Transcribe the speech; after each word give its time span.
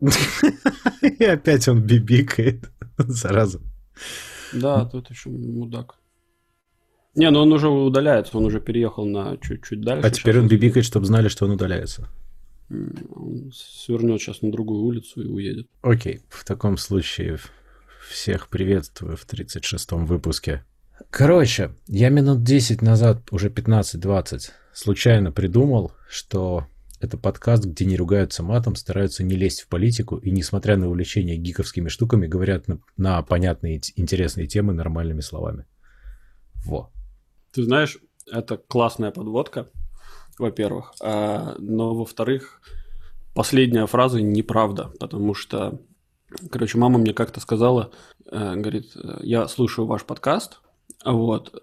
И 1.02 1.24
опять 1.24 1.68
он 1.68 1.82
бибикает. 1.82 2.70
Зараза. 2.98 3.60
Да, 4.52 4.84
тут 4.84 5.10
еще 5.10 5.30
мудак. 5.30 5.96
Не, 7.14 7.30
ну 7.30 7.40
он 7.40 7.52
уже 7.52 7.68
удаляется, 7.68 8.38
он 8.38 8.44
уже 8.44 8.60
переехал 8.60 9.04
на 9.04 9.36
чуть-чуть 9.36 9.80
дальше. 9.80 10.06
А 10.06 10.10
теперь 10.10 10.38
он 10.38 10.48
бибикает, 10.48 10.86
чтобы 10.86 11.06
знали, 11.06 11.28
что 11.28 11.44
он 11.44 11.52
удаляется. 11.52 12.08
Он 12.70 13.50
свернет 13.52 14.20
сейчас 14.20 14.42
на 14.42 14.52
другую 14.52 14.82
улицу 14.82 15.22
и 15.22 15.26
уедет. 15.26 15.66
Окей, 15.82 16.20
в 16.28 16.44
таком 16.44 16.76
случае 16.76 17.38
всех 18.08 18.48
приветствую 18.48 19.16
в 19.16 19.26
36-м 19.26 20.06
выпуске. 20.06 20.64
Короче, 21.10 21.72
я 21.88 22.10
минут 22.10 22.44
10 22.44 22.82
назад, 22.82 23.22
уже 23.32 23.48
15-20, 23.48 24.50
случайно 24.72 25.32
придумал, 25.32 25.92
что 26.08 26.66
это 27.00 27.16
подкаст, 27.16 27.64
где 27.64 27.86
не 27.86 27.96
ругаются 27.96 28.42
матом, 28.42 28.76
стараются 28.76 29.24
не 29.24 29.34
лезть 29.34 29.62
в 29.62 29.68
политику 29.68 30.16
и, 30.16 30.30
несмотря 30.30 30.76
на 30.76 30.88
увлечение 30.88 31.36
гиковскими 31.36 31.88
штуками, 31.88 32.26
говорят 32.26 32.68
на, 32.68 32.78
на 32.96 33.22
понятные, 33.22 33.80
интересные 33.96 34.46
темы 34.46 34.74
нормальными 34.74 35.20
словами. 35.20 35.64
Во. 36.64 36.90
Ты 37.52 37.64
знаешь, 37.64 37.98
это 38.30 38.58
классная 38.58 39.10
подводка, 39.10 39.70
во-первых. 40.38 40.92
А, 41.00 41.56
но, 41.58 41.94
во-вторых, 41.94 42.60
последняя 43.34 43.86
фраза 43.86 44.20
неправда, 44.20 44.92
потому 45.00 45.32
что, 45.32 45.80
короче, 46.50 46.76
мама 46.76 46.98
мне 46.98 47.14
как-то 47.14 47.40
сказала, 47.40 47.92
э, 48.30 48.56
говорит, 48.56 48.92
я 49.20 49.48
слушаю 49.48 49.86
ваш 49.86 50.04
подкаст, 50.04 50.60
вот. 51.04 51.62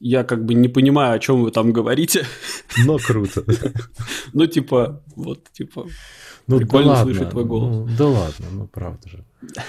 Я 0.00 0.24
как 0.24 0.44
бы 0.44 0.54
не 0.54 0.68
понимаю, 0.68 1.14
о 1.14 1.18
чем 1.18 1.42
вы 1.42 1.50
там 1.50 1.72
говорите. 1.72 2.24
Но 2.84 2.98
круто. 2.98 3.44
Ну, 4.32 4.46
типа, 4.46 5.02
вот, 5.14 5.50
типа, 5.52 5.86
ну, 6.46 6.58
прикольно 6.58 6.94
да 6.94 7.02
слышать 7.02 7.30
твой 7.30 7.44
голос. 7.44 7.70
Ну, 7.70 7.96
да 7.98 8.06
ладно, 8.06 8.46
ну 8.52 8.66
правда 8.66 9.08
же. 9.08 9.24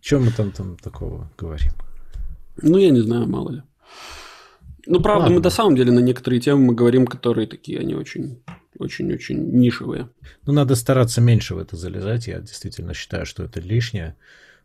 Чем 0.00 0.24
мы 0.24 0.30
там, 0.30 0.50
там 0.52 0.76
такого 0.76 1.30
говорим? 1.38 1.72
Ну, 2.62 2.78
я 2.78 2.90
не 2.90 3.00
знаю, 3.00 3.26
мало 3.26 3.50
ли. 3.50 3.62
Ну, 4.86 5.00
правда, 5.00 5.22
ладно. 5.22 5.36
мы 5.36 5.42
на 5.42 5.50
самом 5.50 5.76
деле 5.76 5.92
на 5.92 6.00
некоторые 6.00 6.40
темы 6.40 6.66
мы 6.66 6.74
говорим, 6.74 7.06
которые 7.06 7.46
такие, 7.46 7.80
они 7.80 7.94
очень 7.94 8.42
очень-очень 8.80 9.36
нишевые. 9.52 10.08
Ну, 10.46 10.52
надо 10.52 10.74
стараться 10.74 11.20
меньше 11.20 11.54
в 11.54 11.58
это 11.58 11.76
залезать. 11.76 12.26
Я 12.26 12.40
действительно 12.40 12.94
считаю, 12.94 13.26
что 13.26 13.44
это 13.44 13.60
лишнее. 13.60 14.16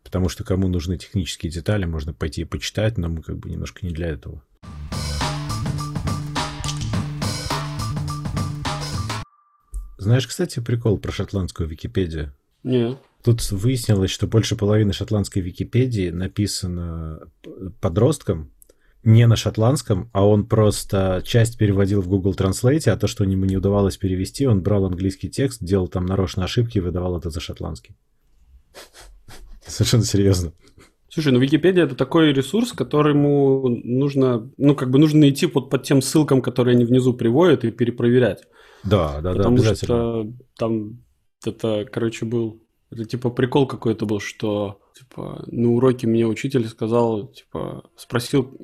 Потому 0.06 0.28
что 0.28 0.44
кому 0.44 0.68
нужны 0.68 0.96
технические 0.96 1.50
детали, 1.50 1.84
можно 1.84 2.14
пойти 2.14 2.42
и 2.42 2.44
почитать, 2.44 2.96
но 2.96 3.08
мы 3.08 3.22
как 3.22 3.38
бы 3.38 3.50
немножко 3.50 3.84
не 3.84 3.92
для 3.92 4.06
этого. 4.06 4.40
Знаешь, 9.98 10.28
кстати, 10.28 10.60
прикол 10.60 10.98
про 10.98 11.10
шотландскую 11.10 11.68
Википедию? 11.68 12.32
Нет. 12.62 12.98
Тут 13.24 13.50
выяснилось, 13.50 14.12
что 14.12 14.28
больше 14.28 14.54
половины 14.54 14.92
шотландской 14.92 15.42
Википедии 15.42 16.10
написано 16.10 17.28
подростком, 17.80 18.52
не 19.02 19.26
на 19.26 19.34
шотландском, 19.34 20.08
а 20.12 20.24
он 20.24 20.46
просто 20.46 21.20
часть 21.26 21.58
переводил 21.58 22.00
в 22.00 22.06
Google 22.06 22.34
Translate, 22.34 22.88
а 22.90 22.96
то, 22.96 23.08
что 23.08 23.24
ему 23.24 23.44
не 23.44 23.56
удавалось 23.56 23.96
перевести, 23.96 24.46
он 24.46 24.62
брал 24.62 24.84
английский 24.84 25.28
текст, 25.28 25.64
делал 25.64 25.88
там 25.88 26.06
нарочно 26.06 26.44
ошибки 26.44 26.78
и 26.78 26.80
выдавал 26.80 27.18
это 27.18 27.30
за 27.30 27.40
шотландский. 27.40 27.96
Совершенно 29.68 30.04
серьезно. 30.04 30.52
Слушай, 31.08 31.32
ну 31.32 31.38
Википедия 31.38 31.84
это 31.84 31.94
такой 31.94 32.32
ресурс, 32.32 32.72
которому 32.72 33.68
нужно, 33.68 34.50
ну 34.58 34.74
как 34.74 34.90
бы 34.90 34.98
нужно 34.98 35.28
идти 35.30 35.46
под, 35.46 35.70
под 35.70 35.82
тем 35.82 36.02
ссылкам, 36.02 36.42
которые 36.42 36.74
они 36.74 36.84
внизу 36.84 37.14
приводят 37.14 37.64
и 37.64 37.70
перепроверять. 37.70 38.42
Да, 38.84 39.20
да, 39.20 39.32
Потому 39.32 39.56
да, 39.56 39.62
обязательно. 39.62 39.96
что 39.96 40.32
там 40.58 41.02
это, 41.44 41.86
короче, 41.90 42.26
был, 42.26 42.62
это 42.90 43.04
типа 43.04 43.30
прикол 43.30 43.66
какой-то 43.66 44.04
был, 44.04 44.20
что 44.20 44.80
типа 44.98 45.44
на 45.46 45.70
уроке 45.72 46.06
мне 46.06 46.26
учитель 46.26 46.66
сказал, 46.68 47.28
типа 47.28 47.88
спросил, 47.96 48.56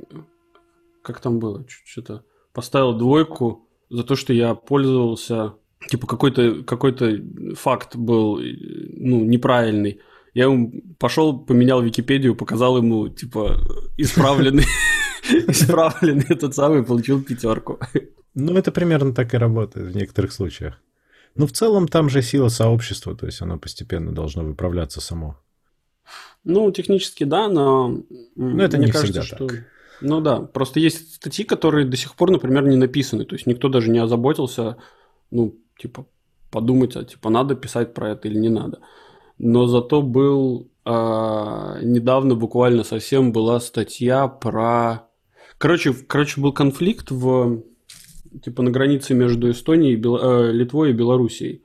как 1.02 1.20
там 1.20 1.38
было, 1.38 1.64
что-то 1.68 2.24
поставил 2.52 2.92
двойку 2.92 3.68
за 3.88 4.04
то, 4.04 4.14
что 4.14 4.32
я 4.32 4.54
пользовался, 4.54 5.54
типа 5.88 6.06
какой-то 6.06 6.62
какой-то 6.64 7.18
факт 7.54 7.96
был 7.96 8.38
ну 8.38 9.24
неправильный. 9.24 10.00
Я 10.34 10.44
ему 10.44 10.72
пошел, 10.98 11.38
поменял 11.38 11.82
Википедию, 11.82 12.34
показал 12.34 12.78
ему, 12.78 13.08
типа, 13.08 13.58
исправленный, 13.98 14.64
исправленный 15.48 16.24
этот 16.28 16.54
самый, 16.54 16.82
получил 16.82 17.22
пятерку. 17.22 17.78
Ну, 18.34 18.56
это 18.56 18.72
примерно 18.72 19.12
так 19.14 19.34
и 19.34 19.38
работает 19.38 19.92
в 19.92 19.96
некоторых 19.96 20.32
случаях. 20.32 20.80
Ну, 21.34 21.46
в 21.46 21.52
целом, 21.52 21.86
там 21.86 22.08
же 22.08 22.22
сила 22.22 22.48
сообщества, 22.48 23.14
то 23.14 23.26
есть 23.26 23.42
оно 23.42 23.58
постепенно 23.58 24.12
должно 24.12 24.42
выправляться 24.42 25.00
само. 25.00 25.38
Ну, 26.44 26.70
технически 26.72 27.24
да, 27.24 27.48
но... 27.48 28.00
Ну, 28.34 28.62
это 28.62 28.78
не 28.78 28.90
кажется, 28.90 29.20
всегда 29.20 29.22
что... 29.22 29.46
так. 29.46 29.64
Ну 30.00 30.20
да, 30.20 30.40
просто 30.40 30.80
есть 30.80 31.14
статьи, 31.14 31.44
которые 31.44 31.86
до 31.86 31.96
сих 31.96 32.14
пор, 32.14 32.30
например, 32.30 32.64
не 32.64 32.76
написаны. 32.76 33.24
То 33.24 33.34
есть 33.34 33.46
никто 33.46 33.68
даже 33.68 33.90
не 33.90 33.98
озаботился, 33.98 34.76
ну, 35.30 35.54
типа, 35.78 36.06
подумать, 36.50 36.96
а 36.96 37.04
типа, 37.04 37.30
надо 37.30 37.54
писать 37.54 37.94
про 37.94 38.10
это 38.10 38.28
или 38.28 38.38
не 38.38 38.48
надо 38.48 38.80
но 39.38 39.66
зато 39.66 40.02
был 40.02 40.68
а, 40.84 41.78
недавно 41.80 42.34
буквально 42.34 42.84
совсем 42.84 43.32
была 43.32 43.60
статья 43.60 44.26
про... 44.26 45.08
Короче, 45.58 45.92
короче, 45.92 46.40
был 46.40 46.52
конфликт 46.52 47.10
в 47.10 47.62
типа 48.42 48.62
на 48.62 48.70
границе 48.70 49.14
между 49.14 49.50
Эстонией, 49.50 49.96
Бел... 49.96 50.16
э, 50.16 50.52
Литвой 50.52 50.90
и 50.90 50.94
Белоруссией. 50.94 51.62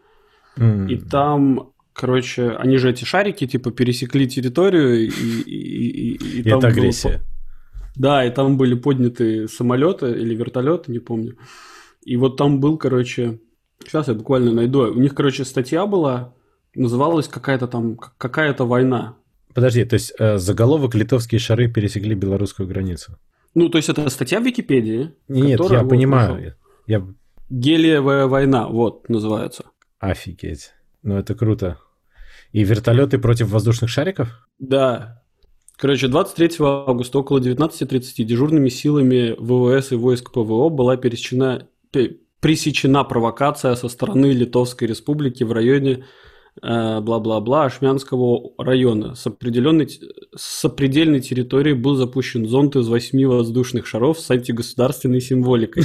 Mm. 0.57 0.89
И 0.89 0.97
там, 0.97 1.71
короче, 1.93 2.51
они 2.51 2.77
же 2.77 2.91
эти 2.91 3.05
шарики 3.05 3.47
типа 3.47 3.71
пересекли 3.71 4.27
территорию 4.27 5.05
и, 5.05 5.07
и, 5.07 6.13
и, 6.13 6.39
и, 6.39 6.43
там 6.43 6.59
это 6.59 6.67
агрессия. 6.67 7.09
Было... 7.09 7.21
Да, 7.95 8.25
и 8.25 8.29
там 8.29 8.57
были 8.57 8.75
подняты 8.75 9.47
самолеты 9.47 10.11
или 10.11 10.35
вертолеты, 10.35 10.91
не 10.91 10.99
помню. 10.99 11.37
И 12.03 12.17
вот 12.17 12.37
там 12.37 12.59
был, 12.59 12.77
короче, 12.77 13.39
сейчас 13.83 14.07
я 14.07 14.13
буквально 14.13 14.51
найду. 14.51 14.81
У 14.91 14.99
них, 14.99 15.15
короче, 15.15 15.45
статья 15.45 15.87
была 15.87 16.35
называлась 16.77 17.27
какая-то 17.27 17.67
там, 17.67 17.97
какая-то 18.17 18.65
война. 18.65 19.15
Подожди, 19.53 19.83
то 19.85 19.95
есть 19.95 20.13
э, 20.19 20.37
заголовок 20.37 20.95
«Литовские 20.95 21.39
шары 21.39 21.67
пересекли 21.67 22.15
белорусскую 22.15 22.67
границу». 22.67 23.17
Ну, 23.55 23.69
то 23.69 23.77
есть 23.77 23.89
это 23.89 24.07
статья 24.09 24.39
в 24.39 24.43
Википедии. 24.43 25.13
Нет, 25.27 25.59
я 25.59 25.81
вот 25.81 25.89
понимаю. 25.89 26.55
Я... 26.85 27.05
Гелиевая 27.49 28.27
война, 28.27 28.67
вот, 28.67 29.09
называется. 29.09 29.63
Офигеть. 29.99 30.73
Ну, 31.01 31.17
это 31.17 31.33
круто. 31.33 31.79
И 32.51 32.63
вертолеты 32.63 33.17
против 33.17 33.49
воздушных 33.49 33.89
шариков? 33.89 34.29
Да. 34.59 35.23
Короче, 35.75 36.07
23 36.07 36.57
августа 36.59 37.19
около 37.19 37.39
19.30 37.39 38.23
дежурными 38.23 38.69
силами 38.69 39.35
ВВС 39.37 39.91
и 39.91 39.95
войск 39.95 40.31
ПВО 40.31 40.69
была 40.69 40.97
пересечена, 40.97 41.67
пресечена 42.39 43.03
провокация 43.03 43.75
со 43.75 43.87
стороны 43.87 44.27
Литовской 44.27 44.87
Республики 44.87 45.43
в 45.43 45.51
районе 45.51 46.05
бла-бла-бла 46.61 47.65
Ашмянского 47.65 48.51
района. 48.57 49.15
С, 49.15 49.27
определенной, 49.27 49.89
с 50.35 50.65
определенной 50.65 51.21
территории 51.21 51.73
был 51.73 51.95
запущен 51.95 52.47
зонд 52.47 52.75
из 52.75 52.87
восьми 52.87 53.25
воздушных 53.25 53.85
шаров 53.87 54.19
с 54.19 54.29
антигосударственной 54.31 55.21
символикой. 55.21 55.83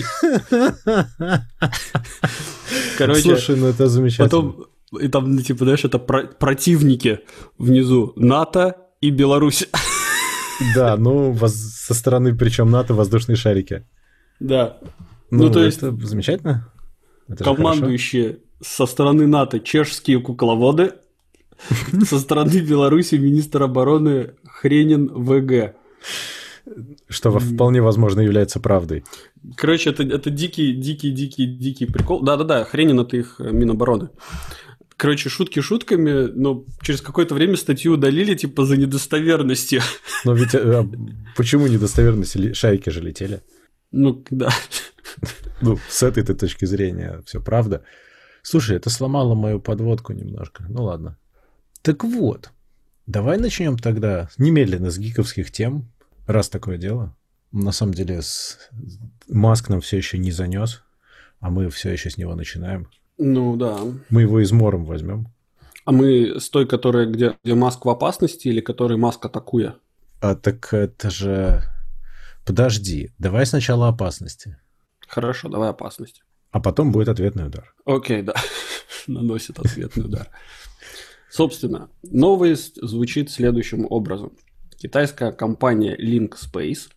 Короче, 2.99 3.21
Слушай, 3.21 3.57
ну 3.57 3.67
это 3.67 3.89
замечательно. 3.89 4.29
Потом, 4.29 4.67
и 5.01 5.09
там, 5.09 5.35
ну, 5.35 5.43
типа, 5.43 5.65
знаешь, 5.65 5.85
это 5.85 5.99
про- 5.99 6.27
противники 6.27 7.21
внизу. 7.59 8.13
НАТО 8.17 8.77
и 9.01 9.11
Беларусь. 9.11 9.69
Да, 10.75 10.97
ну, 10.97 11.37
со 11.49 11.95
стороны, 11.95 12.37
причем 12.37 12.71
НАТО, 12.71 12.95
воздушные 12.95 13.37
шарики. 13.37 13.87
Да. 14.39 14.79
Ну, 15.31 15.45
ну 15.45 15.53
то 15.53 15.65
есть... 15.65 15.81
замечательно. 15.81 16.73
Это 17.29 17.45
командующие 17.45 18.41
со 18.63 18.87
стороны 18.87 19.27
НАТО 19.27 19.61
чешские 19.61 20.21
кукловоды, 20.21 20.95
со 22.09 22.19
стороны 22.19 22.61
Беларуси 22.61 23.17
министр 23.17 23.65
обороны 23.65 24.35
Хренин 24.45 25.09
ВГ. 25.09 25.75
Что 27.09 27.39
вполне 27.39 27.83
возможно 27.83 28.21
является 28.21 28.61
правдой. 28.61 29.05
Короче, 29.57 29.91
это, 29.91 30.05
это 30.05 30.31
дикий, 30.31 30.73
дикий, 30.73 31.11
дикий, 31.11 31.47
дикий 31.47 31.87
прикол. 31.87 32.23
Да-да-да, 32.23 32.65
Хренин 32.65 33.01
это 33.01 33.17
их 33.17 33.37
э, 33.41 33.51
Минобороны. 33.51 34.11
Короче, 34.97 35.29
шутки 35.29 35.59
шутками, 35.59 36.31
но 36.33 36.65
через 36.81 37.01
какое-то 37.01 37.35
время 37.35 37.57
статью 37.57 37.95
удалили, 37.95 38.35
типа, 38.37 38.65
за 38.65 38.77
недостоверности. 38.77 39.83
Но 40.25 40.35
ведь 40.35 40.55
а, 40.55 40.89
почему 41.37 41.67
недостоверности? 41.67 42.53
Шайки 42.53 42.91
же 42.91 43.01
летели. 43.01 43.43
Ну, 43.91 44.25
да. 44.31 44.51
Ну, 45.61 45.79
с 45.89 46.05
этой 46.05 46.23
точки 46.23 46.65
зрения 46.65 47.21
все 47.27 47.41
правда. 47.41 47.83
Слушай, 48.43 48.77
это 48.77 48.91
сломало 48.91 49.35
мою 49.35 49.61
подводку 49.61 50.13
немножко. 50.13 50.65
Ну 50.69 50.85
ладно. 50.85 51.17
Так 51.83 52.05
вот, 52.05 52.51
давай 53.07 53.39
начнем 53.39 53.79
тогда 53.79 54.29
немедленно 54.37 54.91
с 54.91 54.99
гиковских 54.99 55.51
тем, 55.51 55.91
раз 56.27 56.49
такое 56.49 56.77
дело. 56.77 57.17
На 57.53 57.73
самом 57.73 57.95
деле, 57.95 58.23
с... 58.23 58.59
Маск 59.29 59.69
нам 59.69 59.81
все 59.81 59.97
еще 59.97 60.19
не 60.19 60.33
занес, 60.33 60.83
а 61.41 61.51
мы 61.51 61.69
все 61.71 61.91
еще 61.91 62.11
с 62.11 62.17
него 62.17 62.35
начинаем. 62.35 62.89
Ну 63.19 63.57
да. 63.57 63.79
Мы 64.11 64.23
его 64.23 64.43
измором 64.43 64.85
возьмем. 64.85 65.29
А 65.85 65.93
мы 65.93 66.41
с 66.41 66.49
той, 66.49 66.67
которая, 66.67 67.07
где, 67.07 67.37
где 67.45 67.55
Маск 67.55 67.85
в 67.85 67.89
опасности, 67.89 68.49
или 68.49 68.61
которой 68.61 68.97
Маск 68.97 69.25
атакуя? 69.25 69.77
А 70.21 70.35
так 70.35 70.73
это 70.73 71.11
же... 71.11 71.63
Подожди, 72.45 73.13
давай 73.19 73.47
сначала 73.47 73.89
опасности. 73.89 74.57
Хорошо, 75.07 75.49
давай 75.49 75.71
опасности. 75.71 76.23
А 76.53 76.61
потом 76.61 76.93
будет 76.93 77.09
ответный 77.09 77.47
удар. 77.47 77.75
Окей, 77.85 78.23
да. 78.23 78.35
Наносит 79.07 79.59
ответный 79.59 80.05
удар. 80.05 80.29
Собственно, 81.31 81.91
новость 82.03 82.79
звучит 82.81 83.31
следующим 83.31 83.87
образом. 83.89 84.33
Китайская 84.77 85.33
компания 85.33 85.97
Link 85.97 86.35
Space 86.35 86.91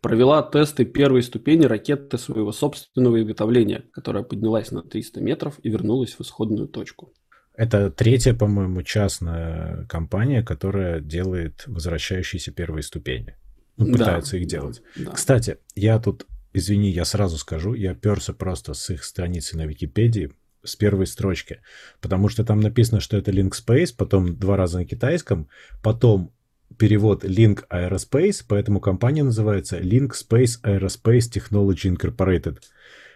провела 0.00 0.42
тесты 0.42 0.84
первой 0.84 1.22
ступени 1.22 1.64
ракеты 1.64 2.18
своего 2.18 2.52
собственного 2.52 3.22
изготовления, 3.22 3.84
которая 3.92 4.22
поднялась 4.22 4.70
на 4.70 4.82
300 4.82 5.20
метров 5.20 5.54
и 5.62 5.70
вернулась 5.70 6.14
в 6.14 6.20
исходную 6.20 6.68
точку. 6.68 7.14
Это 7.56 7.90
третья, 7.90 8.34
по-моему, 8.34 8.82
частная 8.82 9.86
компания, 9.86 10.42
которая 10.42 11.00
делает 11.00 11.62
возвращающиеся 11.66 12.50
первые 12.50 12.82
ступени. 12.82 13.36
Ну, 13.76 13.92
пытается 13.92 14.32
да, 14.32 14.38
их 14.38 14.46
делать. 14.46 14.82
Да, 14.96 15.04
да. 15.04 15.10
Кстати, 15.12 15.58
я 15.74 15.98
тут, 15.98 16.26
извини, 16.54 16.90
я 16.90 17.04
сразу 17.04 17.38
скажу, 17.38 17.74
я 17.74 17.94
перся 17.94 18.32
просто 18.32 18.74
с 18.74 18.90
их 18.90 19.04
страницы 19.04 19.56
на 19.56 19.66
Википедии, 19.66 20.32
с 20.64 20.76
первой 20.76 21.06
строчки, 21.06 21.60
потому 22.00 22.28
что 22.28 22.44
там 22.44 22.60
написано, 22.60 23.00
что 23.00 23.16
это 23.16 23.30
Link 23.30 23.52
Space, 23.52 23.94
потом 23.96 24.36
два 24.36 24.56
раза 24.56 24.78
на 24.78 24.86
китайском, 24.86 25.48
потом 25.82 26.32
перевод 26.78 27.24
Link 27.24 27.64
Aerospace, 27.70 28.44
поэтому 28.48 28.80
компания 28.80 29.24
называется 29.24 29.78
Link 29.78 30.12
Space 30.12 30.62
Aerospace 30.62 31.30
Technology 31.30 31.94
Incorporated. 31.94 32.58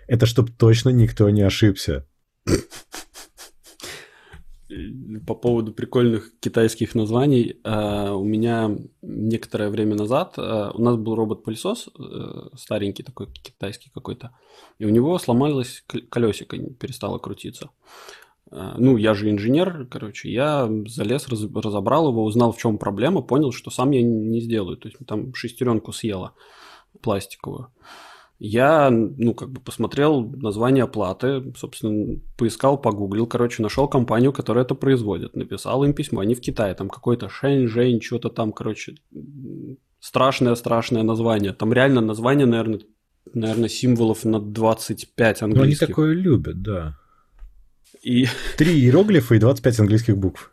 Это 0.07 0.27
чтобы 0.27 0.53
точно 0.53 0.91
никто 0.91 1.31
не 1.31 1.43
ошибся. 1.43 2.07
По 5.27 5.35
поводу 5.35 5.73
прикольных 5.73 6.39
китайских 6.41 6.95
названий, 6.95 7.57
а, 7.65 8.15
у 8.15 8.25
меня 8.25 8.77
некоторое 9.01 9.71
время 9.71 9.95
назад 9.95 10.35
а, 10.37 10.73
у 10.75 10.83
нас 10.83 10.97
был 10.97 11.15
робот-пылесос, 11.15 11.89
э, 11.89 12.57
старенький 12.57 13.03
такой 13.03 13.29
китайский 13.33 13.91
какой-то, 13.95 14.33
и 14.79 14.85
у 14.85 14.91
него 14.91 15.19
сломалось 15.19 15.85
колесико, 16.11 16.59
перестало 16.59 17.19
крутиться. 17.19 17.71
А, 18.51 18.77
ну, 18.79 18.97
я 18.97 19.15
же 19.15 19.31
инженер, 19.31 19.87
короче, 19.91 20.31
я 20.31 20.69
залез, 20.87 21.29
разобрал 21.29 22.09
его, 22.11 22.25
узнал, 22.25 22.53
в 22.53 22.59
чем 22.59 22.79
проблема, 22.79 23.23
понял, 23.23 23.53
что 23.53 23.71
сам 23.71 23.91
я 23.93 24.03
не 24.03 24.41
сделаю. 24.41 24.77
То 24.77 24.89
есть 24.89 24.99
там 25.07 25.35
шестеренку 25.35 25.93
съела 25.93 26.35
пластиковую. 27.01 27.73
Я, 28.39 28.91
ну, 28.91 29.35
как 29.35 29.51
бы 29.51 29.61
посмотрел 29.61 30.23
название 30.23 30.85
оплаты, 30.85 31.53
собственно, 31.57 32.21
поискал, 32.37 32.79
погуглил, 32.81 33.27
короче, 33.27 33.63
нашел 33.63 33.89
компанию, 33.89 34.33
которая 34.33 34.65
это 34.65 34.77
производит, 34.77 35.35
написал 35.35 35.83
им 35.83 35.93
письмо, 35.93 36.21
они 36.21 36.37
в 36.37 36.41
Китае, 36.41 36.75
там 36.75 36.89
какой-то 36.89 37.29
Шэнь-Жэнь, 37.29 38.01
что-то 38.01 38.29
там, 38.29 38.53
короче, 38.53 38.95
страшное-страшное 39.99 41.03
название. 41.03 41.53
Там 41.53 41.73
реально 41.73 42.01
название, 42.01 42.47
наверное, 42.47 42.81
наверное, 43.35 43.69
символов 43.69 44.25
на 44.25 44.41
25 44.41 45.43
английских. 45.43 45.81
Ну, 45.81 45.85
они 45.85 45.93
такое 45.93 46.13
любят, 46.13 46.63
да. 46.63 46.97
И... 48.03 48.27
Три 48.57 48.75
иероглифа 48.75 49.35
и 49.35 49.39
25 49.41 49.81
английских 49.81 50.17
букв. 50.17 50.53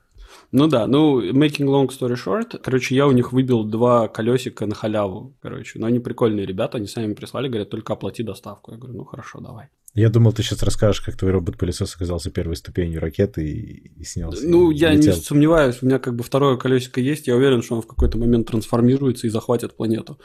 Ну 0.58 0.68
да, 0.68 0.88
ну, 0.88 1.22
making 1.34 1.66
long 1.66 1.90
story 1.90 2.16
short, 2.16 2.58
короче, 2.64 2.96
я 2.96 3.08
у 3.08 3.12
них 3.12 3.34
выбил 3.34 3.66
два 3.66 4.08
колесика 4.08 4.66
на 4.66 4.74
халяву, 4.74 5.36
короче, 5.42 5.80
но 5.80 5.88
они 5.88 6.00
прикольные 6.00 6.46
ребята, 6.46 6.78
они 6.78 6.88
сами 6.88 7.14
прислали, 7.14 7.50
говорят, 7.50 7.70
только 7.70 7.92
оплати 7.92 8.24
доставку. 8.24 8.72
Я 8.72 8.78
говорю, 8.78 9.00
ну 9.00 9.04
хорошо, 9.04 9.42
давай. 9.42 9.68
Я 9.96 10.10
думал, 10.10 10.32
ты 10.32 10.44
сейчас 10.44 10.64
расскажешь, 10.64 11.02
как 11.02 11.18
твой 11.18 11.32
робот-пылесос 11.32 11.96
оказался 11.96 12.30
первой 12.30 12.56
ступенью 12.56 13.02
ракеты 13.02 13.46
и, 13.46 13.92
и 14.00 14.04
снялся. 14.06 14.48
Ну, 14.48 14.72
и 14.72 14.76
я 14.76 14.94
летел. 14.94 15.14
не 15.14 15.22
сомневаюсь, 15.22 15.80
у 15.82 15.88
меня 15.88 16.00
как 16.00 16.16
бы 16.16 16.24
второе 16.24 16.56
колесико 16.56 17.02
есть, 17.02 17.28
я 17.28 17.36
уверен, 17.36 17.62
что 17.62 17.76
он 17.76 17.82
в 17.82 17.88
какой-то 17.88 18.18
момент 18.18 18.48
трансформируется 18.48 19.28
и 19.28 19.30
захватит 19.30 19.76
планету. 19.76 20.18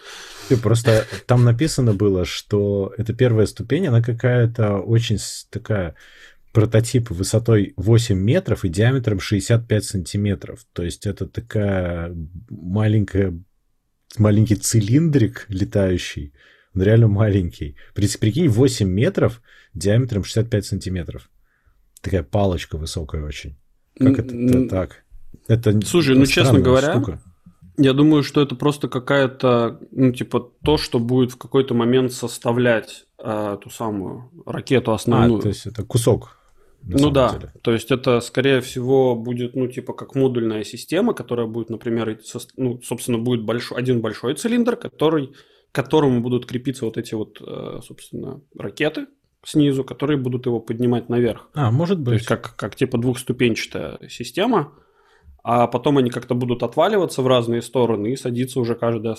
Ты 0.49 0.57
просто 0.57 1.07
там 1.27 1.45
написано 1.45 1.93
было, 1.93 2.25
что 2.25 2.93
эта 2.97 3.15
первая 3.15 3.47
ступень, 3.47 3.89
она 3.89 4.01
какая-то 4.01 4.79
очень 4.79 5.19
такая 5.51 5.97
прототип 6.53 7.11
высотой 7.11 7.75
8 7.77 8.19
метров 8.19 8.65
и 8.65 8.69
диаметром 8.69 9.21
65 9.21 9.85
сантиметров. 9.85 10.67
То 10.73 10.83
есть 10.83 11.07
это 11.07 11.27
такая 11.27 12.15
маленькая, 12.49 13.41
маленький 14.19 14.57
цилиндрик 14.57 15.47
летающий. 15.49 16.33
Он 16.75 16.83
реально 16.83 17.09
маленький. 17.09 17.77
Прикинь, 17.95 18.49
8 18.49 18.89
метров 18.89 19.43
диаметром 19.75 20.25
65 20.25 20.67
сантиметров. 20.67 21.31
Такая 22.01 22.23
палочка 22.23 22.77
высокая 22.77 23.23
очень. 23.23 23.57
Как 23.99 24.19
это, 24.19 24.35
это 24.35 24.69
так? 24.69 25.05
Это 25.47 25.81
Слушай, 25.83 26.17
ну 26.17 26.27
честно 26.27 26.61
говоря, 26.61 26.93
штука. 26.93 27.21
я 27.77 27.93
думаю, 27.93 28.23
что 28.23 28.41
это 28.41 28.55
просто 28.55 28.89
какая-то, 28.89 29.81
ну 29.91 30.13
типа 30.13 30.53
то, 30.65 30.79
что 30.79 30.99
будет 30.99 31.33
в 31.33 31.37
какой-то 31.37 31.75
момент 31.75 32.13
составлять 32.13 33.05
э, 33.19 33.59
ту 33.63 33.69
самую 33.69 34.31
ракету 34.47 34.93
основную. 34.93 35.41
А, 35.41 35.43
то 35.43 35.49
есть 35.49 35.67
это 35.67 35.83
кусок 35.83 36.40
ну 36.83 37.11
да, 37.11 37.33
деле. 37.33 37.53
то 37.63 37.73
есть 37.73 37.91
это, 37.91 38.21
скорее 38.21 38.61
всего, 38.61 39.15
будет, 39.15 39.55
ну, 39.55 39.69
типа, 39.69 39.93
как 39.93 40.15
модульная 40.15 40.65
система, 40.65 41.15
которая 41.15 41.47
будет, 41.47 41.71
например, 41.71 42.19
ну, 42.57 42.81
собственно, 42.83 43.19
будет 43.19 43.45
большой, 43.45 43.79
один 43.79 44.01
большой 44.01 44.35
цилиндр, 44.35 44.77
который, 44.77 45.29
к 45.73 45.75
которому 45.75 46.21
будут 46.21 46.47
крепиться 46.47 46.85
вот 46.85 46.97
эти 46.97 47.15
вот, 47.15 47.41
э, 47.41 47.81
собственно, 47.83 48.41
ракеты 48.59 49.07
снизу, 49.45 49.85
которые 49.85 50.19
будут 50.19 50.47
его 50.47 50.61
поднимать 50.61 51.09
наверх. 51.09 51.49
А, 51.55 51.71
может 51.71 51.99
быть. 51.99 52.07
То 52.07 52.13
есть 52.15 52.27
как, 52.27 52.57
как 52.57 52.77
типа 52.77 52.99
двухступенчатая 52.99 53.99
система, 54.09 54.73
а 55.43 55.67
потом 55.67 55.99
они 55.99 56.11
как-то 56.11 56.35
будут 56.35 56.63
отваливаться 56.63 57.23
в 57.23 57.27
разные 57.27 57.63
стороны 57.63 58.13
и 58.13 58.17
садиться 58.17 58.61
уже 58.61 58.75
каждая 58.75 59.17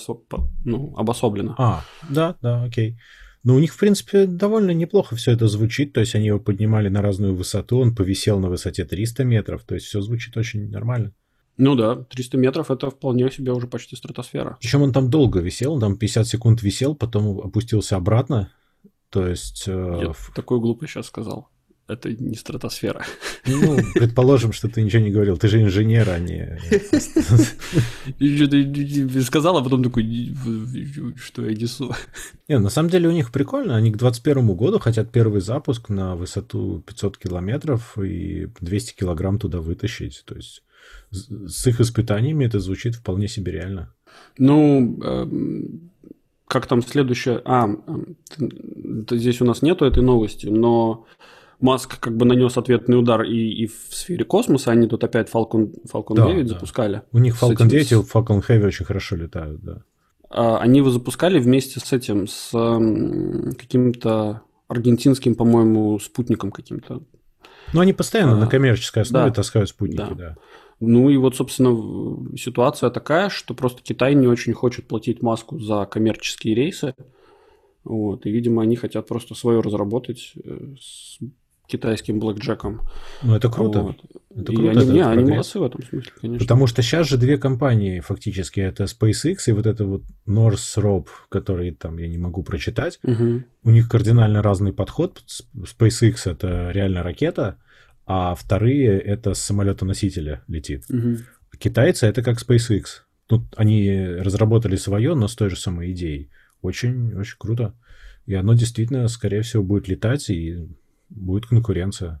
ну, 0.64 0.94
обособленно. 0.96 1.54
А, 1.58 1.84
да, 2.08 2.36
да, 2.40 2.62
окей. 2.62 2.98
Но 3.44 3.56
у 3.56 3.58
них, 3.58 3.74
в 3.74 3.78
принципе, 3.78 4.26
довольно 4.26 4.70
неплохо 4.70 5.16
все 5.16 5.32
это 5.32 5.48
звучит. 5.48 5.92
То 5.92 6.00
есть 6.00 6.14
они 6.14 6.26
его 6.28 6.38
поднимали 6.38 6.88
на 6.88 7.02
разную 7.02 7.34
высоту, 7.34 7.78
он 7.78 7.94
повисел 7.94 8.38
на 8.38 8.48
высоте 8.48 8.84
300 8.84 9.24
метров. 9.24 9.64
То 9.64 9.74
есть 9.74 9.86
все 9.86 10.00
звучит 10.00 10.36
очень 10.36 10.70
нормально. 10.70 11.12
Ну 11.56 11.74
да, 11.74 11.96
300 11.96 12.38
метров 12.38 12.70
это 12.70 12.90
вполне 12.90 13.30
себе 13.30 13.52
уже 13.52 13.66
почти 13.66 13.96
стратосфера. 13.96 14.56
Причем 14.60 14.82
он 14.82 14.92
там 14.92 15.10
долго 15.10 15.40
висел, 15.40 15.74
он 15.74 15.80
там 15.80 15.96
50 15.96 16.26
секунд 16.26 16.62
висел, 16.62 16.94
потом 16.94 17.40
опустился 17.40 17.96
обратно. 17.96 18.50
То 19.10 19.28
есть... 19.28 19.64
Э, 19.66 19.98
Я 20.00 20.12
такую 20.34 20.60
глупость 20.60 20.92
сейчас 20.92 21.06
сказал 21.06 21.51
это 21.88 22.12
не 22.12 22.36
стратосфера. 22.36 23.04
Ну, 23.46 23.78
предположим, 23.94 24.52
что 24.52 24.68
ты 24.68 24.82
ничего 24.82 25.02
не 25.02 25.10
говорил. 25.10 25.36
Ты 25.36 25.48
же 25.48 25.62
инженер, 25.62 26.08
а 26.10 26.18
не... 26.18 26.58
Сказал, 29.22 29.56
а 29.56 29.62
потом 29.62 29.82
такой, 29.82 30.34
что 31.16 31.44
я 31.44 31.54
несу. 31.54 31.92
Не, 32.48 32.58
на 32.58 32.70
самом 32.70 32.90
деле 32.90 33.08
у 33.08 33.12
них 33.12 33.32
прикольно. 33.32 33.76
Они 33.76 33.90
к 33.90 33.96
2021 33.96 34.56
году 34.56 34.78
хотят 34.78 35.10
первый 35.10 35.40
запуск 35.40 35.88
на 35.88 36.14
высоту 36.16 36.82
500 36.86 37.18
километров 37.18 37.98
и 37.98 38.48
200 38.60 38.94
килограмм 38.94 39.38
туда 39.38 39.60
вытащить. 39.60 40.22
То 40.24 40.34
есть 40.34 40.62
с 41.10 41.66
их 41.66 41.80
испытаниями 41.80 42.46
это 42.46 42.58
звучит 42.60 42.94
вполне 42.94 43.28
себе 43.28 43.52
реально. 43.52 43.92
Ну, 44.38 44.98
эм, 45.02 45.90
как 46.46 46.66
там 46.66 46.82
следующее... 46.82 47.40
А, 47.44 47.68
здесь 49.10 49.40
у 49.40 49.44
нас 49.44 49.62
нету 49.62 49.84
этой 49.84 50.02
новости, 50.02 50.46
но 50.46 51.06
Маск 51.62 51.98
как 52.00 52.16
бы 52.16 52.26
нанес 52.26 52.56
ответный 52.56 52.98
удар 52.98 53.22
и, 53.22 53.36
и 53.36 53.66
в 53.66 53.94
сфере 53.94 54.24
космоса, 54.24 54.72
они 54.72 54.88
тут 54.88 55.04
опять 55.04 55.30
Falcon, 55.32 55.72
Falcon 55.90 56.14
да, 56.16 56.26
9 56.26 56.46
да. 56.46 56.54
запускали. 56.54 57.02
У 57.12 57.18
них 57.18 57.40
Falcon 57.40 57.66
9 57.66 57.92
и 57.92 57.94
Falcon 57.94 58.42
Heavy 58.46 58.66
очень 58.66 58.84
хорошо 58.84 59.16
летают, 59.16 59.62
да. 59.62 59.82
А, 60.28 60.58
они 60.58 60.78
его 60.78 60.90
запускали 60.90 61.38
вместе 61.38 61.78
с 61.78 61.92
этим, 61.92 62.26
с 62.26 62.50
каким-то 63.56 64.42
аргентинским, 64.66 65.34
по-моему, 65.34 65.98
спутником 66.00 66.50
каким-то. 66.50 67.02
Ну, 67.72 67.80
они 67.80 67.92
постоянно 67.92 68.32
а, 68.32 68.40
на 68.40 68.46
коммерческой 68.48 69.04
основе 69.04 69.26
да, 69.26 69.34
таскают 69.34 69.68
спутники, 69.68 69.98
да. 69.98 70.14
да. 70.14 70.36
Ну 70.80 71.10
и 71.10 71.16
вот, 71.16 71.36
собственно, 71.36 72.36
ситуация 72.36 72.90
такая, 72.90 73.28
что 73.28 73.54
просто 73.54 73.82
Китай 73.82 74.16
не 74.16 74.26
очень 74.26 74.52
хочет 74.52 74.88
платить 74.88 75.22
маску 75.22 75.60
за 75.60 75.84
коммерческие 75.84 76.56
рейсы. 76.56 76.94
Вот, 77.84 78.26
и, 78.26 78.30
видимо, 78.30 78.62
они 78.62 78.76
хотят 78.76 79.06
просто 79.06 79.34
свое 79.34 79.60
разработать 79.60 80.32
э, 80.42 80.74
с 80.80 81.18
китайским 81.66 82.18
блэкджеком. 82.18 82.82
Ну, 83.22 83.34
это 83.34 83.50
круто. 83.50 83.82
Вот. 83.82 83.96
Это 84.30 84.52
круто. 84.52 84.62
И 84.62 84.66
они, 84.66 84.86
не, 84.86 85.04
они 85.04 85.30
молодцы 85.30 85.58
в 85.58 85.62
этом 85.62 85.82
смысле, 85.82 86.12
конечно. 86.20 86.38
Потому 86.38 86.66
что 86.66 86.82
сейчас 86.82 87.08
же 87.08 87.16
две 87.16 87.38
компании 87.38 88.00
фактически, 88.00 88.60
это 88.60 88.84
SpaceX 88.84 89.36
и 89.46 89.52
вот 89.52 89.66
это 89.66 89.84
вот 89.84 90.02
Northrop, 90.26 91.06
который 91.28 91.72
там 91.72 91.98
я 91.98 92.08
не 92.08 92.18
могу 92.18 92.42
прочитать. 92.42 92.98
Угу. 93.02 93.42
У 93.64 93.70
них 93.70 93.88
кардинально 93.88 94.42
разный 94.42 94.72
подход. 94.72 95.22
SpaceX 95.56 96.30
это 96.30 96.70
реально 96.72 97.02
ракета, 97.02 97.58
а 98.06 98.34
вторые 98.34 98.98
это 98.98 99.34
с 99.34 99.38
самолета-носителя 99.38 100.42
летит. 100.48 100.84
Угу. 100.90 101.18
Китайцы 101.58 102.06
это 102.06 102.22
как 102.22 102.42
SpaceX. 102.42 102.84
Тут 103.26 103.42
они 103.56 103.98
разработали 104.18 104.76
свое, 104.76 105.14
но 105.14 105.28
с 105.28 105.36
той 105.36 105.48
же 105.48 105.56
самой 105.56 105.92
идеей. 105.92 106.30
Очень, 106.60 107.14
очень 107.14 107.36
круто. 107.38 107.74
И 108.26 108.34
оно 108.34 108.54
действительно, 108.54 109.08
скорее 109.08 109.42
всего, 109.42 109.62
будет 109.62 109.88
летать 109.88 110.28
и 110.30 110.68
будет 111.14 111.46
конкуренция. 111.46 112.20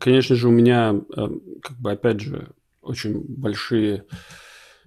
конечно 0.00 0.36
же, 0.36 0.48
у 0.48 0.52
меня, 0.52 0.94
э, 1.16 1.28
как 1.62 1.78
бы, 1.78 1.92
опять 1.92 2.20
же, 2.20 2.48
очень 2.82 3.20
большие 3.28 4.04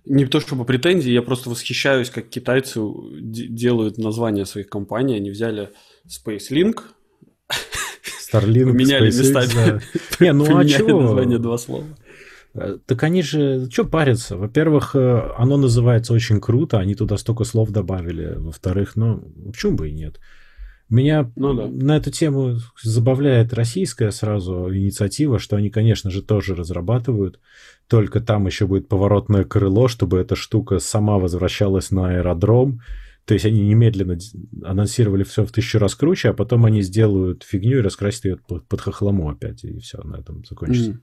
не 0.06 0.26
то 0.26 0.40
чтобы 0.40 0.66
претензии, 0.66 1.12
я 1.12 1.22
просто 1.22 1.50
восхищаюсь, 1.50 2.10
как 2.10 2.28
китайцы 2.30 2.80
делают 3.12 3.98
названия 3.98 4.46
своих 4.46 4.68
компаний. 4.68 5.16
Они 5.16 5.30
взяли 5.30 5.70
SpaceLink, 6.08 6.80
Starlink, 8.32 8.66
поменяли 8.72 9.06
местами. 9.06 9.52
Да. 9.54 9.82
Не, 10.20 10.34
ну 10.34 10.58
а 10.58 10.66
чего? 10.66 11.02
название 11.02 11.38
два 11.38 11.58
слова. 11.58 11.86
Э, 12.54 12.78
так 12.86 13.04
они 13.04 13.22
же, 13.22 13.70
что 13.72 13.86
парятся? 13.86 14.38
Во-первых, 14.38 14.96
э, 14.96 15.34
оно 15.38 15.58
называется 15.58 16.14
очень 16.14 16.42
круто, 16.42 16.80
они 16.80 16.96
туда 16.96 17.18
столько 17.18 17.44
слов 17.44 17.70
добавили. 17.70 18.36
Во-вторых, 18.38 18.96
ну, 18.96 19.24
почему 19.52 19.76
бы 19.76 19.90
и 19.90 19.94
нет? 19.94 20.20
Меня 20.92 21.32
ну, 21.38 21.54
да. 21.54 21.68
на 21.68 21.96
эту 21.96 22.12
тему 22.12 22.58
забавляет 22.84 23.54
российская 23.54 24.12
сразу 24.12 24.76
инициатива, 24.76 25.40
что 25.40 25.56
они, 25.56 25.70
конечно 25.70 26.12
же, 26.12 26.22
тоже 26.22 26.54
разрабатывают, 26.54 27.40
только 27.88 28.20
там 28.20 28.46
еще 28.46 28.68
будет 28.68 28.90
поворотное 28.90 29.46
крыло, 29.46 29.88
чтобы 29.88 30.20
эта 30.20 30.36
штука 30.36 30.80
сама 30.80 31.18
возвращалась 31.18 31.92
на 31.92 32.10
аэродром. 32.10 32.82
То 33.24 33.34
есть 33.34 33.46
они 33.46 33.62
немедленно 33.62 34.18
анонсировали 34.64 35.24
все 35.24 35.46
в 35.46 35.52
тысячу 35.54 35.80
раз 35.80 35.96
круче, 35.96 36.32
а 36.32 36.34
потом 36.34 36.66
они 36.66 36.82
сделают 36.82 37.44
фигню 37.44 37.78
и 37.78 37.82
раскрасят 37.82 38.26
ее 38.26 38.36
под, 38.36 38.82
хохлому 38.82 39.30
опять, 39.30 39.64
и 39.64 39.80
все, 39.80 40.02
на 40.04 40.18
этом 40.18 40.44
закончится. 40.44 40.92
Mm. 40.92 41.00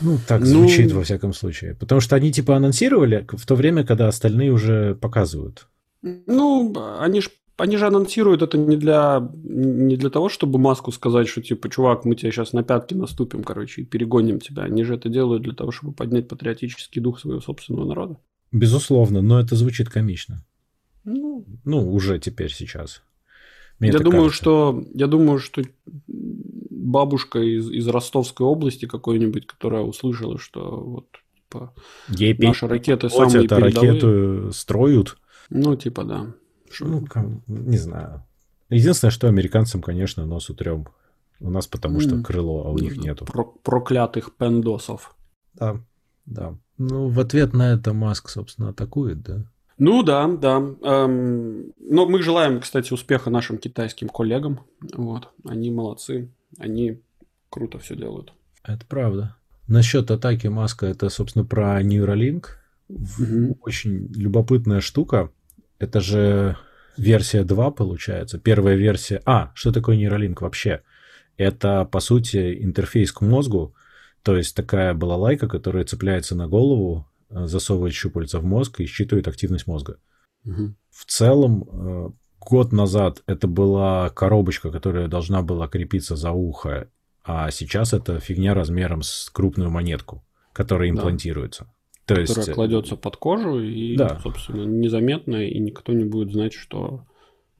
Ну, 0.00 0.18
так 0.26 0.40
ну... 0.40 0.46
звучит 0.46 0.90
во 0.90 1.04
всяком 1.04 1.32
случае. 1.32 1.76
Потому 1.76 2.00
что 2.00 2.16
они 2.16 2.32
типа 2.32 2.56
анонсировали 2.56 3.24
в 3.30 3.46
то 3.46 3.54
время, 3.54 3.84
когда 3.84 4.08
остальные 4.08 4.50
уже 4.50 4.96
показывают. 4.96 5.68
Ну, 6.02 6.74
они 6.98 7.20
же 7.20 7.30
они 7.58 7.76
же 7.76 7.88
анонсируют 7.88 8.42
это 8.42 8.56
не 8.56 8.76
для, 8.76 9.28
не 9.34 9.96
для 9.96 10.10
того, 10.10 10.28
чтобы 10.28 10.60
Маску 10.60 10.92
сказать, 10.92 11.26
что 11.26 11.42
типа, 11.42 11.68
чувак, 11.68 12.04
мы 12.04 12.14
тебе 12.14 12.30
сейчас 12.30 12.52
на 12.52 12.62
пятки 12.62 12.94
наступим, 12.94 13.42
короче, 13.42 13.82
и 13.82 13.84
перегоним 13.84 14.38
тебя. 14.38 14.62
Они 14.62 14.84
же 14.84 14.94
это 14.94 15.08
делают 15.08 15.42
для 15.42 15.54
того, 15.54 15.72
чтобы 15.72 15.92
поднять 15.92 16.28
патриотический 16.28 17.02
дух 17.02 17.18
своего 17.18 17.40
собственного 17.40 17.84
народа. 17.84 18.16
Безусловно, 18.52 19.22
но 19.22 19.40
это 19.40 19.56
звучит 19.56 19.88
комично. 19.88 20.44
Ну, 21.04 21.44
ну 21.64 21.92
уже 21.92 22.20
теперь 22.20 22.52
сейчас. 22.52 23.02
Мне 23.80 23.90
я 23.90 23.98
думаю, 23.98 24.26
кажется. 24.26 24.40
что 24.40 24.84
я 24.94 25.08
думаю, 25.08 25.40
что 25.40 25.62
бабушка 26.06 27.40
из, 27.40 27.70
из 27.70 27.88
Ростовской 27.88 28.46
области 28.46 28.86
какой-нибудь, 28.86 29.46
которая 29.46 29.82
услышала, 29.82 30.38
что 30.38 30.80
вот 30.80 31.08
типа 31.34 31.74
Ей 32.08 32.36
наши 32.38 32.68
ракеты 32.68 33.10
самые 33.10 33.48
передовые. 33.48 33.72
ракету 33.72 34.52
строят 34.52 35.16
ну, 35.50 35.76
типа, 35.76 36.04
да. 36.04 36.26
Ну, 36.80 37.06
не 37.46 37.78
знаю. 37.78 38.24
Единственное, 38.70 39.10
что 39.10 39.28
американцам, 39.28 39.80
конечно, 39.80 40.26
нос 40.26 40.50
утрем. 40.50 40.86
У 41.40 41.50
нас 41.50 41.66
потому 41.66 42.00
что 42.00 42.20
крыло, 42.22 42.66
а 42.66 42.70
у 42.70 42.78
них 42.78 42.96
нету. 42.96 43.24
Про 43.24 43.44
проклятых 43.44 44.34
пендосов. 44.34 45.14
Да, 45.54 45.80
да. 46.26 46.54
Ну, 46.76 47.08
в 47.08 47.18
ответ 47.20 47.54
на 47.54 47.72
это 47.72 47.92
Маск, 47.92 48.28
собственно, 48.28 48.70
атакует, 48.70 49.22
да? 49.22 49.44
Ну 49.78 50.02
да, 50.02 50.26
да. 50.26 50.56
Эм, 50.82 51.72
но 51.78 52.06
мы 52.06 52.22
желаем, 52.22 52.60
кстати, 52.60 52.92
успеха 52.92 53.30
нашим 53.30 53.58
китайским 53.58 54.08
коллегам. 54.08 54.60
Вот. 54.94 55.28
Они 55.44 55.70
молодцы. 55.70 56.28
Они 56.58 57.00
круто 57.48 57.78
все 57.78 57.94
делают. 57.94 58.32
Это 58.64 58.84
правда. 58.86 59.36
Насчет 59.68 60.10
атаки 60.10 60.48
Маска, 60.48 60.86
это, 60.86 61.08
собственно, 61.08 61.44
про 61.44 61.80
Neuralink. 61.82 62.46
Угу. 62.88 63.58
Очень 63.62 64.08
любопытная 64.14 64.80
штука. 64.80 65.30
Это 65.78 66.00
же 66.00 66.56
версия 66.96 67.44
2 67.44 67.70
получается. 67.70 68.38
Первая 68.38 68.76
версия... 68.76 69.22
А, 69.24 69.52
что 69.54 69.72
такое 69.72 69.96
нейролинк 69.96 70.42
вообще? 70.42 70.82
Это, 71.36 71.84
по 71.84 72.00
сути, 72.00 72.62
интерфейс 72.62 73.12
к 73.12 73.20
мозгу. 73.20 73.74
То 74.22 74.36
есть 74.36 74.56
такая 74.56 74.94
балалайка, 74.94 75.46
которая 75.48 75.84
цепляется 75.84 76.34
на 76.34 76.48
голову, 76.48 77.06
э, 77.30 77.46
засовывает 77.46 77.94
щупальца 77.94 78.40
в 78.40 78.44
мозг 78.44 78.80
и 78.80 78.86
считывает 78.86 79.28
активность 79.28 79.66
мозга. 79.66 79.98
Угу. 80.44 80.74
В 80.90 81.04
целом, 81.06 81.62
э, 81.62 82.10
год 82.40 82.72
назад 82.72 83.22
это 83.26 83.46
была 83.46 84.10
коробочка, 84.10 84.70
которая 84.70 85.06
должна 85.06 85.42
была 85.42 85.68
крепиться 85.68 86.16
за 86.16 86.32
ухо, 86.32 86.88
а 87.22 87.50
сейчас 87.50 87.92
это 87.92 88.20
фигня 88.20 88.54
размером 88.54 89.02
с 89.02 89.30
крупную 89.30 89.70
монетку, 89.70 90.24
которая 90.52 90.90
имплантируется. 90.90 91.64
Да. 91.64 91.70
То 92.08 92.14
которая 92.14 92.26
есть... 92.26 92.48
Э, 92.48 92.54
кладется 92.54 92.96
под 92.96 93.16
кожу 93.18 93.60
и, 93.60 93.96
да. 93.96 94.18
собственно, 94.22 94.64
незаметно, 94.64 95.46
и 95.46 95.58
никто 95.58 95.92
не 95.92 96.04
будет 96.04 96.32
знать, 96.32 96.54
что 96.54 97.04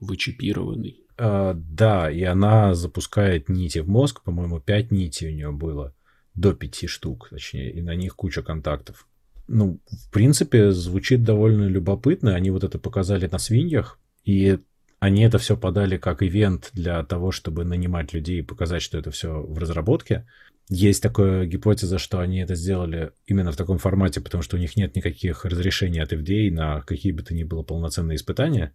вы 0.00 0.16
чипированный. 0.16 1.04
А, 1.18 1.54
да, 1.54 2.10
и 2.10 2.22
она 2.22 2.74
запускает 2.74 3.50
нити 3.50 3.80
в 3.80 3.88
мозг, 3.88 4.22
по-моему, 4.22 4.58
5 4.58 4.90
нитей 4.90 5.28
у 5.28 5.34
нее 5.34 5.52
было, 5.52 5.94
до 6.34 6.54
5 6.54 6.88
штук, 6.88 7.28
точнее, 7.30 7.70
и 7.72 7.82
на 7.82 7.94
них 7.94 8.16
куча 8.16 8.42
контактов. 8.42 9.06
Ну, 9.48 9.80
в 9.86 10.10
принципе, 10.10 10.70
звучит 10.70 11.24
довольно 11.24 11.66
любопытно. 11.68 12.34
Они 12.34 12.50
вот 12.50 12.64
это 12.64 12.78
показали 12.78 13.26
на 13.26 13.38
свиньях, 13.38 13.98
и 14.24 14.58
они 14.98 15.22
это 15.22 15.38
все 15.38 15.56
подали 15.56 15.98
как 15.98 16.22
ивент 16.22 16.70
для 16.72 17.02
того, 17.04 17.32
чтобы 17.32 17.64
нанимать 17.64 18.14
людей 18.14 18.38
и 18.38 18.42
показать, 18.42 18.82
что 18.82 18.96
это 18.96 19.10
все 19.10 19.42
в 19.42 19.58
разработке. 19.58 20.26
Есть 20.68 21.02
такая 21.02 21.46
гипотеза, 21.46 21.98
что 21.98 22.20
они 22.20 22.40
это 22.40 22.54
сделали 22.54 23.12
именно 23.26 23.52
в 23.52 23.56
таком 23.56 23.78
формате, 23.78 24.20
потому 24.20 24.42
что 24.42 24.56
у 24.56 24.60
них 24.60 24.76
нет 24.76 24.94
никаких 24.96 25.44
разрешений 25.44 26.00
от 26.00 26.12
FDA 26.12 26.50
на 26.50 26.82
какие 26.82 27.12
бы 27.12 27.22
то 27.22 27.34
ни 27.34 27.42
было 27.42 27.62
полноценные 27.62 28.16
испытания. 28.16 28.72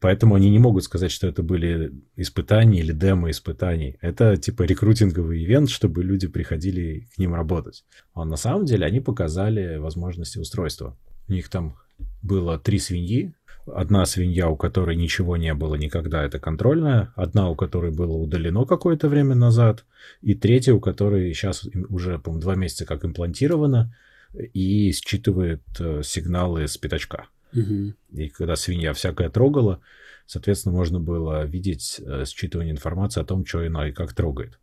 Поэтому 0.00 0.34
они 0.34 0.50
не 0.50 0.58
могут 0.58 0.84
сказать, 0.84 1.10
что 1.10 1.26
это 1.26 1.42
были 1.42 1.92
испытания 2.14 2.80
или 2.80 2.92
демо 2.92 3.30
испытаний. 3.30 3.96
Это 4.00 4.36
типа 4.36 4.62
рекрутинговый 4.62 5.42
ивент, 5.42 5.70
чтобы 5.70 6.04
люди 6.04 6.28
приходили 6.28 7.08
к 7.14 7.18
ним 7.18 7.34
работать. 7.34 7.84
А 8.12 8.24
на 8.24 8.36
самом 8.36 8.64
деле 8.64 8.86
они 8.86 9.00
показали 9.00 9.76
возможности 9.76 10.38
устройства. 10.38 10.96
У 11.26 11.32
них 11.32 11.48
там 11.48 11.76
было 12.22 12.58
три 12.58 12.78
свиньи, 12.78 13.34
Одна 13.66 14.04
свинья, 14.04 14.48
у 14.48 14.56
которой 14.56 14.94
ничего 14.94 15.36
не 15.36 15.54
было 15.54 15.74
никогда, 15.74 16.22
это 16.22 16.38
контрольная. 16.38 17.12
Одна, 17.16 17.48
у 17.48 17.54
которой 17.54 17.90
было 17.90 18.12
удалено 18.12 18.66
какое-то 18.66 19.08
время 19.08 19.34
назад. 19.34 19.84
И 20.20 20.34
третья, 20.34 20.74
у 20.74 20.80
которой 20.80 21.32
сейчас 21.32 21.66
уже, 21.88 22.18
по 22.18 22.32
два 22.32 22.56
месяца 22.56 22.84
как 22.84 23.04
имплантирована 23.04 23.94
и 24.34 24.92
считывает 24.92 25.62
э, 25.78 26.02
сигналы 26.02 26.68
с 26.68 26.76
пятачка. 26.76 27.26
Угу. 27.54 27.94
И 28.12 28.28
когда 28.28 28.56
свинья 28.56 28.92
всякое 28.92 29.30
трогала, 29.30 29.80
соответственно, 30.26 30.74
можно 30.74 31.00
было 31.00 31.44
видеть 31.44 32.00
э, 32.04 32.24
считывание 32.24 32.72
информации 32.72 33.20
о 33.20 33.24
том, 33.24 33.46
что 33.46 33.60
она 33.60 33.88
и 33.88 33.92
как 33.92 34.12
трогает. 34.12 34.58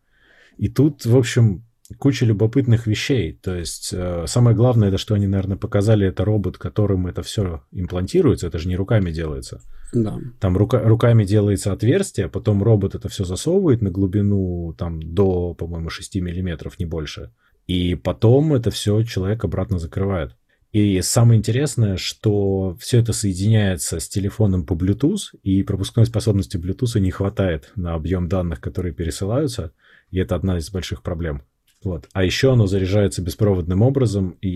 И 0.57 0.69
тут, 0.69 1.05
в 1.05 1.17
общем, 1.17 1.63
куча 1.97 2.25
любопытных 2.25 2.87
вещей. 2.87 3.33
То 3.33 3.55
есть 3.55 3.91
э, 3.93 4.25
самое 4.27 4.55
главное, 4.55 4.89
это 4.89 4.97
что 4.97 5.15
они, 5.15 5.27
наверное, 5.27 5.57
показали, 5.57 6.07
это 6.07 6.25
робот, 6.25 6.57
которым 6.57 7.07
это 7.07 7.23
все 7.23 7.63
имплантируется. 7.71 8.47
Это 8.47 8.59
же 8.59 8.67
не 8.67 8.75
руками 8.75 9.11
делается. 9.11 9.61
Да. 9.93 10.17
Там 10.39 10.57
рука, 10.57 10.79
руками 10.79 11.25
делается 11.25 11.73
отверстие, 11.73 12.29
потом 12.29 12.63
робот 12.63 12.95
это 12.95 13.09
все 13.09 13.25
засовывает 13.25 13.81
на 13.81 13.91
глубину 13.91 14.73
там 14.77 15.01
до, 15.01 15.53
по-моему, 15.53 15.89
6 15.89 16.15
миллиметров, 16.15 16.79
не 16.79 16.85
больше. 16.85 17.31
И 17.67 17.95
потом 17.95 18.53
это 18.53 18.71
все 18.71 19.03
человек 19.03 19.43
обратно 19.43 19.79
закрывает. 19.79 20.35
И 20.71 21.01
самое 21.01 21.37
интересное, 21.37 21.97
что 21.97 22.77
все 22.79 22.99
это 22.99 23.11
соединяется 23.11 23.99
с 23.99 24.07
телефоном 24.07 24.65
по 24.65 24.73
Bluetooth, 24.73 25.35
и 25.43 25.63
пропускной 25.63 26.05
способности 26.05 26.55
Bluetooth 26.55 26.97
не 26.99 27.11
хватает 27.11 27.71
на 27.75 27.93
объем 27.93 28.29
данных, 28.29 28.61
которые 28.61 28.93
пересылаются, 28.93 29.73
и 30.11 30.19
это 30.19 30.35
одна 30.35 30.57
из 30.57 30.71
больших 30.71 31.01
проблем. 31.01 31.43
Вот. 31.83 32.07
А 32.13 32.23
еще 32.23 32.53
оно 32.53 32.67
заряжается 32.67 33.21
беспроводным 33.21 33.81
образом, 33.81 34.37
и 34.41 34.49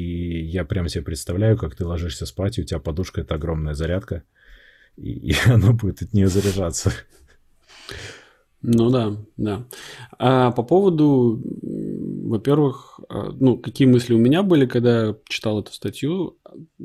я 0.46 0.64
прям 0.64 0.88
себе 0.88 1.04
представляю, 1.04 1.58
как 1.58 1.76
ты 1.76 1.86
ложишься 1.86 2.26
спать, 2.26 2.58
и 2.58 2.62
у 2.62 2.66
тебя 2.66 2.80
подушка— 2.80 3.22
это 3.22 3.36
огромная 3.36 3.74
зарядка, 3.74 4.24
и, 4.96 5.32
и 5.32 5.36
оно 5.48 5.74
будет 5.74 6.02
от 6.04 6.14
нее 6.14 6.28
заряжаться. 6.28 6.94
Ну 8.68 8.90
да, 8.90 9.16
да. 9.38 9.68
А 10.18 10.52
по 10.52 10.64
поводу, 10.64 11.40
во-первых, 11.62 13.00
а, 13.10 13.32
ну, 13.32 13.58
какие 13.58 13.88
мысли 13.88 14.14
у 14.14 14.18
меня 14.18 14.42
были, 14.42 14.66
когда 14.66 15.16
читал 15.28 15.60
эту 15.60 15.72
статью, 15.72 16.38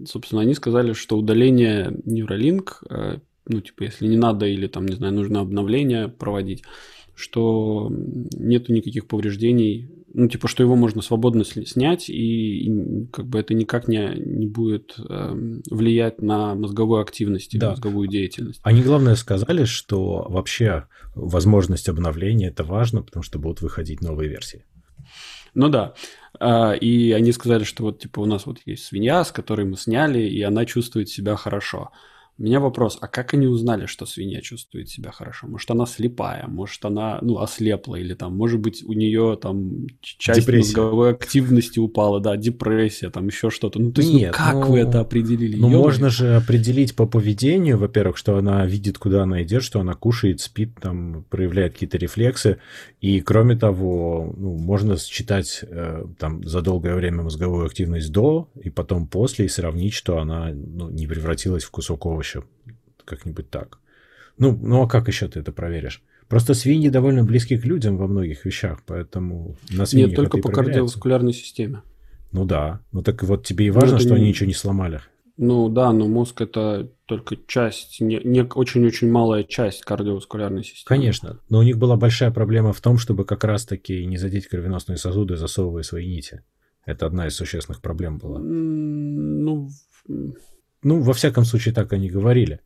собственно, 0.06 0.42
они 0.42 0.54
сказали, 0.54 0.92
что 0.92 1.16
удаление 1.16 1.90
Neuralink, 2.04 2.68
а, 2.88 3.20
ну, 3.46 3.60
типа, 3.60 3.84
если 3.84 4.06
не 4.06 4.18
надо 4.18 4.46
или 4.46 4.66
там, 4.66 4.86
не 4.86 4.96
знаю, 4.96 5.14
нужно 5.14 5.40
обновление 5.40 6.08
проводить, 6.08 6.62
что 7.14 7.90
нету 7.90 8.72
никаких 8.72 9.06
повреждений 9.06 9.90
ну, 10.12 10.28
типа, 10.28 10.48
что 10.48 10.62
его 10.62 10.76
можно 10.76 11.02
свободно 11.02 11.44
снять, 11.44 12.08
и, 12.08 12.66
и 12.66 13.06
как 13.12 13.26
бы 13.26 13.38
это 13.38 13.54
никак 13.54 13.88
не, 13.88 14.12
не 14.16 14.46
будет 14.46 14.94
э, 14.98 15.34
влиять 15.70 16.20
на 16.20 16.54
мозговую 16.54 17.00
активность 17.00 17.54
и 17.54 17.58
да. 17.58 17.70
мозговую 17.70 18.08
деятельность. 18.08 18.60
Они, 18.62 18.82
главное, 18.82 19.14
сказали, 19.14 19.64
что 19.64 20.26
вообще 20.28 20.86
возможность 21.14 21.88
обновления 21.88 22.48
это 22.48 22.64
важно, 22.64 23.02
потому 23.02 23.22
что 23.22 23.38
будут 23.38 23.60
выходить 23.60 24.00
новые 24.00 24.28
версии. 24.28 24.64
Ну 25.54 25.68
да. 25.68 25.94
А, 26.38 26.72
и 26.72 27.12
они 27.12 27.32
сказали, 27.32 27.64
что 27.64 27.84
вот 27.84 28.00
типа 28.00 28.20
у 28.20 28.26
нас 28.26 28.46
вот 28.46 28.58
есть 28.66 28.84
свинья, 28.84 29.24
с 29.24 29.32
которой 29.32 29.66
мы 29.66 29.76
сняли, 29.76 30.20
и 30.20 30.42
она 30.42 30.64
чувствует 30.64 31.08
себя 31.08 31.36
хорошо. 31.36 31.90
У 32.40 32.42
меня 32.42 32.58
вопрос, 32.58 32.96
а 33.02 33.06
как 33.06 33.34
они 33.34 33.46
узнали, 33.46 33.84
что 33.84 34.06
свинья 34.06 34.40
чувствует 34.40 34.88
себя 34.88 35.10
хорошо? 35.10 35.46
Может, 35.46 35.70
она 35.72 35.84
слепая, 35.84 36.46
может, 36.46 36.82
она, 36.86 37.18
ну, 37.20 37.38
ослепла, 37.38 37.96
или 37.96 38.14
там, 38.14 38.34
может 38.34 38.60
быть, 38.60 38.82
у 38.82 38.94
нее 38.94 39.38
там 39.40 39.86
часть 40.00 40.40
депрессия. 40.40 40.80
мозговой 40.80 41.10
активности 41.10 41.78
упала, 41.78 42.18
да, 42.18 42.38
депрессия, 42.38 43.10
там 43.10 43.26
еще 43.26 43.50
что-то. 43.50 43.78
Ну, 43.78 43.92
то 43.92 44.00
есть, 44.00 44.14
Нет, 44.14 44.32
ну, 44.32 44.44
как 44.44 44.54
ну, 44.54 44.72
вы 44.72 44.78
это 44.78 45.00
определили? 45.00 45.54
Ну, 45.56 45.70
Ё 45.70 45.76
можно 45.80 46.08
же 46.08 46.36
определить 46.36 46.96
по 46.96 47.04
поведению, 47.04 47.76
во-первых, 47.76 48.16
что 48.16 48.38
она 48.38 48.64
видит, 48.64 48.96
куда 48.96 49.24
она 49.24 49.42
идет, 49.42 49.62
что 49.62 49.80
она 49.80 49.92
кушает, 49.92 50.40
спит, 50.40 50.70
там, 50.80 51.26
проявляет 51.28 51.74
какие-то 51.74 51.98
рефлексы, 51.98 52.56
и, 53.02 53.20
кроме 53.20 53.54
того, 53.54 54.34
ну, 54.34 54.56
можно 54.56 54.96
считать 54.96 55.62
э, 55.62 56.06
там 56.18 56.42
за 56.42 56.62
долгое 56.62 56.94
время 56.94 57.22
мозговую 57.22 57.66
активность 57.66 58.10
до, 58.10 58.48
и 58.64 58.70
потом 58.70 59.06
после, 59.06 59.44
и 59.44 59.48
сравнить, 59.48 59.92
что 59.92 60.18
она 60.20 60.50
ну, 60.54 60.88
не 60.88 61.06
превратилась 61.06 61.64
в 61.64 61.70
кусок 61.70 62.06
овоща 62.06 62.29
еще 62.30 62.44
как-нибудь 63.04 63.50
так. 63.50 63.78
Ну, 64.38 64.56
ну 64.60 64.82
а 64.82 64.88
как 64.88 65.08
еще 65.08 65.28
ты 65.28 65.40
это 65.40 65.52
проверишь? 65.52 66.02
Просто 66.28 66.54
свиньи 66.54 66.88
довольно 66.88 67.24
близки 67.24 67.58
к 67.58 67.64
людям 67.64 67.96
во 67.96 68.06
многих 68.06 68.44
вещах, 68.44 68.82
поэтому 68.86 69.56
на 69.70 69.84
свиньях 69.84 70.10
Нет, 70.10 70.16
только 70.16 70.38
по 70.38 70.50
кардиоваскулярной 70.50 71.32
системе. 71.32 71.82
Ну 72.30 72.44
да. 72.44 72.80
Ну 72.92 73.02
так 73.02 73.22
вот 73.24 73.44
тебе 73.44 73.66
и 73.66 73.70
важно, 73.70 73.98
что 73.98 74.10
не... 74.10 74.16
они 74.16 74.28
ничего 74.28 74.46
не 74.46 74.54
сломали. 74.54 75.00
Ну 75.36 75.68
да, 75.68 75.92
но 75.92 76.06
мозг 76.06 76.40
это 76.42 76.92
только 77.06 77.36
часть, 77.46 78.00
не, 78.00 78.20
не 78.22 78.42
очень-очень 78.42 79.10
малая 79.10 79.42
часть 79.42 79.82
кардиоваскулярной 79.82 80.62
системы. 80.62 80.86
Конечно, 80.86 81.40
но 81.48 81.58
у 81.58 81.62
них 81.62 81.78
была 81.78 81.96
большая 81.96 82.30
проблема 82.30 82.72
в 82.72 82.80
том, 82.80 82.98
чтобы 82.98 83.24
как 83.24 83.42
раз-таки 83.44 84.04
не 84.06 84.18
задеть 84.18 84.46
кровеносные 84.48 84.98
сосуды, 84.98 85.36
засовывая 85.36 85.82
свои 85.82 86.06
нити. 86.06 86.44
Это 86.84 87.06
одна 87.06 87.26
из 87.26 87.34
существенных 87.34 87.80
проблем 87.80 88.18
была. 88.18 88.38
Ну, 88.38 89.70
ну, 90.82 91.00
во 91.00 91.12
всяком 91.12 91.44
случае, 91.44 91.74
так 91.74 91.92
они 91.92 92.08
говорили. 92.08 92.60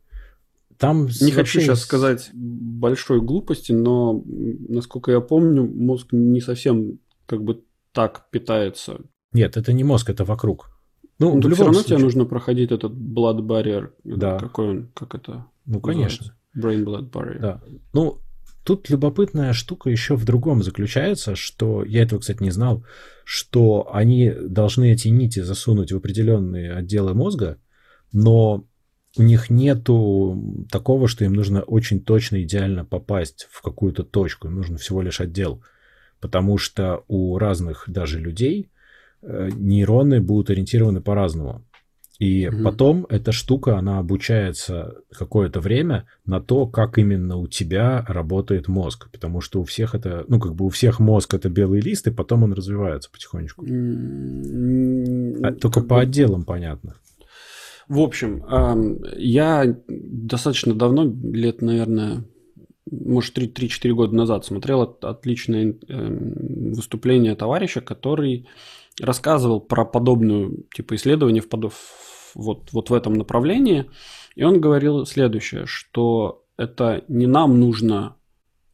Там 0.77 1.07
не 1.21 1.31
хочу 1.31 1.61
сейчас 1.61 1.81
сказать 1.81 2.29
большой 2.33 3.21
глупости, 3.21 3.71
но, 3.71 4.23
насколько 4.25 5.11
я 5.11 5.21
помню, 5.21 5.65
мозг 5.65 6.07
не 6.11 6.41
совсем 6.41 6.99
как 7.25 7.43
бы 7.43 7.63
так 7.93 8.29
питается. 8.29 8.99
Нет, 9.31 9.57
это 9.57 9.71
не 9.73 9.83
мозг, 9.83 10.09
это 10.09 10.25
вокруг. 10.25 10.69
Ну, 11.17 11.33
ну 11.35 11.41
в 11.41 11.43
любом 11.43 11.53
все 11.53 11.63
равно 11.63 11.79
случае. 11.79 11.95
тебе 11.95 12.03
нужно 12.03 12.25
проходить 12.25 12.71
этот 12.71 12.91
blood 12.91 13.39
barrier. 13.39 13.91
Да. 14.03 14.37
Какой 14.37 14.69
он, 14.69 14.87
как 14.93 15.15
это? 15.15 15.45
Ну, 15.65 15.79
конечно. 15.79 16.35
Brain 16.57 16.83
blood 16.83 17.09
barrier. 17.09 17.39
Да. 17.39 17.61
Ну, 17.93 18.19
тут 18.65 18.89
любопытная 18.89 19.53
штука 19.53 19.89
еще 19.89 20.15
в 20.15 20.25
другом 20.25 20.61
заключается, 20.61 21.35
что 21.35 21.85
я 21.85 22.03
этого, 22.03 22.19
кстати, 22.19 22.43
не 22.43 22.51
знал, 22.51 22.83
что 23.23 23.89
они 23.93 24.31
должны 24.31 24.91
эти 24.91 25.07
нити 25.07 25.39
засунуть 25.39 25.93
в 25.93 25.97
определенные 25.97 26.73
отделы 26.73 27.13
мозга, 27.13 27.57
но 28.11 28.65
у 29.17 29.23
них 29.23 29.49
нету 29.49 30.65
такого, 30.71 31.07
что 31.07 31.25
им 31.25 31.33
нужно 31.33 31.61
очень 31.61 32.01
точно, 32.01 32.41
идеально 32.43 32.85
попасть 32.85 33.47
в 33.51 33.61
какую-то 33.61 34.03
точку. 34.03 34.47
Им 34.47 34.55
нужно 34.55 34.77
всего 34.77 35.01
лишь 35.01 35.21
отдел. 35.21 35.63
Потому 36.19 36.57
что 36.57 37.03
у 37.07 37.37
разных 37.37 37.85
даже 37.87 38.19
людей 38.19 38.69
э, 39.21 39.49
нейроны 39.53 40.21
будут 40.21 40.49
ориентированы 40.49 41.01
по-разному. 41.01 41.63
И 42.19 42.47
угу. 42.47 42.63
потом 42.63 43.05
эта 43.09 43.31
штука, 43.33 43.77
она 43.77 43.99
обучается 43.99 44.95
какое-то 45.11 45.59
время 45.59 46.07
на 46.25 46.39
то, 46.39 46.65
как 46.65 46.97
именно 46.97 47.35
у 47.37 47.47
тебя 47.47 48.05
работает 48.07 48.67
мозг. 48.67 49.09
Потому 49.11 49.41
что 49.41 49.61
у 49.61 49.65
всех 49.65 49.95
это, 49.95 50.23
ну, 50.27 50.39
как 50.39 50.55
бы 50.55 50.65
у 50.65 50.69
всех 50.69 50.99
мозг 50.99 51.33
это 51.33 51.49
белый 51.49 51.81
лист, 51.81 52.07
и 52.07 52.11
потом 52.11 52.43
он 52.43 52.53
развивается 52.53 53.11
потихонечку. 53.11 53.65
А, 55.43 55.51
только 55.53 55.81
по 55.81 55.95
бы... 55.95 56.01
отделам 56.01 56.43
понятно. 56.43 56.95
В 57.87 57.99
общем, 57.99 58.43
я 59.17 59.77
достаточно 59.87 60.73
давно, 60.73 61.03
лет, 61.03 61.61
наверное, 61.61 62.25
может, 62.89 63.37
3-4 63.37 63.91
года 63.93 64.15
назад 64.15 64.45
смотрел 64.45 64.81
отличное 65.01 65.75
эм, 65.87 66.73
выступление 66.73 67.35
товарища, 67.35 67.81
который 67.81 68.47
рассказывал 69.01 69.59
про 69.59 69.85
подобную 69.85 70.65
типа 70.73 70.95
исследование 70.95 71.41
в 71.41 71.49
подоб... 71.49 71.73
вот, 72.35 72.71
вот 72.71 72.89
в 72.89 72.93
этом 72.93 73.13
направлении. 73.13 73.85
И 74.35 74.43
он 74.43 74.61
говорил 74.61 75.05
следующее, 75.05 75.65
что 75.65 76.45
это 76.57 77.03
не 77.07 77.27
нам 77.27 77.59
нужно 77.59 78.15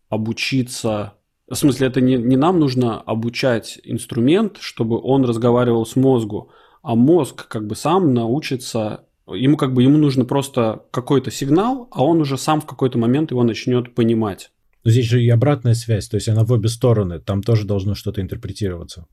обучиться 0.10 1.13
в 1.52 1.56
смысле, 1.56 1.88
это 1.88 2.00
не, 2.00 2.15
не 2.15 2.38
нам 2.38 2.60
нужно 2.60 3.02
обучать 3.02 3.78
инструмент, 3.84 4.58
чтобы 4.62 4.97
он 5.02 5.26
разговаривал 5.26 5.86
с 5.86 5.97
мозгу, 5.97 6.50
а 6.82 6.96
мозг 6.96 7.48
как 7.48 7.67
бы 7.67 7.76
сам 7.76 8.13
научится, 8.13 9.06
ему 9.28 9.58
как 9.58 9.74
бы 9.74 9.84
ему 9.84 9.98
нужно 9.98 10.26
просто 10.26 10.84
какой-то 10.91 11.32
сигнал, 11.32 11.88
а 11.91 12.04
он 12.04 12.22
уже 12.22 12.38
сам 12.38 12.62
в 12.62 12.65
какой-то 12.65 12.98
момент 12.98 13.32
его 13.32 13.44
начнет 13.44 13.94
понимать. 13.94 14.52
Но 14.84 14.91
здесь 14.91 15.06
же 15.06 15.22
и 15.22 15.30
обратная 15.30 15.76
связь, 15.76 16.08
то 16.08 16.15
есть 16.15 16.28
она 16.28 16.44
в 16.44 16.52
обе 16.52 16.70
стороны, 16.70 17.20
там 17.20 17.44
тоже 17.44 17.65
должно 17.65 17.94
что-то 17.94 18.22
интерпретироваться. 18.22 19.06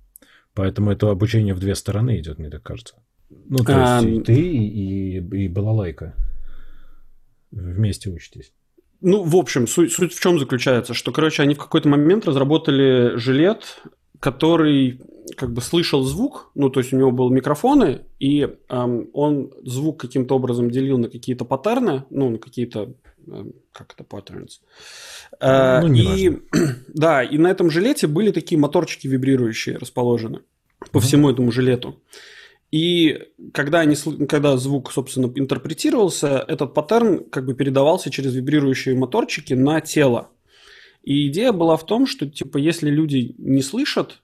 Поэтому 0.54 0.90
это 0.90 1.10
обучение 1.10 1.54
в 1.54 1.60
две 1.60 1.74
стороны 1.74 2.18
идет, 2.18 2.38
мне 2.38 2.50
так 2.50 2.62
кажется. 2.62 2.96
Ну, 3.30 3.58
то 3.58 3.72
есть 3.72 4.04
а... 4.04 4.08
и 4.08 4.20
ты, 4.20 4.40
и, 4.40 5.16
и 5.18 5.48
балалайка 5.48 6.14
вместе 7.50 8.10
учитесь. 8.10 8.52
Ну, 9.00 9.22
в 9.22 9.36
общем, 9.36 9.68
суть, 9.68 9.92
суть 9.92 10.12
в 10.12 10.20
чем 10.20 10.38
заключается, 10.38 10.92
что, 10.94 11.12
короче, 11.12 11.42
они 11.42 11.54
в 11.54 11.58
какой-то 11.58 11.88
момент 11.88 12.26
разработали 12.26 13.16
жилет, 13.16 13.80
который 14.20 15.00
как 15.36 15.52
бы 15.52 15.60
слышал 15.60 16.02
звук, 16.02 16.50
ну, 16.54 16.70
то 16.70 16.80
есть 16.80 16.92
у 16.92 16.96
него 16.96 17.10
были 17.10 17.34
микрофоны, 17.34 18.02
и 18.18 18.48
эм, 18.68 19.08
он 19.12 19.52
звук 19.64 20.00
каким-то 20.00 20.34
образом 20.34 20.70
делил 20.70 20.98
на 20.98 21.08
какие-то 21.08 21.44
паттерны, 21.44 22.04
ну, 22.10 22.30
на 22.30 22.38
какие-то, 22.38 22.94
эм, 23.26 23.52
как 23.72 23.94
это, 23.94 24.04
patterns. 24.04 24.60
Э, 25.40 25.80
ну, 25.82 25.92
и, 25.92 26.30
важно. 26.30 26.76
да, 26.88 27.22
и 27.22 27.38
на 27.38 27.48
этом 27.48 27.70
жилете 27.70 28.06
были 28.06 28.30
такие 28.30 28.58
моторчики 28.58 29.06
вибрирующие 29.06 29.76
расположены 29.76 30.40
по 30.90 30.98
mm-hmm. 30.98 31.00
всему 31.00 31.30
этому 31.30 31.52
жилету. 31.52 32.00
И 32.70 33.18
когда, 33.52 33.80
они, 33.80 33.96
когда 34.28 34.56
звук, 34.58 34.92
собственно, 34.92 35.32
интерпретировался, 35.34 36.44
этот 36.46 36.74
паттерн 36.74 37.24
как 37.24 37.46
бы 37.46 37.54
передавался 37.54 38.10
через 38.10 38.34
вибрирующие 38.34 38.94
моторчики 38.94 39.54
на 39.54 39.80
тело. 39.80 40.30
И 41.08 41.28
идея 41.28 41.52
была 41.52 41.76
в 41.76 41.86
том, 41.86 42.06
что, 42.06 42.26
типа, 42.26 42.58
если 42.58 42.90
люди 42.90 43.34
не 43.38 43.62
слышат 43.62 44.20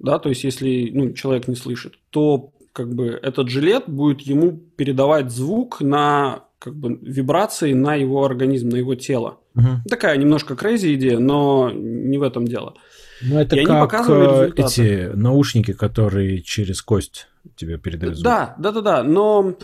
да, 0.00 0.18
то 0.18 0.30
есть 0.30 0.44
если 0.44 0.90
ну, 0.92 1.12
человек 1.12 1.46
не 1.46 1.54
слышит, 1.54 1.94
то 2.10 2.52
как 2.72 2.94
бы 2.94 3.18
этот 3.22 3.48
жилет 3.48 3.84
будет 3.86 4.22
ему 4.22 4.58
передавать 4.76 5.30
звук 5.30 5.80
на 5.80 6.44
как 6.58 6.74
бы 6.74 6.98
вибрации 7.02 7.72
на 7.72 7.94
его 7.94 8.24
организм, 8.24 8.70
на 8.70 8.76
его 8.76 8.94
тело. 8.94 9.38
Угу. 9.54 9.88
Такая 9.88 10.16
немножко 10.16 10.54
crazy 10.54 10.94
идея, 10.94 11.18
но 11.18 11.70
не 11.70 12.18
в 12.18 12.22
этом 12.22 12.46
дело. 12.46 12.74
Ну, 13.22 13.38
это 13.38 13.56
и 13.56 13.64
как 13.64 14.08
э, 14.08 14.52
эти 14.56 15.10
наушники, 15.14 15.72
которые 15.72 16.40
через 16.40 16.80
кость 16.80 17.28
тебе 17.56 17.76
передают 17.76 18.16
звук. 18.16 18.24
Да, 18.24 18.54
да, 18.58 18.72
да, 18.72 18.80
да, 18.80 19.02
но 19.02 19.54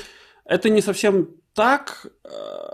это 0.45 0.69
не 0.69 0.83
совсем 0.83 1.31
так 1.55 2.07
э, 2.25 2.29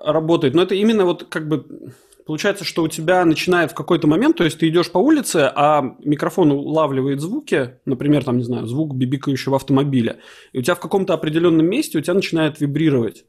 работает, 0.04 0.54
но 0.54 0.62
это 0.62 0.74
именно 0.74 1.04
вот 1.04 1.28
как 1.28 1.46
бы 1.46 1.92
Получается, 2.26 2.64
что 2.64 2.82
у 2.82 2.88
тебя 2.88 3.24
начинает 3.24 3.72
в 3.72 3.74
какой-то 3.74 4.06
момент, 4.06 4.36
то 4.36 4.44
есть 4.44 4.58
ты 4.58 4.68
идешь 4.68 4.90
по 4.90 4.98
улице, 4.98 5.50
а 5.54 5.96
микрофон 6.04 6.52
улавливает 6.52 7.20
звуки, 7.20 7.74
например, 7.84 8.24
там, 8.24 8.38
не 8.38 8.44
знаю, 8.44 8.66
звук 8.66 8.94
бибикающего 8.94 9.56
автомобиля, 9.56 10.18
и 10.52 10.58
у 10.58 10.62
тебя 10.62 10.74
в 10.74 10.80
каком-то 10.80 11.14
определенном 11.14 11.66
месте 11.66 11.98
у 11.98 12.00
тебя 12.00 12.14
начинает 12.14 12.60
вибрировать. 12.60 13.24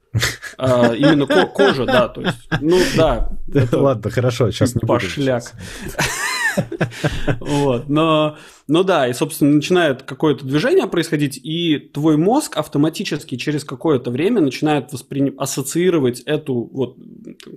А, 0.57 0.93
именно 0.93 1.25
кожа, 1.25 1.85
да, 1.85 2.07
то 2.07 2.21
есть, 2.21 2.37
ну 2.61 2.79
да. 2.95 3.31
Ладно, 3.71 4.11
хорошо, 4.11 4.51
сейчас 4.51 4.75
не 4.75 4.81
Пошляк. 4.81 5.53
Вот, 7.39 7.89
но, 7.89 8.37
но 8.67 8.83
да, 8.83 9.07
и, 9.07 9.13
собственно, 9.13 9.51
начинает 9.51 10.03
какое-то 10.03 10.45
движение 10.45 10.87
происходить, 10.87 11.39
и 11.43 11.77
твой 11.77 12.17
мозг 12.17 12.57
автоматически 12.57 13.35
через 13.35 13.63
какое-то 13.63 14.11
время 14.11 14.41
начинает 14.41 14.91
восприним... 14.91 15.35
ассоциировать 15.37 16.21
эту 16.21 16.69
вот 16.71 16.97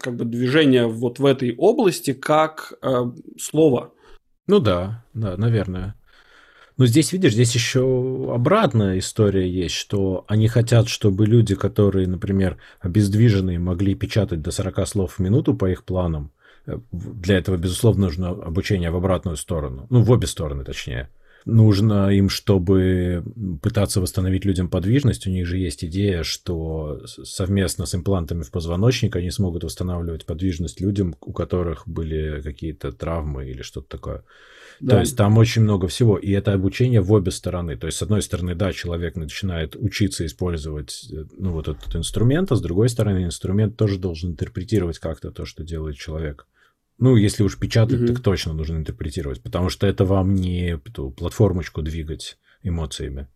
как 0.00 0.16
бы 0.16 0.24
движение 0.24 0.86
вот 0.86 1.18
в 1.18 1.26
этой 1.26 1.54
области 1.56 2.12
как 2.12 2.74
э, 2.82 3.04
слово. 3.38 3.92
Ну 4.46 4.60
да, 4.60 5.04
да, 5.14 5.36
наверное. 5.36 5.96
Но 6.76 6.84
здесь, 6.84 7.12
видишь, 7.12 7.32
здесь 7.32 7.54
еще 7.54 8.30
обратная 8.34 8.98
история 8.98 9.50
есть, 9.50 9.74
что 9.74 10.26
они 10.28 10.46
хотят, 10.46 10.88
чтобы 10.88 11.26
люди, 11.26 11.54
которые, 11.54 12.06
например, 12.06 12.58
обездвиженные, 12.80 13.58
могли 13.58 13.94
печатать 13.94 14.42
до 14.42 14.50
40 14.50 14.86
слов 14.86 15.14
в 15.14 15.18
минуту 15.20 15.54
по 15.54 15.70
их 15.70 15.84
планам, 15.84 16.32
для 16.92 17.38
этого, 17.38 17.56
безусловно, 17.56 18.06
нужно 18.06 18.30
обучение 18.30 18.90
в 18.90 18.96
обратную 18.96 19.36
сторону. 19.36 19.86
Ну, 19.90 20.02
в 20.02 20.10
обе 20.10 20.26
стороны, 20.26 20.64
точнее. 20.64 21.08
Нужно 21.44 22.08
им, 22.10 22.28
чтобы 22.28 23.22
пытаться 23.62 24.00
восстановить 24.00 24.44
людям 24.44 24.68
подвижность, 24.68 25.28
у 25.28 25.30
них 25.30 25.46
же 25.46 25.58
есть 25.58 25.84
идея, 25.84 26.24
что 26.24 27.02
совместно 27.06 27.86
с 27.86 27.94
имплантами 27.94 28.42
в 28.42 28.50
позвоночник 28.50 29.14
они 29.14 29.30
смогут 29.30 29.62
восстанавливать 29.62 30.26
подвижность 30.26 30.80
людям, 30.80 31.14
у 31.20 31.32
которых 31.32 31.86
были 31.86 32.40
какие-то 32.42 32.90
травмы 32.90 33.48
или 33.48 33.62
что-то 33.62 33.88
такое. 33.88 34.24
Да. 34.80 34.94
То 34.94 35.00
есть 35.00 35.16
там 35.16 35.38
очень 35.38 35.62
много 35.62 35.86
всего, 35.86 36.18
и 36.18 36.32
это 36.32 36.52
обучение 36.52 37.00
в 37.00 37.12
обе 37.12 37.30
стороны. 37.30 37.76
То 37.76 37.86
есть, 37.86 37.98
с 37.98 38.02
одной 38.02 38.22
стороны, 38.22 38.54
да, 38.54 38.72
человек 38.72 39.14
начинает 39.14 39.76
учиться 39.76 40.26
использовать 40.26 41.08
э, 41.12 41.24
ну, 41.38 41.52
вот 41.52 41.68
этот 41.68 41.94
инструмент, 41.94 42.52
а 42.52 42.56
с 42.56 42.60
другой 42.60 42.88
стороны, 42.88 43.24
инструмент 43.24 43.76
тоже 43.76 43.98
должен 43.98 44.32
интерпретировать 44.32 44.98
как-то 44.98 45.30
то, 45.30 45.46
что 45.46 45.62
делает 45.62 45.96
человек. 45.96 46.46
Ну, 46.98 47.16
если 47.16 47.42
уж 47.42 47.58
печатать, 47.58 48.00
угу. 48.00 48.06
так 48.06 48.20
точно 48.22 48.54
нужно 48.54 48.76
интерпретировать, 48.76 49.42
потому 49.42 49.68
что 49.68 49.86
это 49.86 50.04
вам 50.04 50.34
не 50.34 50.76
эту 50.76 51.10
платформочку 51.10 51.82
двигать 51.82 52.38
эмоциями. 52.62 53.28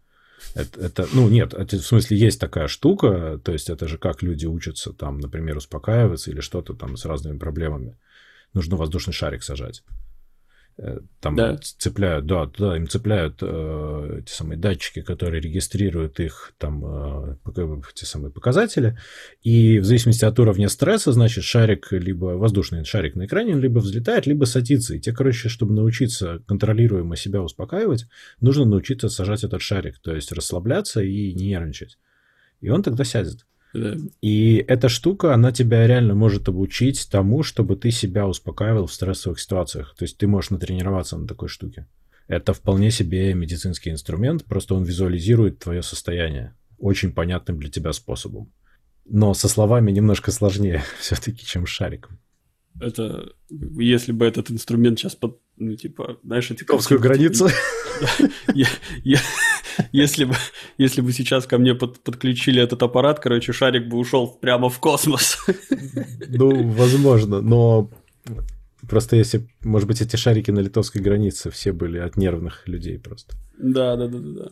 Это, 0.55 0.81
это, 0.81 1.09
ну, 1.13 1.29
нет, 1.29 1.53
это, 1.53 1.77
в 1.77 1.85
смысле, 1.85 2.17
есть 2.17 2.41
такая 2.41 2.67
штука, 2.67 3.39
то 3.45 3.53
есть 3.53 3.69
это 3.69 3.87
же 3.87 3.99
как 3.99 4.23
люди 4.23 4.47
учатся, 4.47 4.93
там, 4.93 5.19
например, 5.19 5.59
успокаиваться 5.59 6.31
или 6.31 6.41
что-то 6.41 6.73
там 6.73 6.97
с 6.97 7.05
разными 7.05 7.39
проблемами. 7.39 7.99
Нужно 8.55 8.77
воздушный 8.77 9.13
шарик 9.13 9.43
сажать. 9.43 9.83
Э, 10.79 10.99
там 11.21 11.37
да. 11.37 11.59
цепляют, 11.59 12.27
да, 12.27 12.47
туда 12.47 12.77
им 12.77 12.89
цепляют 12.89 13.39
э, 13.43 14.21
эти 14.21 14.31
самые 14.31 14.59
датчики, 14.59 15.03
которые 15.03 15.41
регистрируют 15.41 16.21
их 16.21 16.55
там 16.59 16.85
э, 16.85 17.37
эти 17.95 18.05
самые 18.05 18.33
показатели, 18.33 18.99
и 19.43 19.79
в 19.79 19.85
зависимости 19.85 20.25
от 20.25 20.39
уровня 20.39 20.69
стресса, 20.69 21.13
значит, 21.13 21.45
шарик 21.45 21.93
либо 21.93 22.37
воздушный 22.37 22.85
шарик 22.85 23.15
на 23.15 23.27
экране 23.27 23.55
либо 23.55 23.81
взлетает, 23.81 24.27
либо 24.27 24.45
садится. 24.45 24.95
И 24.95 25.01
те, 25.01 25.13
короче, 25.13 25.49
чтобы 25.49 25.75
научиться 25.75 26.43
контролируемо 26.47 27.17
себя 27.17 27.43
успокаивать, 27.43 28.07
нужно 28.41 28.65
научиться 28.65 29.09
сажать 29.09 29.45
этот 29.45 29.61
шарик, 29.61 29.99
то 29.99 30.15
есть 30.15 30.33
расслабляться 30.33 31.03
и 31.03 31.35
не 31.35 31.49
нервничать. 31.49 31.99
И 32.61 32.71
он 32.71 32.83
тогда 32.83 33.05
сядет. 33.05 33.45
И 33.73 34.65
эта 34.67 34.89
штука, 34.89 35.35
она 35.35 35.53
тебя 35.53 35.87
реально 35.87 36.15
может 36.15 36.49
обучить 36.49 37.09
тому, 37.11 37.43
чтобы 37.43 37.77
ты 37.77 37.91
себя 37.91 38.27
успокаивал 38.27 38.87
в 38.87 38.93
стрессовых 38.93 39.39
ситуациях. 39.39 39.95
То 39.97 40.05
есть 40.05 40.19
ты 40.19 40.27
можешь 40.27 40.51
натренироваться 40.51 41.17
на 41.17 41.27
такой 41.27 41.49
штуке. 41.49 41.87
Это 42.27 42.53
вполне 42.53 42.91
себе 42.91 43.35
медицинский 43.35 43.91
инструмент, 43.91 44.45
просто 44.45 44.75
он 44.75 44.85
визуализирует 44.85 45.59
твое 45.59 45.83
состояние 45.83 46.55
очень 46.79 47.13
понятным 47.13 47.59
для 47.59 47.71
тебя 47.71 47.93
способом. 47.93 48.53
Но 49.05 49.35
со 49.35 49.49
словами 49.49 49.91
немножко 49.91 50.31
сложнее 50.31 50.83
все-таки, 51.01 51.45
чем 51.45 51.67
с 51.67 51.71
шариком. 51.71 52.19
Это 52.81 53.33
если 53.51 54.13
бы 54.13 54.25
этот 54.25 54.51
инструмент 54.51 54.99
сейчас 54.99 55.15
под, 55.15 55.41
ну, 55.57 55.75
типа, 55.75 56.19
знаешь, 56.23 56.51
эти... 56.51 56.65
Ковскую 56.65 57.01
границу? 57.01 57.49
Если 59.93 60.25
бы, 60.25 60.35
если 60.79 61.01
бы 61.01 61.13
сейчас 61.13 61.47
ко 61.47 61.59
мне 61.59 61.75
под, 61.75 62.01
подключили 62.01 62.63
этот 62.63 62.83
аппарат, 62.83 63.21
короче, 63.21 63.53
шарик 63.53 63.89
бы 63.89 63.99
ушел 63.99 64.29
прямо 64.29 64.69
в 64.69 64.79
космос. 64.79 65.39
Ну, 66.29 66.69
возможно, 66.69 67.41
но 67.41 67.91
просто 68.89 69.17
если, 69.17 69.49
может 69.63 69.89
быть, 69.89 70.01
эти 70.01 70.17
шарики 70.17 70.51
на 70.51 70.61
литовской 70.61 71.03
границе 71.03 71.51
все 71.51 71.73
были 71.73 71.99
от 71.99 72.17
нервных 72.17 72.69
людей 72.69 72.99
просто. 72.99 73.35
Да, 73.59 73.97
да, 73.97 74.07
да, 74.07 74.19
да. 74.19 74.51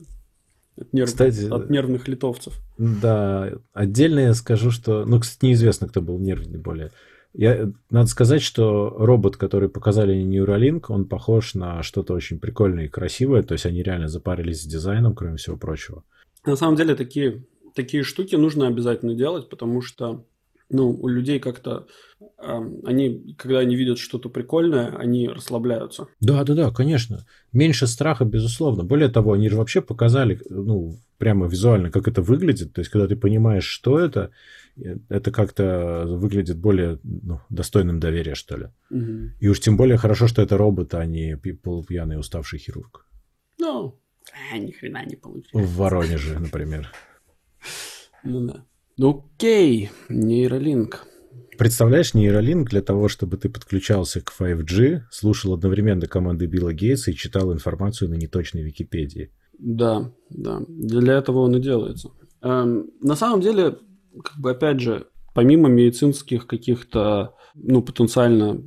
От, 0.76 0.92
нерв... 0.92 1.08
кстати, 1.08 1.48
от 1.50 1.70
нервных 1.70 2.08
литовцев. 2.08 2.54
Да, 2.78 3.52
отдельно 3.72 4.20
я 4.20 4.34
скажу, 4.34 4.70
что, 4.70 5.04
ну, 5.04 5.20
кстати, 5.20 5.46
неизвестно, 5.46 5.88
кто 5.88 6.00
был 6.02 6.18
нервный 6.18 6.58
более. 6.58 6.90
Я, 7.38 7.72
надо 7.88 8.08
сказать, 8.08 8.42
что 8.42 8.88
робот, 8.88 9.36
который 9.36 9.68
показали 9.68 10.12
Neuralink, 10.24 10.86
он 10.88 11.04
похож 11.04 11.54
на 11.54 11.84
что-то 11.84 12.14
очень 12.14 12.40
прикольное 12.40 12.86
и 12.86 12.88
красивое. 12.88 13.44
То 13.44 13.52
есть 13.52 13.64
они 13.64 13.80
реально 13.80 14.08
запарились 14.08 14.62
с 14.62 14.66
дизайном, 14.66 15.14
кроме 15.14 15.36
всего 15.36 15.56
прочего. 15.56 16.02
На 16.44 16.56
самом 16.56 16.74
деле 16.74 16.96
такие, 16.96 17.44
такие 17.76 18.02
штуки 18.02 18.34
нужно 18.34 18.66
обязательно 18.66 19.14
делать, 19.14 19.48
потому 19.48 19.82
что 19.82 20.26
ну, 20.70 20.90
у 20.90 21.08
людей 21.08 21.40
как-то, 21.40 21.86
э, 22.20 22.60
они, 22.84 23.34
когда 23.38 23.60
они 23.60 23.74
видят 23.74 23.98
что-то 23.98 24.28
прикольное, 24.28 24.94
они 24.96 25.28
расслабляются. 25.28 26.08
Да, 26.20 26.44
да, 26.44 26.54
да, 26.54 26.70
конечно. 26.70 27.26
Меньше 27.52 27.86
страха, 27.86 28.24
безусловно. 28.24 28.84
Более 28.84 29.08
того, 29.08 29.32
они 29.32 29.48
же 29.48 29.56
вообще 29.56 29.80
показали, 29.80 30.40
ну, 30.50 30.98
прямо 31.16 31.46
визуально, 31.46 31.90
как 31.90 32.06
это 32.06 32.20
выглядит. 32.20 32.74
То 32.74 32.80
есть, 32.80 32.90
когда 32.90 33.06
ты 33.06 33.16
понимаешь, 33.16 33.64
что 33.64 33.98
это, 33.98 34.30
это 35.08 35.30
как-то 35.30 36.04
выглядит 36.06 36.58
более 36.58 36.98
ну, 37.02 37.40
достойным 37.48 37.98
доверия, 37.98 38.34
что 38.34 38.56
ли. 38.56 38.66
Угу. 38.90 39.30
И 39.40 39.48
уж 39.48 39.60
тем 39.60 39.76
более 39.76 39.96
хорошо, 39.96 40.28
что 40.28 40.42
это 40.42 40.58
робот, 40.58 40.94
а 40.94 41.04
не 41.06 41.36
полупьяный 41.36 42.18
уставший 42.18 42.58
хирург. 42.58 43.06
Ну, 43.58 43.98
а, 44.52 44.58
ни 44.58 44.70
хрена 44.70 45.04
не 45.06 45.16
получается. 45.16 45.58
В 45.58 45.76
Воронеже, 45.76 46.38
например. 46.38 46.92
Ну 48.22 48.46
да. 48.46 48.64
Окей, 49.00 49.90
нейролинк. 50.08 51.06
Представляешь, 51.56 52.14
нейролинк 52.14 52.70
для 52.70 52.82
того, 52.82 53.08
чтобы 53.08 53.36
ты 53.36 53.48
подключался 53.48 54.20
к 54.20 54.32
5G, 54.38 55.02
слушал 55.10 55.54
одновременно 55.54 56.06
команды 56.06 56.46
Билла 56.46 56.72
Гейтса 56.72 57.10
и 57.10 57.14
читал 57.14 57.52
информацию 57.52 58.10
на 58.10 58.14
неточной 58.14 58.62
Википедии. 58.62 59.30
Да, 59.58 60.12
да. 60.30 60.60
Для 60.68 61.14
этого 61.14 61.38
он 61.40 61.56
и 61.56 61.60
делается. 61.60 62.10
Эм, 62.42 62.90
на 63.00 63.16
самом 63.16 63.40
деле, 63.40 63.78
как 64.22 64.38
бы 64.38 64.50
опять 64.50 64.80
же, 64.80 65.06
помимо 65.34 65.68
медицинских 65.68 66.46
каких-то, 66.46 67.34
ну, 67.54 67.82
потенциально 67.82 68.62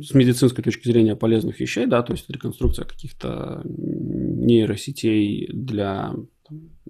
с 0.00 0.14
медицинской 0.14 0.62
точки 0.62 0.88
зрения 0.88 1.16
полезных 1.16 1.60
вещей, 1.60 1.86
да, 1.86 2.02
то 2.02 2.12
есть 2.12 2.28
реконструкция 2.28 2.84
каких-то 2.84 3.62
нейросетей 3.64 5.48
для 5.52 6.14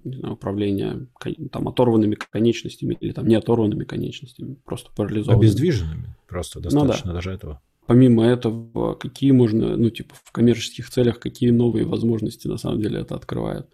не 0.05 0.17
знаю, 0.17 0.35
управления 0.35 1.07
там 1.51 1.67
оторванными 1.67 2.15
конечностями 2.15 2.97
или 2.99 3.11
там 3.11 3.27
не 3.27 3.35
оторванными 3.35 3.83
конечностями, 3.83 4.55
просто 4.63 4.91
парализованными. 4.95 5.47
Обездвиженными, 5.47 6.15
просто 6.27 6.59
достаточно 6.59 7.07
ну, 7.07 7.11
да. 7.11 7.13
даже 7.15 7.31
этого. 7.31 7.61
Помимо 7.87 8.25
этого, 8.25 8.95
какие 8.95 9.31
можно, 9.31 9.77
ну, 9.77 9.89
типа, 9.89 10.15
в 10.23 10.31
коммерческих 10.31 10.89
целях, 10.89 11.19
какие 11.19 11.51
новые 11.51 11.85
возможности 11.85 12.47
на 12.47 12.57
самом 12.57 12.81
деле 12.81 12.99
это 12.99 13.15
открывает. 13.15 13.67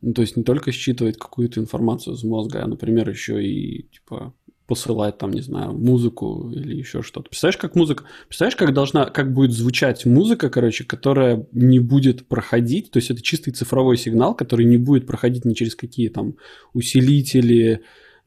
Ну, 0.00 0.12
то 0.12 0.22
есть 0.22 0.36
не 0.36 0.44
только 0.44 0.70
считывать 0.70 1.18
какую-то 1.18 1.60
информацию 1.60 2.14
из 2.14 2.24
мозга, 2.24 2.62
а, 2.62 2.66
например, 2.66 3.08
еще 3.08 3.44
и 3.44 3.88
типа 3.88 4.34
посылать 4.68 5.16
там, 5.16 5.32
не 5.32 5.40
знаю, 5.40 5.72
музыку 5.72 6.52
или 6.54 6.76
еще 6.76 7.02
что-то. 7.02 7.30
Представляешь, 7.30 7.56
как 7.56 7.74
музыка... 7.74 8.04
Представляешь, 8.28 8.56
как 8.56 8.74
должна, 8.74 9.06
как 9.06 9.32
будет 9.32 9.52
звучать 9.52 10.04
музыка, 10.04 10.50
короче, 10.50 10.84
которая 10.84 11.46
не 11.52 11.80
будет 11.80 12.28
проходить, 12.28 12.90
то 12.90 12.98
есть 12.98 13.10
это 13.10 13.22
чистый 13.22 13.52
цифровой 13.52 13.96
сигнал, 13.96 14.34
который 14.34 14.66
не 14.66 14.76
будет 14.76 15.06
проходить 15.06 15.46
ни 15.46 15.54
через 15.54 15.74
какие 15.74 16.10
там 16.10 16.34
усилители, 16.74 17.80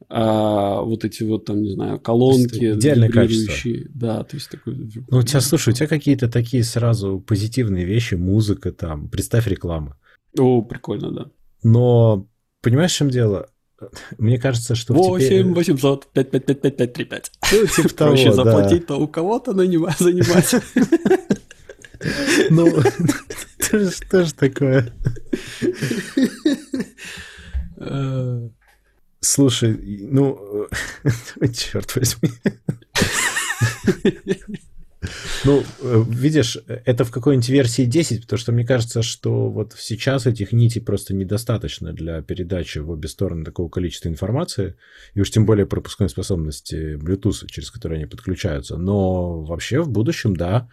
а, 0.08 0.82
вот 0.82 1.04
эти 1.04 1.22
вот 1.22 1.44
там, 1.44 1.62
не 1.62 1.70
знаю, 1.70 2.00
колонки. 2.00 2.74
Идеальное 2.74 3.08
качество. 3.08 3.70
Да, 3.94 4.24
то 4.24 4.36
есть 4.36 4.50
такой... 4.50 4.74
Ну, 5.08 5.18
у 5.18 5.22
тебя, 5.22 5.40
слушай, 5.40 5.70
у 5.70 5.76
тебя 5.76 5.86
какие-то 5.86 6.28
такие 6.28 6.64
сразу 6.64 7.20
позитивные 7.20 7.84
вещи, 7.84 8.16
музыка 8.16 8.72
там, 8.72 9.08
представь 9.08 9.46
рекламу. 9.46 9.94
О, 10.36 10.60
прикольно, 10.62 11.12
да. 11.12 11.26
Но 11.62 12.26
понимаешь, 12.62 12.92
в 12.92 12.96
чем 12.96 13.10
дело? 13.10 13.48
Мне 14.18 14.38
кажется, 14.38 14.74
что 14.74 14.94
8 14.94 15.26
теперь... 15.26 15.44
800 15.44 16.12
5555535. 16.12 17.32
Ну, 17.52 17.66
типа 17.66 17.88
того, 17.94 18.10
Проще 18.10 18.32
заплатить-то 18.32 18.96
у 18.96 19.08
кого-то 19.08 19.52
нанимать, 19.52 19.96
занимать. 19.98 20.54
Ну, 22.50 22.68
что 23.58 24.24
ж 24.24 24.32
такое? 24.32 24.92
Слушай, 29.20 29.78
ну, 30.10 30.68
черт 31.54 31.94
возьми. 31.96 32.30
Ну, 35.44 35.64
э, 35.80 36.04
видишь, 36.08 36.58
это 36.66 37.04
в 37.04 37.10
какой-нибудь 37.10 37.48
версии 37.48 37.84
10, 37.84 38.22
потому 38.22 38.38
что 38.38 38.52
мне 38.52 38.64
кажется, 38.64 39.02
что 39.02 39.50
вот 39.50 39.74
сейчас 39.76 40.26
этих 40.26 40.52
нитей 40.52 40.80
просто 40.80 41.14
недостаточно 41.14 41.92
для 41.92 42.22
передачи 42.22 42.78
в 42.78 42.90
обе 42.90 43.08
стороны 43.08 43.44
такого 43.44 43.68
количества 43.68 44.08
информации, 44.08 44.76
и 45.14 45.20
уж 45.20 45.30
тем 45.30 45.46
более 45.46 45.66
пропускной 45.66 46.08
способности 46.08 46.96
Bluetooth, 46.96 47.46
через 47.46 47.70
которые 47.70 47.98
они 47.98 48.06
подключаются. 48.06 48.76
Но 48.76 49.42
вообще 49.42 49.80
в 49.80 49.88
будущем, 49.88 50.36
да. 50.36 50.68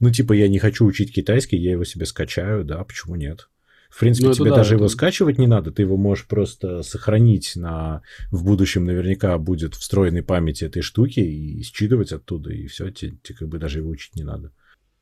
Ну, 0.00 0.10
типа, 0.10 0.32
я 0.32 0.48
не 0.48 0.58
хочу 0.58 0.84
учить 0.86 1.14
китайский, 1.14 1.56
я 1.56 1.72
его 1.72 1.84
себе 1.84 2.06
скачаю, 2.06 2.64
да, 2.64 2.82
почему 2.84 3.16
нет? 3.16 3.48
В 3.90 3.98
принципе, 3.98 4.28
ну, 4.28 4.34
тебе 4.34 4.50
да, 4.50 4.56
даже 4.56 4.74
это... 4.74 4.84
его 4.84 4.88
скачивать 4.88 5.38
не 5.38 5.48
надо, 5.48 5.72
ты 5.72 5.82
его 5.82 5.96
можешь 5.96 6.26
просто 6.26 6.82
сохранить 6.82 7.56
на... 7.56 8.02
В 8.30 8.44
будущем 8.44 8.84
наверняка 8.84 9.36
будет 9.36 9.74
встроенной 9.74 10.22
памяти 10.22 10.64
этой 10.64 10.80
штуки 10.80 11.20
и 11.20 11.62
считывать 11.62 12.12
оттуда, 12.12 12.52
и 12.52 12.68
все, 12.68 12.90
тебе, 12.90 13.16
тебе 13.22 13.38
как 13.38 13.48
бы 13.48 13.58
даже 13.58 13.80
его 13.80 13.90
учить 13.90 14.14
не 14.14 14.22
надо. 14.22 14.52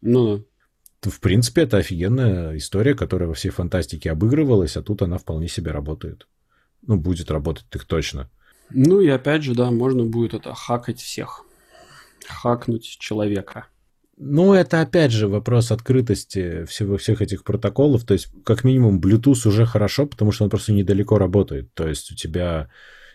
Ну, 0.01 0.45
в 1.03 1.21
принципе, 1.21 1.63
это 1.63 1.77
офигенная 1.77 2.57
история, 2.57 2.95
которая 2.95 3.29
во 3.29 3.35
всей 3.35 3.51
фантастике 3.51 4.11
обыгрывалась, 4.11 4.77
а 4.77 4.83
тут 4.83 5.03
она 5.03 5.19
вполне 5.19 5.49
себе 5.49 5.71
работает. 5.71 6.27
Ну, 6.87 6.97
будет 6.97 7.31
работать 7.31 7.67
так 7.69 7.85
точно. 7.85 8.31
Ну 8.71 9.01
и 9.01 9.09
опять 9.09 9.43
же, 9.43 9.55
да, 9.55 9.71
можно 9.71 10.05
будет 10.05 10.35
это 10.35 10.55
хакать 10.55 11.01
всех. 11.01 11.45
Хакнуть 12.27 12.85
человека. 12.99 13.67
Ну, 14.21 14.53
это 14.53 14.81
опять 14.81 15.13
же 15.13 15.29
вопрос 15.29 15.71
открытости 15.71 16.65
всего, 16.65 16.97
всех 16.97 17.23
этих 17.23 17.45
протоколов. 17.45 18.05
То 18.05 18.15
есть, 18.15 18.29
как 18.45 18.65
минимум, 18.65 19.01
Bluetooth 19.01 19.47
уже 19.47 19.65
хорошо, 19.65 20.07
потому 20.07 20.33
что 20.33 20.45
он 20.45 20.51
просто 20.51 20.73
недалеко 20.73 21.19
работает. 21.19 21.73
То 21.75 21.87
есть, 21.87 22.11
у 22.11 22.17
тебя 22.17 22.69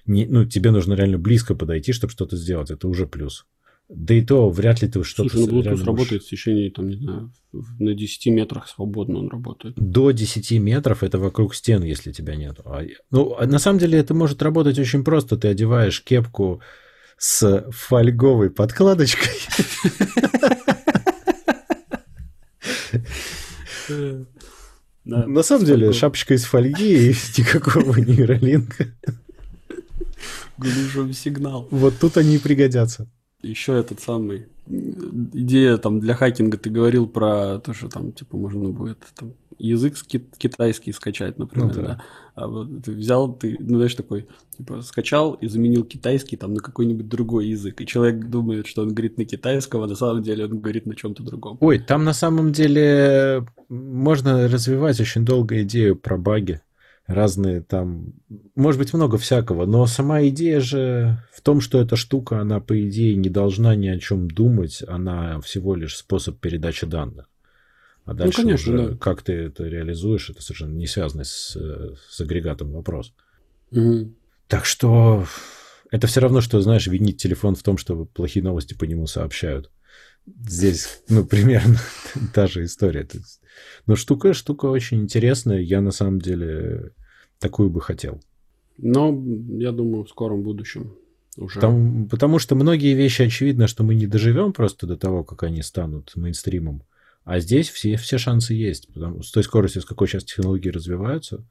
не, 0.06 0.26
ну, 0.26 0.46
тебе 0.46 0.72
нужно 0.72 0.94
реально 0.94 1.18
близко 1.18 1.56
подойти, 1.56 1.92
чтобы 1.92 2.12
что-то 2.12 2.38
сделать. 2.38 2.72
Это 2.72 2.88
уже 2.88 3.06
плюс. 3.06 3.46
Да 3.90 4.14
и 4.14 4.22
то 4.22 4.50
вряд 4.50 4.82
ли 4.82 4.88
ты 4.88 5.04
что-то... 5.04 5.30
Слушай, 5.30 5.52
ну 5.52 5.62
Bluetooth 5.62 5.84
работает 5.84 6.24
в 6.24 6.30
течение, 6.30 6.72
там, 6.72 6.88
не 6.88 6.96
знаю, 6.96 7.34
на 7.52 7.94
10 7.94 8.28
метрах 8.28 8.68
свободно 8.68 9.20
он 9.20 9.30
работает. 9.30 9.76
До 9.76 10.12
10 10.12 10.60
метров 10.60 11.04
это 11.04 11.20
вокруг 11.20 11.54
стен, 11.54 11.84
если 11.84 12.12
тебя 12.12 12.36
нет. 12.36 12.60
А, 12.64 12.82
ну, 13.12 13.36
а 13.38 13.46
на 13.46 13.60
самом 13.60 13.80
деле 13.80 14.00
это 14.00 14.14
может 14.14 14.42
работать 14.42 14.80
очень 14.80 15.04
просто. 15.04 15.38
Ты 15.38 15.50
одеваешь 15.50 16.02
кепку 16.02 16.62
с 17.18 17.66
фольговой 17.72 18.50
подкладочкой. 18.50 19.34
На 25.06 25.44
самом 25.44 25.66
деле, 25.66 25.92
шапочка 25.92 26.34
из 26.34 26.46
фольги 26.46 27.10
и 27.10 27.16
никакого 27.38 27.98
нейролинка. 27.98 28.88
Глушевый 30.58 31.14
сигнал. 31.14 31.68
Вот 31.72 31.96
тут 32.00 32.18
они 32.18 32.36
и 32.36 32.40
пригодятся. 32.40 33.08
Еще 33.42 33.78
этот 33.78 34.00
самый 34.00 34.48
идея 34.68 35.78
там 35.78 36.00
для 36.00 36.16
хакинга 36.16 36.58
ты 36.58 36.70
говорил 36.70 37.08
про 37.08 37.60
то, 37.60 37.74
что 37.74 37.90
там 37.90 38.14
типа 38.14 38.38
можно 38.38 38.70
будет 38.70 39.00
там, 39.16 39.34
язык 39.58 39.96
китайский 40.38 40.92
скачать, 40.92 41.38
например, 41.38 41.68
ну, 41.68 41.74
да. 41.74 41.82
да. 41.82 42.04
А 42.36 42.48
вот 42.48 42.84
ты 42.84 42.92
взял, 42.92 43.34
ты, 43.34 43.58
ну, 43.60 43.76
знаешь, 43.76 43.96
такой, 43.96 44.28
типа, 44.58 44.82
скачал 44.82 45.34
и 45.34 45.48
заменил 45.48 45.84
китайский 45.84 46.38
там 46.38 46.54
на 46.54 46.62
какой-нибудь 46.62 47.08
другой 47.08 47.48
язык. 47.48 47.80
И 47.82 47.88
человек 47.88 48.28
думает, 48.28 48.68
что 48.68 48.82
он 48.82 48.90
говорит 48.90 49.18
на 49.18 49.26
китайском, 49.26 49.82
а 49.82 49.88
на 49.88 49.96
самом 49.96 50.24
деле 50.24 50.46
он 50.46 50.60
говорит 50.60 50.86
на 50.86 50.96
чем-то 50.96 51.24
другом. 51.24 51.58
Ой, 51.62 51.80
там 51.80 52.04
на 52.04 52.14
самом 52.14 52.52
деле 52.52 53.46
можно 53.70 54.48
развивать 54.48 55.00
очень 55.00 55.26
долго 55.26 55.62
идею 55.62 55.96
про 55.96 56.18
баги 56.18 56.62
разные 57.08 57.62
там, 57.62 58.14
может 58.56 58.80
быть, 58.80 58.94
много 58.94 59.18
всякого, 59.18 59.66
но 59.66 59.86
сама 59.86 60.26
идея 60.28 60.60
же 60.60 61.24
в 61.34 61.42
том, 61.42 61.62
что 61.62 61.82
эта 61.82 61.96
штука, 61.96 62.40
она, 62.40 62.60
по 62.60 62.88
идее, 62.88 63.16
не 63.16 63.30
должна 63.30 63.76
ни 63.76 63.88
о 63.88 64.00
чем 64.00 64.30
думать, 64.30 64.84
она 64.88 65.40
всего 65.42 65.76
лишь 65.76 65.98
способ 65.98 66.40
передачи 66.40 66.86
данных. 66.86 67.30
А 68.06 68.12
ну, 68.12 68.18
дальше 68.18 68.42
ну, 68.42 68.48
конечно, 68.48 68.74
уже, 68.74 68.90
да. 68.90 68.98
как 68.98 69.22
ты 69.22 69.34
это 69.34 69.64
реализуешь, 69.64 70.30
это 70.30 70.42
совершенно 70.42 70.74
не 70.74 70.88
связано 70.88 71.24
с, 71.24 71.58
с 72.10 72.22
агрегатом 72.22 72.72
вопрос. 72.72 73.14
Угу. 73.72 74.14
Так 74.48 74.66
что 74.66 75.26
это 75.90 76.08
все 76.08 76.20
равно, 76.20 76.42
что, 76.42 76.60
знаешь, 76.62 76.88
винить 76.88 77.22
телефон 77.22 77.56
в 77.56 77.64
том, 77.64 77.78
что 77.78 78.06
плохие 78.06 78.44
новости 78.44 78.74
по 78.74 78.84
нему 78.84 79.08
сообщают. 79.08 79.72
Здесь, 80.26 81.02
ну, 81.08 81.26
примерно 81.26 81.78
та 82.34 82.48
же 82.48 82.66
история. 82.66 83.08
Но 83.86 83.96
штука, 83.96 84.34
штука 84.34 84.66
очень 84.66 85.02
интересная. 85.02 85.60
Я 85.60 85.82
на 85.82 85.92
самом 85.92 86.20
деле 86.20 86.92
такую 87.40 87.70
бы 87.70 87.82
хотел. 87.82 88.22
Но 88.78 89.10
я 89.58 89.72
думаю, 89.72 90.06
в 90.06 90.10
скором 90.10 90.44
будущем 90.44 90.96
уже. 91.38 91.60
Там, 91.60 92.08
потому 92.10 92.40
что 92.40 92.56
многие 92.56 92.94
вещи 92.96 93.22
очевидно, 93.22 93.68
что 93.68 93.84
мы 93.84 93.96
не 93.96 94.08
доживем 94.08 94.54
просто 94.54 94.88
до 94.88 94.98
того, 94.98 95.24
как 95.24 95.44
они 95.44 95.62
станут 95.62 96.16
мейнстримом. 96.16 96.84
А 97.24 97.40
здесь 97.40 97.70
все, 97.70 97.96
все 97.96 98.18
шансы 98.18 98.54
есть. 98.54 98.94
Потому, 98.94 99.24
с 99.24 99.32
той 99.32 99.44
скоростью, 99.44 99.82
с 99.82 99.86
какой 99.86 100.08
сейчас 100.08 100.26
технологии 100.26 100.70
развиваются, 100.70 101.46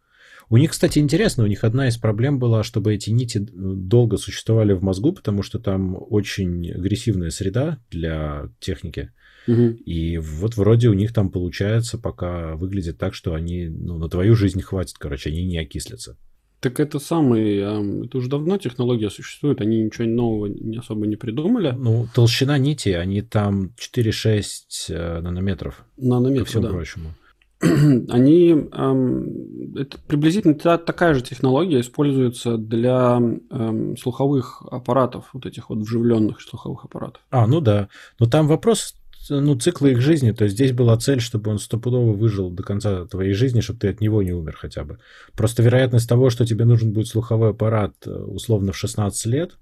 у 0.49 0.57
них, 0.57 0.73
кстати, 0.73 0.99
интересно, 0.99 1.45
у 1.45 1.47
них 1.47 1.65
одна 1.65 1.89
из 1.89 1.97
проблем 1.97 2.39
была, 2.39 2.63
чтобы 2.63 2.95
эти 2.95 3.11
нити 3.11 3.39
долго 3.39 4.17
существовали 4.17 4.73
в 4.73 4.83
мозгу, 4.83 5.13
потому 5.13 5.43
что 5.43 5.59
там 5.59 5.97
очень 6.11 6.71
агрессивная 6.73 7.31
среда 7.31 7.79
для 7.91 8.51
техники. 8.61 9.13
Угу. 9.47 9.63
И 9.87 10.19
вот 10.19 10.57
вроде 10.57 10.89
у 10.89 10.93
них 10.93 11.13
там 11.13 11.31
получается 11.31 11.99
пока 11.99 12.55
выглядит 12.57 12.99
так, 12.99 13.15
что 13.15 13.35
они, 13.35 13.69
ну, 13.69 13.99
на 13.99 14.09
твою 14.09 14.35
жизнь 14.35 14.61
хватит, 14.61 14.99
короче, 14.99 15.31
они 15.31 15.45
не 15.47 15.59
окислятся. 15.59 16.17
Так 16.63 16.79
это 16.79 17.01
самый, 17.01 17.57
это 18.07 18.19
уже 18.19 18.29
давно 18.29 18.57
технология 18.57 19.11
существует, 19.11 19.61
они 19.61 19.83
ничего 19.83 20.07
нового 20.07 20.47
не 20.47 20.79
особо 20.79 21.09
не 21.09 21.17
придумали. 21.17 21.75
Ну, 21.77 22.07
толщина 22.15 22.57
нити, 22.57 22.91
они 22.91 23.21
там 23.21 23.73
4-6 23.97 24.43
э, 24.91 25.21
нанометров. 25.21 25.85
Нанометров, 25.97 26.47
ко 26.47 26.51
всему 26.51 26.63
да. 26.63 26.69
прочему. 26.69 27.15
они 28.11 28.51
эм, 28.51 29.77
это 29.77 29.99
приблизительно 30.07 30.55
та, 30.55 30.79
такая 30.79 31.15
же 31.15 31.23
технология 31.23 31.81
используется 31.81 32.57
для 32.57 33.21
эм, 33.51 33.97
слуховых 33.97 34.63
аппаратов, 34.71 35.31
вот 35.33 35.47
этих 35.47 35.69
вот 35.69 35.81
вживленных 35.81 36.41
слуховых 36.41 36.85
аппаратов. 36.85 37.23
А, 37.31 37.49
ну 37.49 37.61
да. 37.61 37.89
Но 38.21 38.27
там 38.27 38.47
вопрос 38.47 38.95
ну, 39.31 39.59
цикла 39.59 39.87
их 39.89 40.01
жизни. 40.01 40.33
То 40.33 40.45
есть 40.45 40.57
здесь 40.57 40.73
была 40.73 40.97
цель, 40.97 41.21
чтобы 41.21 41.51
он 41.51 41.59
стопудово 41.59 42.13
выжил 42.13 42.51
до 42.51 42.63
конца 42.63 43.05
твоей 43.07 43.33
жизни, 43.35 43.61
чтобы 43.61 43.81
ты 43.81 43.89
от 43.89 44.01
него 44.01 44.23
не 44.23 44.33
умер 44.33 44.57
хотя 44.59 44.85
бы. 44.85 44.99
Просто 45.37 45.63
вероятность 45.63 46.09
того, 46.09 46.31
что 46.31 46.47
тебе 46.47 46.65
нужен 46.65 46.93
будет 46.93 47.09
слуховой 47.09 47.51
аппарат 47.51 47.95
э, 48.07 48.11
условно 48.11 48.73
в 48.73 48.77
16 48.77 49.27
лет, 49.27 49.59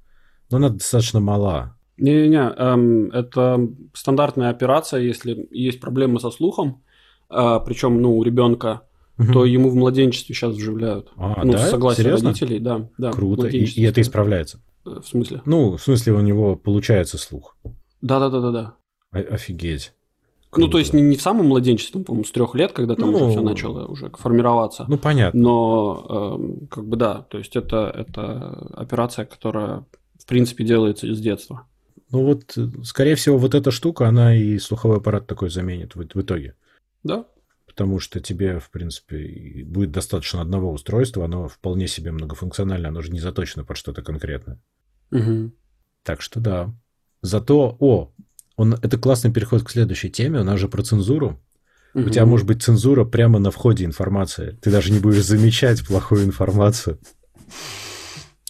ну, 0.50 0.56
она 0.56 0.70
достаточно 0.70 1.20
мала. 1.20 1.76
Не-не-не, 1.96 2.54
эм, 2.56 3.10
это 3.10 3.68
стандартная 3.92 4.50
операция, 4.50 5.00
если 5.00 5.46
есть 5.50 5.80
проблемы 5.80 6.18
со 6.18 6.30
слухом, 6.30 6.82
а, 7.28 7.60
причем, 7.60 8.00
ну, 8.00 8.16
у 8.16 8.22
ребенка, 8.22 8.82
угу. 9.18 9.32
то 9.32 9.44
ему 9.44 9.68
в 9.70 9.76
младенчестве 9.76 10.34
сейчас 10.34 10.54
вживляют. 10.54 11.12
А, 11.16 11.44
ну, 11.44 11.52
да? 11.52 11.58
с 11.58 11.70
согласия 11.70 12.02
Серьезно? 12.02 12.30
родителей, 12.30 12.58
да. 12.58 12.88
да 12.98 13.12
Круто. 13.12 13.46
И, 13.46 13.64
и 13.64 13.82
это 13.82 14.00
исправляется. 14.00 14.60
Э, 14.86 15.00
в 15.02 15.06
смысле? 15.06 15.42
Ну, 15.44 15.76
в 15.76 15.82
смысле, 15.82 16.14
у 16.14 16.20
него 16.20 16.56
получается 16.56 17.18
слух. 17.18 17.56
Да-да-да-да-да. 18.00 18.74
Офигеть. 19.12 19.92
Круто. 20.50 20.66
Ну, 20.66 20.72
то 20.72 20.78
есть 20.78 20.92
не, 20.92 21.00
не 21.00 21.16
в 21.16 21.22
самом 21.22 21.46
младенчестве, 21.46 22.02
по-моему, 22.02 22.24
с 22.24 22.32
трех 22.32 22.56
лет, 22.56 22.72
когда 22.72 22.96
там 22.96 23.12
ну, 23.12 23.18
уже 23.18 23.30
все 23.30 23.40
начало 23.40 23.86
уже 23.86 24.10
формироваться. 24.10 24.84
Ну, 24.88 24.98
понятно. 24.98 25.40
Но, 25.40 26.38
э, 26.40 26.66
как 26.66 26.86
бы 26.86 26.96
да, 26.96 27.22
то 27.30 27.38
есть 27.38 27.54
это, 27.54 27.92
это 27.96 28.68
операция, 28.74 29.26
которая, 29.26 29.84
в 30.18 30.26
принципе, 30.26 30.64
делается 30.64 31.12
с 31.14 31.20
детства. 31.20 31.66
Ну 32.10 32.24
вот, 32.24 32.58
скорее 32.82 33.14
всего, 33.14 33.38
вот 33.38 33.54
эта 33.54 33.70
штука, 33.70 34.08
она 34.08 34.34
и 34.34 34.58
слуховой 34.58 34.96
аппарат 34.96 35.28
такой 35.28 35.50
заменит 35.50 35.94
в, 35.94 36.00
в 36.00 36.20
итоге. 36.20 36.56
Да. 37.04 37.26
Потому 37.66 38.00
что 38.00 38.18
тебе, 38.18 38.58
в 38.58 38.70
принципе, 38.70 39.64
будет 39.64 39.92
достаточно 39.92 40.40
одного 40.40 40.72
устройства, 40.72 41.26
оно 41.26 41.46
вполне 41.46 41.86
себе 41.86 42.10
многофункционально, 42.10 42.88
оно 42.88 43.02
же 43.02 43.12
не 43.12 43.20
заточено 43.20 43.64
под 43.64 43.76
что-то 43.76 44.02
конкретное. 44.02 44.58
Угу. 45.12 45.52
Так 46.02 46.22
что 46.22 46.40
да. 46.40 46.74
Зато, 47.22 47.76
о, 47.78 48.10
он, 48.60 48.74
это 48.74 48.98
классный 48.98 49.32
переход 49.32 49.62
к 49.62 49.70
следующей 49.70 50.10
теме, 50.10 50.40
у 50.40 50.44
нас 50.44 50.60
же 50.60 50.68
про 50.68 50.82
цензуру. 50.82 51.40
Угу. 51.94 52.04
У 52.06 52.10
тебя 52.10 52.26
может 52.26 52.46
быть 52.46 52.62
цензура 52.62 53.06
прямо 53.06 53.38
на 53.38 53.50
входе 53.50 53.86
информации. 53.86 54.58
Ты 54.60 54.70
даже 54.70 54.92
не 54.92 54.98
будешь 54.98 55.24
замечать 55.24 55.86
плохую 55.86 56.24
информацию. 56.24 56.98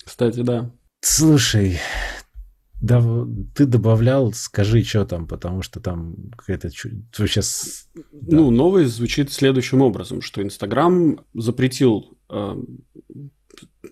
Кстати, 0.05 0.41
да. 0.41 0.73
Слушай, 1.01 1.79
да, 2.81 3.01
ты 3.55 3.67
добавлял, 3.67 4.33
скажи, 4.33 4.83
что 4.83 5.05
там, 5.05 5.29
потому 5.29 5.63
что 5.63 5.79
там 5.79 6.17
какая-то 6.37 6.71
сейчас. 6.71 7.89
Да. 7.95 8.37
Ну, 8.37 8.51
новость 8.51 8.97
звучит 8.97 9.33
следующим 9.33 9.81
образом, 9.81 10.23
что 10.23 10.43
Инстаграм 10.43 11.21
запретил 11.35 12.19
э, 12.29 12.57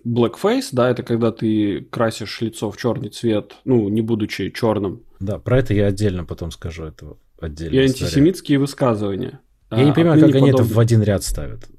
blackface, 0.05 0.69
да, 0.71 0.89
это 0.89 1.03
когда 1.03 1.31
ты 1.31 1.81
красишь 1.81 2.41
лицо 2.41 2.71
в 2.71 2.77
черный 2.77 3.09
цвет, 3.09 3.55
ну, 3.65 3.89
не 3.89 4.01
будучи 4.01 4.49
черным. 4.49 5.03
Да, 5.19 5.39
про 5.39 5.59
это 5.59 5.73
я 5.73 5.87
отдельно 5.87 6.25
потом 6.25 6.51
скажу, 6.51 6.85
это 6.85 7.17
отдельно. 7.39 7.75
И 7.75 7.79
антисемитские 7.79 8.59
высказывания. 8.59 9.39
Я 9.71 9.77
а, 9.77 9.83
не 9.83 9.93
понимаю, 9.93 10.19
как 10.21 10.35
они 10.35 10.49
это 10.49 10.63
в 10.63 10.79
один 10.79 11.03
ряд 11.03 11.23
ставят. 11.23 11.67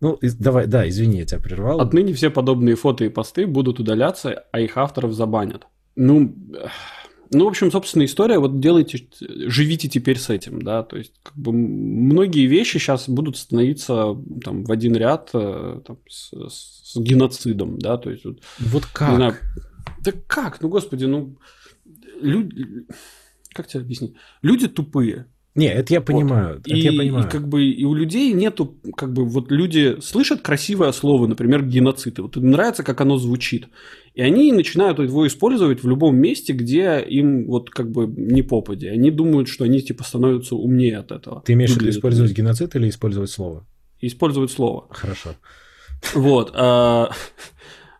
Ну, 0.00 0.18
давай, 0.20 0.66
да, 0.66 0.86
извини, 0.86 1.20
я 1.20 1.24
тебя 1.24 1.40
прервал. 1.40 1.80
Отныне 1.80 2.12
все 2.12 2.28
подобные 2.28 2.74
фото 2.74 3.06
и 3.06 3.08
посты 3.08 3.46
будут 3.46 3.80
удаляться, 3.80 4.44
а 4.52 4.60
их 4.60 4.76
авторов 4.76 5.14
забанят. 5.14 5.66
Ну, 5.96 6.34
ну, 7.34 7.44
в 7.44 7.48
общем, 7.48 7.70
собственно, 7.70 8.04
история, 8.04 8.38
вот 8.38 8.60
делайте, 8.60 9.06
живите 9.18 9.88
теперь 9.88 10.18
с 10.18 10.30
этим, 10.30 10.62
да, 10.62 10.82
то 10.82 10.96
есть, 10.96 11.12
как 11.22 11.36
бы, 11.36 11.52
многие 11.52 12.46
вещи 12.46 12.78
сейчас 12.78 13.08
будут 13.08 13.36
становиться 13.36 14.16
там 14.42 14.64
в 14.64 14.72
один 14.72 14.96
ряд 14.96 15.30
э, 15.34 15.80
там, 15.86 15.98
с, 16.08 16.32
с 16.48 16.96
геноцидом, 16.96 17.78
да, 17.78 17.98
то 17.98 18.10
есть... 18.10 18.24
Вот, 18.24 18.40
вот 18.58 18.86
как? 18.86 19.16
знаю, 19.16 19.34
да 20.02 20.12
как? 20.26 20.60
Ну, 20.60 20.68
господи, 20.68 21.04
ну, 21.04 21.36
люди... 22.20 22.86
Как 23.52 23.68
тебе 23.68 23.82
объяснить? 23.82 24.14
Люди 24.42 24.66
тупые, 24.66 25.26
не, 25.54 25.68
это 25.68 25.94
я 25.94 26.00
понимаю. 26.00 26.56
Вот. 26.56 26.66
Это 26.66 26.76
и, 26.76 26.80
я 26.80 26.92
понимаю. 26.92 27.26
И 27.26 27.30
как 27.30 27.48
бы 27.48 27.64
и 27.64 27.84
у 27.84 27.94
людей 27.94 28.32
нету, 28.32 28.76
как 28.96 29.12
бы 29.12 29.24
вот 29.24 29.52
люди 29.52 29.98
слышат 30.00 30.40
красивое 30.40 30.90
слово, 30.90 31.28
например, 31.28 31.64
геноцид. 31.64 32.18
И 32.18 32.22
вот 32.22 32.36
им 32.36 32.50
нравится, 32.50 32.82
как 32.82 33.00
оно 33.00 33.18
звучит. 33.18 33.68
И 34.14 34.22
они 34.22 34.52
начинают 34.52 34.98
его 34.98 35.26
использовать 35.26 35.82
в 35.82 35.88
любом 35.88 36.16
месте, 36.16 36.52
где 36.52 37.00
им 37.00 37.46
вот 37.46 37.70
как 37.70 37.90
бы 37.90 38.06
не 38.06 38.42
попади. 38.42 38.86
Они 38.86 39.10
думают, 39.10 39.48
что 39.48 39.64
они 39.64 39.80
типа 39.80 40.04
становятся 40.04 40.54
умнее 40.54 40.98
от 40.98 41.10
этого. 41.10 41.42
Ты 41.44 41.54
имеешь 41.54 41.72
в 41.72 41.76
виду 41.76 41.90
использовать 41.90 42.32
геноцид 42.32 42.76
или 42.76 42.88
использовать 42.88 43.30
слово? 43.30 43.66
Использовать 44.00 44.52
слово. 44.52 44.86
Хорошо. 44.90 45.30
Вот. 46.14 46.52
А, 46.54 47.10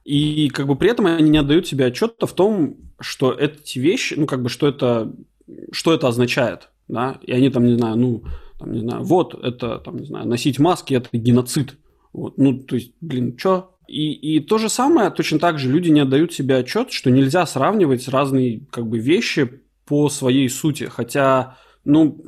и 0.05 0.48
как 0.50 0.66
бы 0.66 0.77
при 0.77 0.90
этом 0.90 1.07
они 1.07 1.31
не 1.31 1.38
отдают 1.38 1.66
себе 1.66 1.87
отчета 1.87 2.27
в 2.27 2.33
том, 2.33 2.77
что 3.00 3.33
эти 3.33 3.79
вещи, 3.79 4.14
ну 4.14 4.27
как 4.27 4.42
бы 4.42 4.48
что 4.48 4.68
это, 4.68 5.12
что 5.72 5.92
это 5.92 6.07
означает 6.07 6.68
да, 6.88 7.18
и 7.22 7.33
они 7.33 7.50
там, 7.50 7.66
не 7.66 7.77
знаю, 7.77 7.96
ну, 7.96 8.24
там, 8.59 8.72
не 8.72 8.81
знаю, 8.81 9.03
вот, 9.05 9.35
это, 9.42 9.79
там, 9.79 9.96
не 9.96 10.07
знаю, 10.07 10.27
носить 10.27 10.59
маски– 10.59 10.94
это 10.94 11.09
геноцид. 11.12 11.77
Вот, 12.12 12.38
ну, 12.38 12.59
то 12.59 12.77
есть, 12.77 12.92
блин, 13.00 13.37
чё? 13.37 13.73
И, 13.87 14.12
и 14.12 14.40
то 14.40 14.59
же 14.59 14.68
самое, 14.68 15.11
точно 15.11 15.38
так 15.38 15.59
же 15.59 15.70
люди 15.70 15.90
не 15.90 16.01
отдают 16.01 16.33
себе 16.33 16.57
отчет, 16.57 16.90
что 16.90 17.11
нельзя 17.11 17.44
сравнивать 17.47 18.09
разные 18.09 18.62
как 18.70 18.87
бы 18.87 18.99
вещи 18.99 19.61
по 19.85 20.09
своей 20.09 20.49
сути. 20.49 20.85
Хотя, 20.85 21.59
ну, 21.85 22.25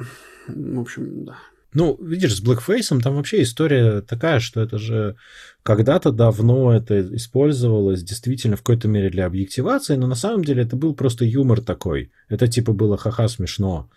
в 0.48 0.80
общем, 0.80 1.24
да. 1.24 1.36
Ну, 1.72 1.98
видишь, 2.02 2.36
с 2.36 2.42
Blackface 2.42 3.00
там 3.02 3.16
вообще 3.16 3.42
история 3.42 4.00
такая, 4.00 4.40
что 4.40 4.62
это 4.62 4.78
же 4.78 5.16
когда-то 5.62 6.10
давно 6.10 6.74
это 6.74 7.14
использовалось 7.14 8.02
действительно 8.02 8.56
в 8.56 8.60
какой-то 8.60 8.88
мере 8.88 9.10
для 9.10 9.26
объективации, 9.26 9.96
но 9.96 10.06
на 10.06 10.14
самом 10.14 10.42
деле 10.42 10.62
это 10.62 10.76
был 10.76 10.94
просто 10.94 11.24
юмор 11.24 11.60
такой. 11.60 12.12
Это 12.28 12.48
типа 12.48 12.72
было 12.72 12.96
ха-ха 12.96 13.28
смешно. 13.28 13.90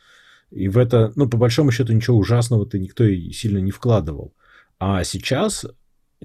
И 0.52 0.68
в 0.68 0.78
это, 0.78 1.14
ну, 1.16 1.30
по 1.30 1.38
большому 1.38 1.72
счету, 1.72 1.94
ничего 1.94 2.18
ужасного-то 2.18 2.80
никто 2.80 3.04
и 3.06 3.32
сильно 3.32 3.60
не 3.60 3.72
вкладывал. 3.72 4.34
А 4.80 5.04
сейчас, 5.04 5.66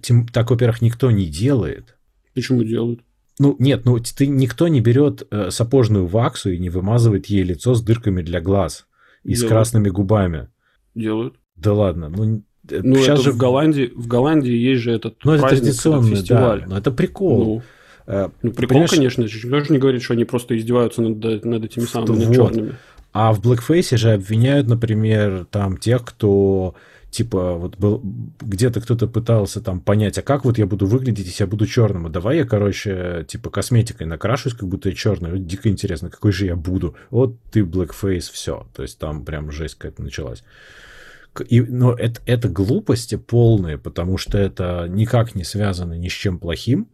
тем, 0.01 0.27
так, 0.27 0.51
во-первых, 0.51 0.83
никто 0.83 1.11
не 1.11 1.27
делает. 1.27 1.97
Почему 2.35 2.65
делают? 2.65 3.01
Ну, 3.39 3.57
нет, 3.59 3.85
ну, 3.85 3.99
ты, 3.99 4.27
никто 4.27 4.69
не 4.69 4.81
берет 4.81 5.27
э, 5.31 5.51
сапожную 5.51 6.07
ваксу 6.07 6.51
и 6.51 6.59
не 6.59 6.71
вымазывает 6.71 7.27
ей 7.27 7.43
лицо 7.43 7.75
с 7.75 7.83
дырками 7.83 8.23
для 8.23 8.41
глаз 8.41 8.87
и 9.25 9.35
делают. 9.35 9.47
с 9.47 9.49
красными 9.49 9.89
губами. 9.89 10.49
Делают. 10.95 11.35
Да 11.57 11.73
ладно, 11.73 12.09
ну... 12.09 12.43
Э, 12.71 12.81
ну, 12.83 12.97
сейчас 12.97 13.23
же 13.23 13.33
в 13.33 13.37
Голландии, 13.37 13.93
в 13.95 14.07
Голландии 14.07 14.53
есть 14.53 14.83
же 14.83 14.93
этот 14.93 15.17
ну, 15.25 15.33
это 15.33 15.49
традиционный 15.49 16.17
фестиваль. 16.17 16.61
Да, 16.61 16.67
но 16.69 16.79
это 16.79 16.93
прикол. 16.93 17.63
Ну, 18.07 18.13
э, 18.13 18.29
ну 18.43 18.53
прикол, 18.53 18.69
Понимаешь... 18.69 18.91
конечно, 18.91 19.23
никто 19.23 19.61
же 19.61 19.73
не 19.73 19.79
говорит, 19.79 20.03
что 20.03 20.15
они 20.15 20.25
просто 20.25 20.57
издеваются 20.57 21.03
над, 21.03 21.45
над 21.45 21.65
этими 21.65 21.85
самыми 21.85 22.25
вот. 22.25 22.35
черными. 22.35 22.75
А 23.13 23.33
в 23.33 23.41
Blackface 23.41 23.97
же 23.97 24.13
обвиняют, 24.13 24.69
например, 24.69 25.47
там 25.51 25.77
тех, 25.77 26.05
кто 26.05 26.75
типа 27.15 27.55
вот 27.55 27.79
был 27.79 28.03
где-то 28.41 28.81
кто-то 28.81 29.07
пытался 29.07 29.61
там 29.61 29.81
понять, 29.81 30.19
а 30.19 30.23
как 30.23 30.45
вот 30.45 30.59
я 30.59 30.67
буду 30.67 30.87
выглядеть, 30.87 31.27
если 31.27 31.45
я 31.45 31.47
буду 31.47 31.65
черным, 31.65 32.07
а 32.07 32.09
давай 32.09 32.39
я, 32.39 32.45
короче, 32.45 33.25
типа 33.29 33.51
косметикой 33.51 34.09
накрашусь, 34.09 34.55
как 34.55 34.69
будто 34.69 34.89
я 34.89 34.95
черный, 34.97 35.31
вот 35.31 35.47
дико 35.47 35.69
интересно, 35.69 36.11
какой 36.11 36.33
же 36.33 36.47
я 36.47 36.57
буду, 36.57 36.97
вот 37.11 37.37
ты 37.53 37.61
blackface, 37.61 38.33
все, 38.33 38.67
то 38.75 38.83
есть 38.83 38.99
там 38.99 39.25
прям 39.25 39.53
жесть 39.53 39.77
какая-то 39.77 40.03
началась. 40.03 40.43
И, 41.49 41.61
но 41.61 41.93
это, 41.93 42.21
это 42.27 42.49
глупости 42.49 43.15
полные, 43.17 43.79
потому 43.79 44.19
что 44.19 44.37
это 44.37 44.87
никак 44.89 45.37
не 45.37 45.45
связано 45.45 45.95
ни 45.95 46.09
с 46.09 46.13
чем 46.13 46.41
плохим, 46.41 46.89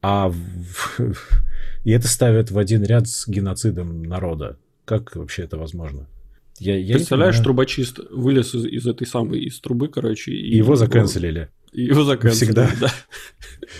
а 0.00 0.28
в, 0.28 1.00
и 1.84 1.90
это 1.90 2.06
ставят 2.06 2.52
в 2.52 2.58
один 2.58 2.84
ряд 2.84 3.08
с 3.08 3.26
геноцидом 3.26 4.04
народа. 4.04 4.58
Как 4.84 5.16
вообще 5.16 5.42
это 5.42 5.56
возможно? 5.56 6.06
Я, 6.58 6.76
я 6.76 6.94
Представляешь, 6.94 7.38
трубочист 7.38 8.00
вылез 8.10 8.54
из, 8.54 8.64
из 8.64 8.86
этой 8.86 9.06
самой 9.06 9.40
из 9.40 9.60
трубы, 9.60 9.88
короче. 9.88 10.32
И, 10.32 10.52
и 10.52 10.56
его 10.56 10.76
заканцелили. 10.76 11.50
И 11.72 11.84
его 11.84 12.04
заканцелили, 12.04 12.52
Всегда. 12.52 12.70
да. 12.80 12.92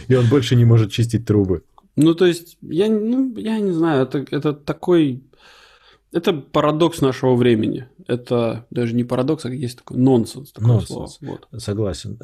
И 0.08 0.14
он 0.14 0.28
больше 0.28 0.56
не 0.56 0.64
может 0.64 0.92
чистить 0.92 1.26
трубы. 1.26 1.64
Ну, 1.96 2.14
то 2.14 2.26
есть, 2.26 2.58
я, 2.62 2.88
ну, 2.88 3.34
я 3.36 3.58
не 3.58 3.72
знаю, 3.72 4.02
это, 4.02 4.24
это 4.30 4.52
такой... 4.52 5.22
Это 6.12 6.32
парадокс 6.32 7.00
нашего 7.00 7.34
времени. 7.34 7.88
Это 8.06 8.66
даже 8.70 8.94
не 8.94 9.04
парадокс, 9.04 9.44
а 9.44 9.50
есть 9.50 9.78
такой 9.78 9.98
нонсенс. 9.98 10.52
Такое 10.52 10.68
нонсенс. 10.68 11.18
Слово. 11.18 11.38
Вот. 11.50 11.60
Согласен. 11.60 12.18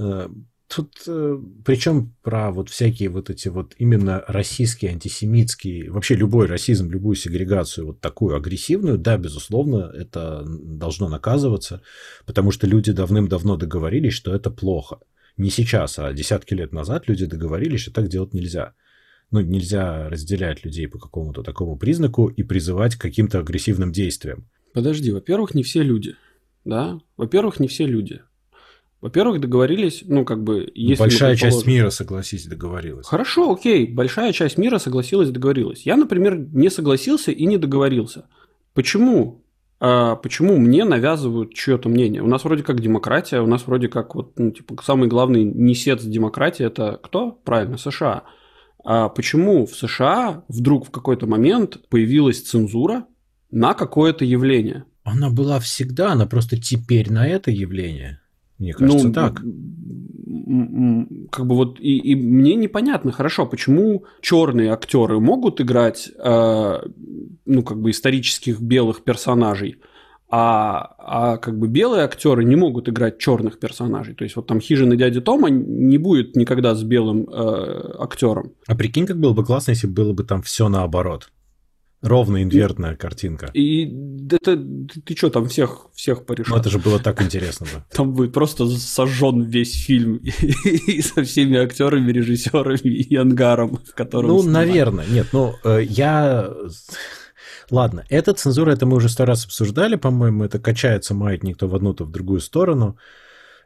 Тут 0.74 1.02
э, 1.06 1.38
причем 1.64 2.14
про 2.22 2.50
вот 2.50 2.70
всякие 2.70 3.10
вот 3.10 3.28
эти 3.28 3.48
вот 3.48 3.74
именно 3.78 4.24
российские, 4.26 4.92
антисемитские, 4.92 5.90
вообще 5.90 6.14
любой 6.14 6.46
расизм, 6.46 6.90
любую 6.90 7.14
сегрегацию 7.14 7.88
вот 7.88 8.00
такую 8.00 8.36
агрессивную, 8.36 8.96
да, 8.96 9.18
безусловно, 9.18 9.92
это 9.94 10.42
должно 10.46 11.08
наказываться, 11.08 11.82
потому 12.24 12.52
что 12.52 12.66
люди 12.66 12.90
давным-давно 12.92 13.56
договорились, 13.56 14.14
что 14.14 14.34
это 14.34 14.50
плохо. 14.50 15.00
Не 15.36 15.50
сейчас, 15.50 15.98
а 15.98 16.12
десятки 16.12 16.54
лет 16.54 16.72
назад 16.72 17.06
люди 17.06 17.26
договорились, 17.26 17.80
что 17.80 17.92
так 17.92 18.08
делать 18.08 18.32
нельзя. 18.32 18.72
Ну, 19.30 19.40
нельзя 19.40 20.08
разделять 20.08 20.64
людей 20.64 20.88
по 20.88 20.98
какому-то 20.98 21.42
такому 21.42 21.76
признаку 21.76 22.28
и 22.28 22.42
призывать 22.42 22.96
к 22.96 23.00
каким-то 23.00 23.40
агрессивным 23.40 23.92
действиям. 23.92 24.48
Подожди, 24.72 25.10
во-первых, 25.10 25.54
не 25.54 25.62
все 25.62 25.82
люди. 25.82 26.16
Да? 26.64 26.98
Во-первых, 27.16 27.60
не 27.60 27.68
все 27.68 27.86
люди. 27.86 28.22
Во-первых, 29.02 29.40
договорились, 29.40 30.04
ну, 30.06 30.24
как 30.24 30.44
бы... 30.44 30.70
Если 30.76 31.02
большая 31.02 31.34
часть 31.34 31.66
мира, 31.66 31.90
согласись, 31.90 32.46
договорилась. 32.46 33.08
Хорошо, 33.08 33.52
окей, 33.52 33.92
большая 33.92 34.32
часть 34.32 34.58
мира 34.58 34.78
согласилась 34.78 35.28
и 35.28 35.32
договорилась. 35.32 35.84
Я, 35.84 35.96
например, 35.96 36.38
не 36.38 36.70
согласился 36.70 37.32
и 37.32 37.44
не 37.44 37.58
договорился. 37.58 38.26
Почему? 38.74 39.44
А 39.80 40.14
почему 40.14 40.56
мне 40.56 40.84
навязывают 40.84 41.52
чье-то 41.52 41.88
мнение? 41.88 42.22
У 42.22 42.28
нас 42.28 42.44
вроде 42.44 42.62
как 42.62 42.80
демократия, 42.80 43.40
у 43.40 43.46
нас 43.48 43.66
вроде 43.66 43.88
как 43.88 44.14
вот, 44.14 44.38
ну, 44.38 44.52
типа, 44.52 44.80
самый 44.84 45.08
главный 45.08 45.42
несец 45.42 46.04
демократии– 46.04 46.64
это 46.66 47.00
кто? 47.02 47.32
Правильно, 47.32 47.78
США. 47.78 48.22
А 48.84 49.08
почему 49.08 49.66
в 49.66 49.74
США 49.74 50.44
вдруг 50.46 50.86
в 50.86 50.90
какой-то 50.92 51.26
момент 51.26 51.88
появилась 51.88 52.40
цензура 52.40 53.06
на 53.50 53.74
какое-то 53.74 54.24
явление? 54.24 54.84
Она 55.02 55.28
была 55.28 55.58
всегда, 55.58 56.12
она 56.12 56.26
просто 56.26 56.56
теперь 56.56 57.10
на 57.10 57.26
это 57.26 57.50
явление. 57.50 58.21
Мне 58.58 58.72
кажется, 58.72 59.08
ну, 59.08 59.12
так. 59.12 59.42
Как 61.30 61.46
бы 61.46 61.54
вот 61.54 61.78
и, 61.80 61.98
и 61.98 62.14
мне 62.14 62.54
непонятно, 62.54 63.12
хорошо, 63.12 63.46
почему 63.46 64.04
черные 64.20 64.72
актеры 64.72 65.20
могут 65.20 65.60
играть, 65.60 66.10
э, 66.16 66.78
ну 67.44 67.62
как 67.62 67.80
бы 67.80 67.90
исторических 67.90 68.60
белых 68.60 69.04
персонажей, 69.04 69.80
а, 70.34 70.94
а 70.98 71.36
как 71.36 71.58
бы 71.58 71.68
белые 71.68 72.04
актеры 72.04 72.44
не 72.44 72.56
могут 72.56 72.88
играть 72.88 73.18
черных 73.18 73.58
персонажей. 73.58 74.14
То 74.14 74.24
есть 74.24 74.34
вот 74.34 74.46
там 74.46 74.60
хижина 74.60 74.96
дяди 74.96 75.20
Тома 75.20 75.50
не 75.50 75.98
будет 75.98 76.36
никогда 76.36 76.74
с 76.74 76.82
белым 76.82 77.28
э, 77.28 77.96
актером. 77.98 78.52
А 78.66 78.74
прикинь, 78.74 79.06
как 79.06 79.18
было 79.18 79.34
бы 79.34 79.44
классно, 79.44 79.72
если 79.72 79.86
было 79.86 80.14
бы 80.14 80.24
там 80.24 80.40
все 80.40 80.70
наоборот. 80.70 81.30
Ровно 82.02 82.42
инвертная 82.42 82.96
картинка. 82.96 83.50
И 83.54 83.86
это 84.26 84.56
ты, 84.56 85.00
ты 85.00 85.16
что, 85.16 85.30
там 85.30 85.46
всех, 85.46 85.86
всех 85.94 86.26
порешал? 86.26 86.56
Ну, 86.56 86.60
это 86.60 86.68
же 86.68 86.80
было 86.80 86.98
так 86.98 87.22
интересно, 87.22 87.66
да. 87.72 87.84
Там 87.92 88.12
будет 88.12 88.32
просто 88.32 88.66
сожжен 88.66 89.42
весь 89.42 89.84
фильм 89.84 90.16
и 90.16 91.00
со 91.00 91.22
всеми 91.22 91.58
актерами, 91.58 92.10
режиссерами 92.10 92.88
и 92.88 93.14
ангаром, 93.14 93.76
в 93.76 93.94
котором. 93.94 94.30
Ну, 94.30 94.42
наверное. 94.42 95.06
Нет, 95.06 95.28
ну, 95.32 95.54
э, 95.62 95.84
я. 95.84 96.52
Ладно, 97.70 98.04
эта 98.08 98.34
цензура, 98.34 98.72
это 98.72 98.84
мы 98.84 98.96
уже 98.96 99.08
сто 99.08 99.24
раз 99.24 99.44
обсуждали, 99.44 99.94
по-моему, 99.94 100.42
это 100.42 100.58
качается 100.58 101.14
маятник 101.14 101.56
то 101.56 101.68
в 101.68 101.74
одну, 101.74 101.94
то 101.94 102.04
в 102.04 102.10
другую 102.10 102.40
сторону. 102.40 102.98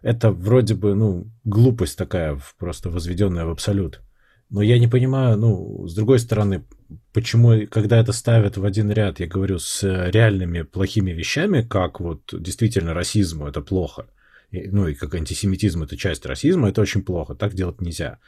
Это 0.03 0.31
вроде 0.31 0.75
бы, 0.75 0.95
ну, 0.95 1.33
глупость 1.45 1.97
такая, 1.97 2.39
просто 2.59 2.91
возведенная 2.91 3.47
в 3.47 3.51
абсолют. 3.51 4.03
Но 4.49 4.63
я 4.63 4.79
не 4.79 4.87
понимаю, 4.87 5.37
ну, 5.37 5.87
с 5.89 5.95
другой 5.95 6.21
стороны, 6.21 6.65
почему, 7.13 7.67
когда 7.69 7.99
это 7.99 8.13
ставят 8.13 8.57
в 8.57 8.65
один 8.65 8.91
ряд, 8.91 9.19
я 9.19 9.27
говорю, 9.27 9.59
с 9.59 9.83
реальными 9.83 10.63
плохими 10.63 11.11
вещами, 11.11 11.63
как 11.63 12.01
вот 12.01 12.23
действительно 12.33 12.95
расизм, 12.95 13.45
это 13.45 13.61
плохо, 13.61 14.07
и, 14.53 14.69
ну 14.69 14.87
и 14.87 14.95
как 14.95 15.15
антисемитизм 15.17 15.83
это 15.83 15.97
часть 15.97 16.25
расизма, 16.27 16.69
это 16.69 16.81
очень 16.81 17.03
плохо, 17.03 17.35
так 17.35 17.55
делать 17.55 17.81
нельзя. 17.81 18.19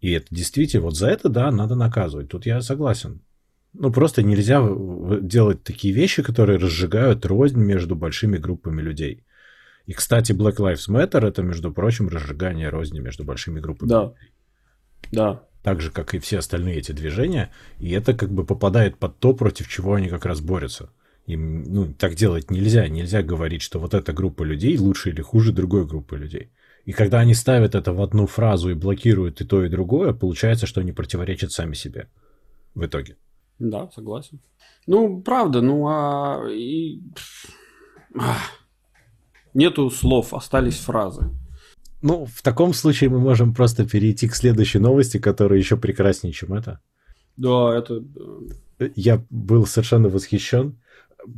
И 0.00 0.10
это 0.10 0.26
действительно, 0.30 0.84
вот 0.84 0.96
за 0.96 1.08
это, 1.08 1.28
да, 1.28 1.50
надо 1.52 1.76
наказывать, 1.76 2.28
тут 2.28 2.44
я 2.44 2.60
согласен. 2.60 3.20
Ну, 3.72 3.92
просто 3.92 4.22
нельзя 4.22 4.66
делать 5.20 5.62
такие 5.62 5.94
вещи, 5.94 6.22
которые 6.22 6.58
разжигают 6.58 7.24
рознь 7.24 7.60
между 7.60 7.94
большими 7.94 8.38
группами 8.38 8.82
людей. 8.82 9.24
И, 9.84 9.92
кстати, 9.92 10.32
Black 10.32 10.56
Lives 10.56 10.88
Matter 10.88 11.24
это, 11.24 11.42
между 11.42 11.72
прочим, 11.72 12.08
разжигание 12.08 12.70
розни 12.70 12.98
между 12.98 13.22
большими 13.22 13.60
группами 13.60 13.88
да. 13.88 14.02
людей. 14.02 14.16
Да. 15.12 15.42
Так 15.62 15.80
же, 15.80 15.90
как 15.90 16.14
и 16.14 16.18
все 16.18 16.38
остальные 16.38 16.76
эти 16.76 16.92
движения. 16.92 17.50
И 17.80 17.90
это 17.90 18.14
как 18.14 18.30
бы 18.30 18.44
попадает 18.44 18.98
под 18.98 19.18
то, 19.18 19.34
против 19.34 19.68
чего 19.68 19.94
они 19.94 20.08
как 20.08 20.24
раз 20.24 20.40
борются. 20.40 20.90
Им, 21.26 21.64
ну, 21.64 21.92
так 21.92 22.14
делать 22.14 22.50
нельзя. 22.50 22.86
Нельзя 22.88 23.22
говорить, 23.22 23.62
что 23.62 23.80
вот 23.80 23.94
эта 23.94 24.12
группа 24.12 24.44
людей 24.44 24.78
лучше 24.78 25.10
или 25.10 25.20
хуже 25.22 25.52
другой 25.52 25.86
группы 25.86 26.16
людей. 26.16 26.50
И 26.84 26.92
когда 26.92 27.18
они 27.18 27.34
ставят 27.34 27.74
это 27.74 27.92
в 27.92 28.00
одну 28.00 28.26
фразу 28.26 28.70
и 28.70 28.74
блокируют 28.74 29.40
и 29.40 29.44
то, 29.44 29.64
и 29.64 29.68
другое, 29.68 30.12
получается, 30.12 30.66
что 30.66 30.80
они 30.80 30.92
противоречат 30.92 31.50
сами 31.50 31.74
себе 31.74 32.08
в 32.76 32.86
итоге. 32.86 33.16
Да, 33.58 33.90
согласен. 33.92 34.38
Ну, 34.86 35.20
правда, 35.20 35.62
ну 35.62 35.88
а 35.88 36.44
и... 36.48 37.00
Нету 39.52 39.90
слов, 39.90 40.32
остались 40.32 40.78
фразы. 40.78 41.30
Ну, 42.06 42.24
в 42.24 42.40
таком 42.42 42.72
случае 42.72 43.10
мы 43.10 43.18
можем 43.18 43.52
просто 43.52 43.84
перейти 43.84 44.28
к 44.28 44.36
следующей 44.36 44.78
новости, 44.78 45.18
которая 45.18 45.58
еще 45.58 45.76
прекраснее, 45.76 46.32
чем 46.32 46.54
это. 46.54 46.78
Да, 47.36 47.76
это... 47.76 48.00
Я 48.94 49.24
был 49.28 49.66
совершенно 49.66 50.08
восхищен 50.08 50.78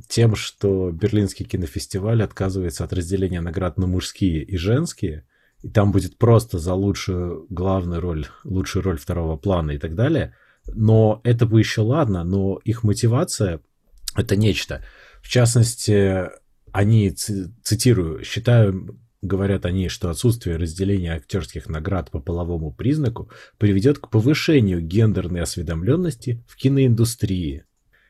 тем, 0.09 0.37
что 0.37 0.91
Берлинский 0.91 1.47
кинофестиваль 1.47 2.23
отказывается 2.23 2.85
от 2.85 2.93
разделения 2.93 3.41
наград 3.41 3.79
на 3.79 3.87
мужские 3.87 4.43
и 4.43 4.59
женские, 4.59 5.25
и 5.63 5.71
там 5.71 5.91
будет 5.91 6.19
просто 6.19 6.59
за 6.59 6.75
лучшую 6.75 7.47
главную 7.49 8.03
роль, 8.03 8.27
лучшую 8.45 8.83
роль 8.83 8.99
второго 8.99 9.39
плана 9.39 9.71
и 9.71 9.79
так 9.79 9.95
далее. 9.95 10.35
Но 10.67 11.23
это 11.25 11.47
бы 11.47 11.61
еще 11.61 11.81
ладно, 11.81 12.25
но 12.25 12.61
их 12.63 12.83
мотивация— 12.83 13.63
это 14.17 14.37
нечто. 14.37 14.85
В 15.23 15.29
частности, 15.29 16.29
они, 16.73 17.11
цитирую, 17.11 18.23
считаю 18.23 18.99
говорят 19.23 19.67
они, 19.67 19.89
что 19.89 20.11
отсутствие 20.11 20.57
разделения 20.57 21.15
актерских 21.15 21.69
наград 21.69 22.11
по 22.11 22.21
половому 22.21 22.73
признаку 22.73 23.31
приведет 23.59 23.99
к 23.99 24.09
повышению 24.09 24.81
гендерной 24.81 25.43
осведомленности 25.43 26.45
в 26.47 26.57
киноиндустрии. 26.57 27.65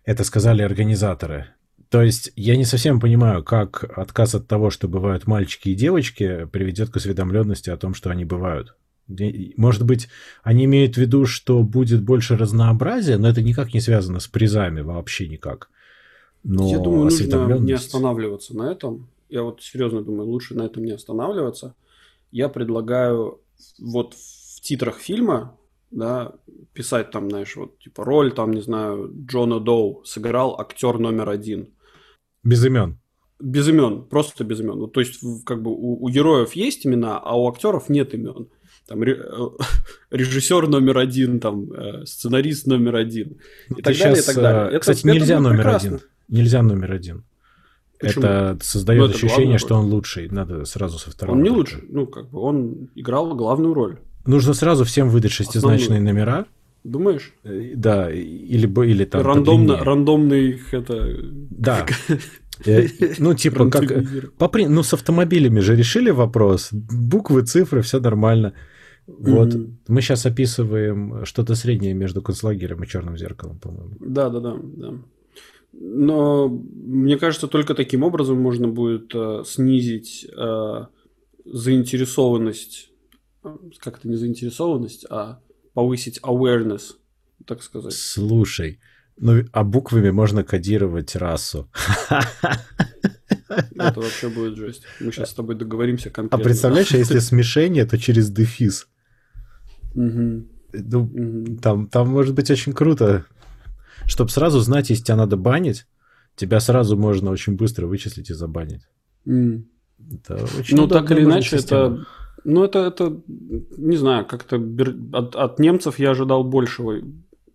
Это 0.04 0.24
сказали 0.24 0.62
организаторы. 0.62 1.48
То 1.88 2.02
есть 2.02 2.32
я 2.36 2.56
не 2.56 2.64
совсем 2.64 3.00
понимаю, 3.00 3.42
как 3.42 3.84
отказ 3.96 4.34
от 4.34 4.46
того, 4.46 4.70
что 4.70 4.88
бывают 4.88 5.26
мальчики 5.26 5.70
и 5.70 5.74
девочки, 5.74 6.46
приведет 6.52 6.90
к 6.90 6.96
осведомленности 6.96 7.70
о 7.70 7.78
том, 7.78 7.94
что 7.94 8.10
они 8.10 8.24
бывают. 8.24 8.76
Может 9.56 9.84
быть, 9.86 10.08
они 10.42 10.66
имеют 10.66 10.96
в 10.96 10.98
виду, 10.98 11.24
что 11.24 11.62
будет 11.62 12.02
больше 12.02 12.36
разнообразия, 12.36 13.16
но 13.16 13.28
это 13.28 13.40
никак 13.40 13.72
не 13.72 13.80
связано 13.80 14.20
с 14.20 14.28
призами, 14.28 14.82
вообще 14.82 15.28
никак. 15.28 15.70
Но 16.44 16.70
Я 16.70 16.78
думаю, 16.78 17.04
нужно 17.04 17.58
не 17.58 17.72
останавливаться 17.72 18.54
на 18.54 18.70
этом. 18.70 19.08
Я 19.28 19.42
вот 19.42 19.62
серьезно 19.62 20.02
думаю, 20.02 20.28
лучше 20.28 20.54
на 20.54 20.62
этом 20.62 20.84
не 20.84 20.92
останавливаться. 20.92 21.74
Я 22.30 22.48
предлагаю 22.48 23.40
вот 23.78 24.14
в 24.14 24.60
титрах 24.60 24.98
фильма 24.98 25.58
да, 25.90 26.34
писать 26.72 27.10
там, 27.10 27.30
знаешь, 27.30 27.56
вот 27.56 27.78
типа 27.78 28.04
роль, 28.04 28.32
там, 28.32 28.52
не 28.52 28.60
знаю, 28.60 29.12
Джона 29.26 29.60
Доу 29.60 30.04
сыграл 30.04 30.60
актер 30.60 30.98
номер 30.98 31.30
один. 31.30 31.74
Без 32.42 32.64
имен. 32.64 32.98
Без 33.40 33.68
имен, 33.68 34.04
просто 34.04 34.44
без 34.44 34.60
имен. 34.60 34.78
Вот, 34.78 34.92
то 34.92 35.00
есть, 35.00 35.20
как 35.44 35.62
бы 35.62 35.70
у, 35.70 36.04
у 36.04 36.08
героев 36.08 36.52
есть 36.52 36.86
имена, 36.86 37.18
а 37.18 37.38
у 37.38 37.48
актеров 37.48 37.88
нет 37.88 38.14
имен 38.14 38.48
там 38.88 39.02
э, 39.02 39.14
режиссер 40.10 40.66
номер 40.66 40.98
один, 40.98 41.40
там 41.40 41.70
э, 41.72 42.06
сценарист 42.06 42.66
номер 42.66 42.96
один 42.96 43.36
ну, 43.68 43.76
и 43.76 43.82
так 43.82 43.94
сейчас, 43.94 44.04
далее, 44.04 44.22
и 44.22 44.26
так 44.26 44.36
далее. 44.36 44.68
Это, 44.68 44.78
кстати, 44.80 45.06
нельзя 45.06 45.34
это 45.34 45.42
номер 45.42 45.56
прекрасно. 45.56 45.88
один. 45.88 46.00
Нельзя 46.28 46.62
номер 46.62 46.92
один. 46.92 47.24
Почему? 47.98 48.24
Это 48.24 48.58
создает 48.62 49.00
ну, 49.00 49.06
это 49.08 49.16
ощущение, 49.16 49.58
что 49.58 49.74
он 49.74 49.86
лучший. 49.86 50.28
Надо 50.28 50.64
сразу 50.64 50.98
со 50.98 51.10
второго. 51.10 51.36
Он 51.36 51.42
не 51.42 51.50
лучший. 51.50 51.82
Ну, 51.88 52.06
как 52.06 52.30
бы 52.30 52.40
он 52.40 52.88
играл 52.94 53.34
главную 53.34 53.74
роль. 53.74 53.98
Нужно 54.26 54.54
сразу 54.54 54.84
всем 54.84 55.08
выдать 55.08 55.32
шестизначные 55.32 55.98
Основную. 55.98 56.14
номера. 56.14 56.46
Думаешь? 56.84 57.32
Э, 57.44 57.72
да, 57.74 58.10
или, 58.10 58.66
или 58.86 59.04
там 59.04 59.22
Рандомно, 59.22 59.84
Рандомный 59.84 60.60
это... 60.72 61.16
Да. 61.50 61.86
Ну, 63.18 63.34
типа, 63.34 63.70
как... 63.70 63.84
Ну, 64.68 64.82
с 64.82 64.92
автомобилями 64.92 65.60
же 65.60 65.76
решили 65.76 66.10
вопрос. 66.10 66.70
Буквы, 66.72 67.42
цифры, 67.42 67.82
все 67.82 68.00
нормально. 68.00 68.52
Вот. 69.06 69.54
Mm-hmm. 69.54 69.74
Мы 69.86 70.02
сейчас 70.02 70.26
описываем 70.26 71.24
что-то 71.24 71.54
среднее 71.54 71.94
между 71.94 72.20
концлагерем 72.20 72.82
и 72.82 72.86
черным 72.88 73.16
зеркалом, 73.16 73.60
по-моему. 73.60 73.92
Да, 74.00 74.28
да, 74.28 74.40
да, 74.40 74.56
да. 74.60 74.94
Но 75.72 76.48
мне 76.48 77.18
кажется, 77.18 77.46
только 77.46 77.74
таким 77.74 78.02
образом 78.02 78.40
можно 78.40 78.68
будет 78.68 79.14
э, 79.14 79.42
снизить 79.46 80.26
э, 80.36 80.86
заинтересованность, 81.44 82.90
э, 83.44 83.56
как 83.78 83.98
это 83.98 84.08
не 84.08 84.16
заинтересованность, 84.16 85.06
а 85.10 85.40
повысить 85.74 86.20
awareness, 86.20 86.94
так 87.44 87.62
сказать. 87.62 87.92
Слушай, 87.92 88.80
ну 89.18 89.44
а 89.52 89.64
буквами 89.64 90.10
можно 90.10 90.42
кодировать 90.42 91.14
расу. 91.16 91.70
Это 93.48 94.00
вообще 94.00 94.28
будет 94.28 94.56
жесть. 94.56 94.82
Мы 95.00 95.12
сейчас 95.12 95.30
с 95.30 95.34
тобой 95.34 95.54
договоримся 95.54 96.10
конкретно. 96.10 96.42
А 96.42 96.44
представляешь, 96.44 96.90
если 96.90 97.18
смешение, 97.18 97.84
то 97.86 97.98
через 97.98 98.30
дефис. 98.30 98.88
Ну, 99.94 100.48
там, 101.62 101.88
там 101.88 102.08
может 102.08 102.34
быть 102.34 102.50
очень 102.50 102.72
круто. 102.72 103.26
Чтобы 104.08 104.30
сразу 104.30 104.58
знать, 104.60 104.90
если 104.90 105.04
тебя 105.04 105.16
надо 105.16 105.36
банить, 105.36 105.86
тебя 106.34 106.58
сразу 106.58 106.96
можно 106.96 107.30
очень 107.30 107.56
быстро 107.56 107.86
вычислить 107.86 108.30
и 108.30 108.34
забанить. 108.34 108.82
Mm. 109.26 109.64
Это 110.14 110.44
очень 110.58 110.76
ну, 110.76 110.88
так 110.88 111.10
или 111.12 111.22
иначе, 111.22 111.58
система. 111.58 111.80
это... 111.80 112.06
Ну, 112.44 112.64
это, 112.64 112.78
это, 112.78 113.20
не 113.76 113.96
знаю, 113.96 114.24
как-то 114.24 114.56
от, 115.12 115.36
от 115.36 115.58
немцев 115.58 115.98
я 115.98 116.12
ожидал 116.12 116.44
большего 116.44 117.00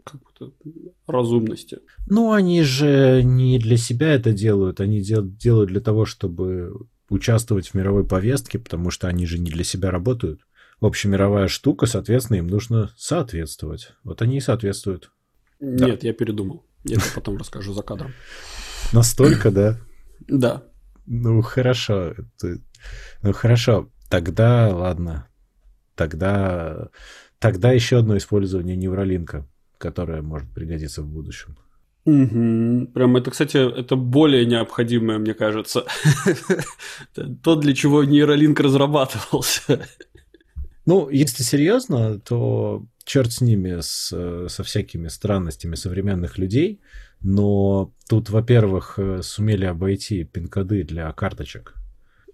как-то 0.04 0.51
разумности. 1.08 1.80
Ну, 2.08 2.34
они 2.34 2.62
же 2.64 3.24
не 3.24 3.58
для 3.60 3.78
себя 3.78 4.14
это 4.14 4.34
делают, 4.34 4.82
они 4.82 5.01
дел, 5.01 5.24
делают 5.26 5.70
для 5.70 5.80
того, 5.80 6.06
чтобы 6.06 6.74
участвовать 7.10 7.70
в 7.70 7.74
мировой 7.76 8.06
повестке, 8.06 8.60
потому 8.60 8.91
что 8.91 9.08
они 9.08 9.26
же 9.26 9.39
не 9.39 9.49
для 9.49 9.64
себя 9.64 9.89
работают 9.89 10.41
общемировая 10.80 11.47
штука, 11.47 11.86
соответственно, 11.86 12.38
им 12.38 12.47
нужно 12.47 12.91
соответствовать. 12.97 13.93
Вот 14.04 14.22
они 14.22 14.38
и 14.38 14.41
соответствуют. 14.41 15.12
Нет, 15.64 16.01
да. 16.01 16.07
я 16.07 16.14
передумал. 16.14 16.66
Я 16.84 16.97
тебе 16.97 17.11
потом 17.16 17.38
расскажу 17.38 17.74
за 17.74 17.82
кадром. 17.82 18.11
Настолько, 18.91 19.49
да? 19.49 19.80
Да. 20.28 20.64
Ну, 21.05 21.41
хорошо. 21.41 22.14
Ну, 23.22 23.34
хорошо. 23.34 23.89
Тогда, 24.09 24.76
ладно. 24.76 25.28
Тогда, 25.95 26.89
тогда 27.39 27.72
еще 27.72 27.99
одно 27.99 28.18
использование 28.18 28.76
невролинка, 28.76 29.47
которое 29.78 30.22
может 30.22 30.51
пригодиться 30.53 31.01
в 31.01 31.07
будущем. 31.07 31.55
Угу. 32.05 32.91
Прям 32.93 33.16
это, 33.16 33.32
кстати, 33.32 33.55
это 33.55 33.95
более 33.95 34.45
необходимое, 34.45 35.20
мне 35.20 35.34
кажется. 35.34 35.86
То, 37.43 37.55
для 37.55 37.74
чего 37.74 38.03
нейролинк 38.03 38.59
разрабатывался. 38.59 39.88
Ну, 40.86 41.10
если 41.10 41.44
серьезно, 41.44 42.20
то 42.20 42.86
черт 43.06 43.32
с 43.32 43.42
ними, 43.42 43.80
с, 43.80 44.10
со 44.50 44.64
всякими 44.64 45.08
странностями 45.08 45.76
современных 45.76 46.38
людей, 46.38 46.82
но 47.22 47.94
тут, 48.10 48.30
во-первых, 48.30 48.96
э, 48.98 49.22
сумели 49.22 49.66
обойти 49.66 50.26
пин-коды 50.26 50.84
для 50.84 51.12
карточек. 51.14 51.76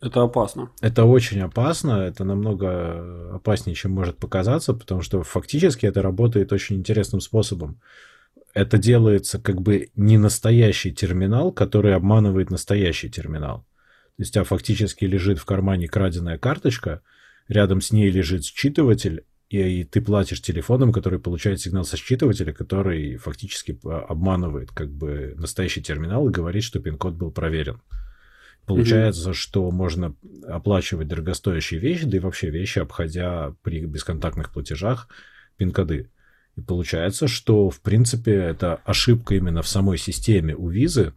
Это 0.01 0.23
опасно. 0.23 0.71
Это 0.81 1.03
очень 1.03 1.41
опасно, 1.41 1.91
это 1.91 2.23
намного 2.23 3.35
опаснее, 3.35 3.75
чем 3.75 3.91
может 3.91 4.17
показаться, 4.17 4.73
потому 4.73 5.01
что 5.01 5.21
фактически 5.23 5.85
это 5.85 6.01
работает 6.01 6.51
очень 6.51 6.77
интересным 6.77 7.21
способом. 7.21 7.81
Это 8.53 8.77
делается 8.77 9.39
как 9.39 9.61
бы 9.61 9.89
не 9.95 10.17
настоящий 10.17 10.91
терминал, 10.91 11.51
который 11.51 11.93
обманывает 11.93 12.49
настоящий 12.49 13.09
терминал. 13.09 13.59
То 14.17 14.23
есть 14.23 14.31
у 14.31 14.33
тебя 14.35 14.43
фактически 14.43 15.05
лежит 15.05 15.37
в 15.37 15.45
кармане 15.45 15.87
краденая 15.87 16.39
карточка– 16.39 17.01
рядом 17.49 17.81
с 17.81 17.91
ней 17.91 18.09
лежит 18.09 18.43
считыватель, 18.43 19.25
и, 19.49 19.83
ты 19.83 19.99
платишь 19.99 20.41
телефоном, 20.41 20.93
который 20.93 21.19
получает 21.19 21.59
сигнал 21.59 21.83
со 21.83 21.97
считывателя, 21.97 22.53
который 22.53 23.17
фактически 23.17 23.79
обманывает 23.83 24.71
как 24.71 24.91
бы 24.91 25.33
настоящий 25.37 25.81
терминал 25.81 26.29
и 26.29 26.31
говорит, 26.31 26.63
что 26.63 26.79
пин-код 26.79 27.15
был 27.15 27.31
проверен. 27.31 27.81
Получается, 28.67 29.31
mm-hmm. 29.31 29.33
что 29.33 29.71
можно 29.71 30.15
оплачивать 30.47 31.07
дорогостоящие 31.07 31.79
вещи, 31.79 32.05
да 32.05 32.17
и 32.17 32.19
вообще 32.19 32.51
вещи, 32.51 32.77
обходя 32.77 33.55
при 33.63 33.83
бесконтактных 33.85 34.51
платежах 34.51 35.07
пин-коды. 35.57 36.11
И 36.55 36.61
получается, 36.61 37.27
что, 37.27 37.71
в 37.71 37.81
принципе, 37.81 38.33
это 38.33 38.75
ошибка 38.85 39.33
именно 39.33 39.63
в 39.63 39.67
самой 39.67 39.97
системе 39.97 40.55
у 40.55 40.69
визы. 40.69 41.13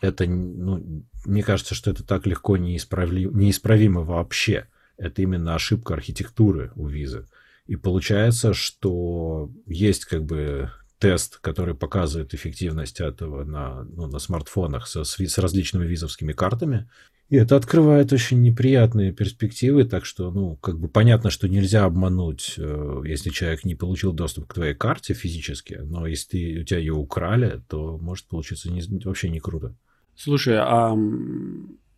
Это, 0.00 0.24
ну, 0.24 1.04
мне 1.26 1.42
кажется, 1.42 1.74
что 1.74 1.90
это 1.90 2.02
так 2.02 2.26
легко 2.26 2.56
неисправли... 2.56 3.24
неисправимо 3.24 4.00
вообще 4.00 4.68
это 4.98 5.22
именно 5.22 5.54
ошибка 5.54 5.94
архитектуры 5.94 6.72
у 6.74 6.86
визы. 6.86 7.26
И 7.66 7.76
получается, 7.76 8.54
что 8.54 9.50
есть 9.66 10.04
как 10.04 10.24
бы 10.24 10.70
тест, 10.98 11.38
который 11.38 11.74
показывает 11.74 12.34
эффективность 12.34 13.00
этого 13.00 13.44
на, 13.44 13.84
ну, 13.84 14.06
на 14.06 14.18
смартфонах 14.18 14.86
со, 14.86 15.04
с 15.04 15.38
различными 15.38 15.86
визовскими 15.86 16.32
картами. 16.32 16.88
И 17.28 17.36
это 17.36 17.56
открывает 17.56 18.12
очень 18.12 18.40
неприятные 18.40 19.12
перспективы, 19.12 19.84
так 19.84 20.06
что, 20.06 20.30
ну, 20.30 20.56
как 20.56 20.80
бы 20.80 20.88
понятно, 20.88 21.28
что 21.28 21.46
нельзя 21.46 21.84
обмануть, 21.84 22.54
э, 22.56 23.02
если 23.04 23.28
человек 23.28 23.64
не 23.64 23.74
получил 23.74 24.12
доступ 24.12 24.46
к 24.46 24.54
твоей 24.54 24.74
карте 24.74 25.12
физически, 25.12 25.78
но 25.82 26.06
если 26.06 26.30
ты, 26.30 26.60
у 26.62 26.64
тебя 26.64 26.78
ее 26.78 26.94
украли, 26.94 27.62
то 27.68 27.98
может 27.98 28.26
получиться 28.28 28.70
не, 28.70 28.80
вообще 29.04 29.28
не 29.28 29.40
круто. 29.40 29.76
Слушай, 30.16 30.56
а 30.58 30.96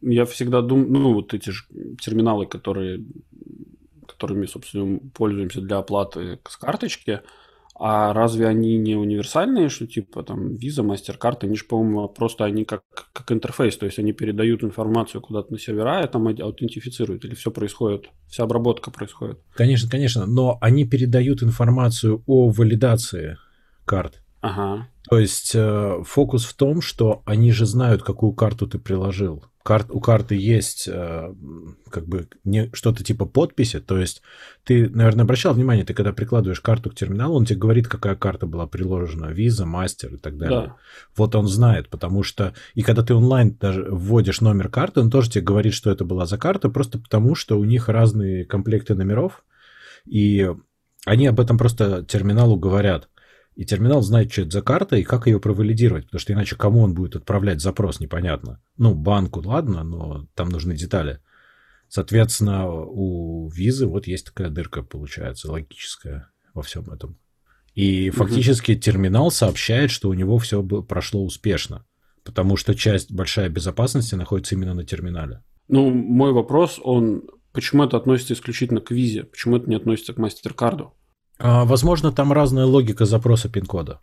я 0.02 0.24
всегда 0.24 0.62
думаю, 0.62 0.90
ну, 0.90 1.14
вот 1.14 1.34
эти 1.34 1.50
же 1.50 1.64
терминалы, 2.00 2.46
которые, 2.46 3.04
которыми, 4.06 4.46
собственно, 4.46 4.98
пользуемся 5.14 5.60
для 5.60 5.78
оплаты 5.78 6.38
с 6.48 6.56
карточки, 6.56 7.20
а 7.82 8.12
разве 8.12 8.46
они 8.46 8.76
не 8.76 8.94
универсальные, 8.94 9.70
что 9.70 9.86
типа 9.86 10.22
там 10.22 10.56
виза, 10.56 10.82
мастер-карта, 10.82 11.46
они 11.46 11.56
же, 11.56 11.64
по-моему, 11.64 12.08
просто 12.08 12.44
они 12.44 12.66
как, 12.66 12.82
как 13.14 13.32
интерфейс, 13.32 13.74
то 13.78 13.86
есть 13.86 13.98
они 13.98 14.12
передают 14.12 14.62
информацию 14.62 15.22
куда-то 15.22 15.50
на 15.50 15.58
сервера 15.58 16.04
и 16.04 16.06
там 16.06 16.28
аутентифицируют, 16.28 17.24
или 17.24 17.34
все 17.34 17.50
происходит, 17.50 18.10
вся 18.28 18.44
обработка 18.44 18.90
происходит? 18.90 19.40
Конечно, 19.54 19.88
конечно, 19.88 20.26
но 20.26 20.58
они 20.60 20.84
передают 20.84 21.42
информацию 21.42 22.22
о 22.26 22.50
валидации 22.50 23.38
карт. 23.86 24.20
Ага. 24.42 24.88
То 25.08 25.18
есть 25.18 25.52
э, 25.54 26.02
фокус 26.04 26.44
в 26.44 26.54
том, 26.54 26.82
что 26.82 27.22
они 27.24 27.50
же 27.50 27.64
знают, 27.64 28.02
какую 28.02 28.32
карту 28.32 28.66
ты 28.66 28.78
приложил. 28.78 29.44
Карт, 29.62 29.88
у 29.90 30.00
карты 30.00 30.36
есть 30.36 30.88
э, 30.90 31.34
как 31.90 32.06
бы 32.06 32.28
не, 32.44 32.70
что-то 32.72 33.04
типа 33.04 33.26
подписи, 33.26 33.80
то 33.80 33.98
есть 33.98 34.22
ты, 34.64 34.88
наверное, 34.88 35.24
обращал 35.24 35.54
внимание, 35.54 35.84
ты 35.84 35.92
когда 35.92 36.12
прикладываешь 36.12 36.60
карту 36.60 36.90
к 36.90 36.94
терминалу, 36.94 37.36
он 37.36 37.44
тебе 37.44 37.58
говорит, 37.58 37.86
какая 37.86 38.16
карта 38.16 38.46
была 38.46 38.66
приложена, 38.66 39.26
виза, 39.26 39.66
мастер 39.66 40.14
и 40.14 40.16
так 40.16 40.38
далее. 40.38 40.68
Да. 40.68 40.76
Вот 41.16 41.34
он 41.34 41.46
знает, 41.46 41.88
потому 41.88 42.22
что, 42.22 42.54
и 42.74 42.82
когда 42.82 43.02
ты 43.02 43.14
онлайн 43.14 43.56
даже 43.60 43.86
вводишь 43.90 44.40
номер 44.40 44.68
карты, 44.68 45.00
он 45.00 45.10
тоже 45.10 45.30
тебе 45.30 45.44
говорит, 45.44 45.74
что 45.74 45.90
это 45.90 46.04
была 46.04 46.26
за 46.26 46.38
карта, 46.38 46.70
просто 46.70 46.98
потому 46.98 47.34
что 47.34 47.58
у 47.58 47.64
них 47.64 47.88
разные 47.88 48.44
комплекты 48.44 48.94
номеров, 48.94 49.44
и 50.06 50.50
они 51.04 51.26
об 51.26 51.40
этом 51.40 51.58
просто 51.58 52.02
терминалу 52.04 52.56
говорят. 52.56 53.08
И 53.56 53.64
терминал 53.64 54.02
знает, 54.02 54.32
что 54.32 54.42
это 54.42 54.50
за 54.50 54.62
карта 54.62 54.96
и 54.96 55.02
как 55.02 55.26
ее 55.26 55.40
провалидировать, 55.40 56.06
потому 56.06 56.20
что 56.20 56.32
иначе 56.32 56.56
кому 56.56 56.80
он 56.82 56.94
будет 56.94 57.16
отправлять 57.16 57.60
запрос, 57.60 58.00
непонятно. 58.00 58.62
Ну, 58.76 58.94
банку, 58.94 59.42
ладно, 59.44 59.82
но 59.82 60.26
там 60.34 60.48
нужны 60.48 60.76
детали. 60.76 61.20
Соответственно, 61.88 62.70
у 62.70 63.48
визы 63.50 63.86
вот 63.86 64.06
есть 64.06 64.26
такая 64.26 64.48
дырка, 64.48 64.82
получается, 64.82 65.50
логическая 65.50 66.30
во 66.54 66.62
всем 66.62 66.88
этом. 66.90 67.18
И 67.74 68.10
фактически 68.10 68.72
угу. 68.72 68.80
терминал 68.80 69.30
сообщает, 69.30 69.90
что 69.90 70.08
у 70.08 70.14
него 70.14 70.38
все 70.38 70.62
прошло 70.62 71.24
успешно, 71.24 71.84
потому 72.24 72.56
что 72.56 72.74
часть 72.74 73.12
большая 73.12 73.48
безопасности 73.48 74.14
находится 74.14 74.54
именно 74.54 74.74
на 74.74 74.84
терминале. 74.84 75.42
Ну, 75.68 75.90
мой 75.90 76.32
вопрос, 76.32 76.80
он 76.82 77.22
почему 77.52 77.84
это 77.84 77.96
относится 77.96 78.34
исключительно 78.34 78.80
к 78.80 78.90
визе, 78.90 79.24
почему 79.24 79.56
это 79.56 79.68
не 79.68 79.76
относится 79.76 80.12
к 80.12 80.18
мастер-карду? 80.18 80.94
А, 81.40 81.64
возможно, 81.64 82.12
там 82.12 82.32
разная 82.32 82.66
логика 82.66 83.06
запроса 83.06 83.48
пин-кода 83.48 84.00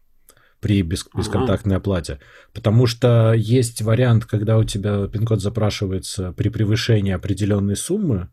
при 0.59 0.81
бесконтактной 0.81 1.75
оплате. 1.75 2.19
Потому 2.53 2.87
что 2.87 3.33
есть 3.33 3.81
вариант, 3.83 4.25
когда 4.25 4.57
у 4.57 4.63
тебя 4.63 5.07
пин-код 5.07 5.39
запрашивается 5.39 6.33
при 6.33 6.49
превышении 6.49 7.13
определенной 7.13 7.75
суммы 7.75 8.29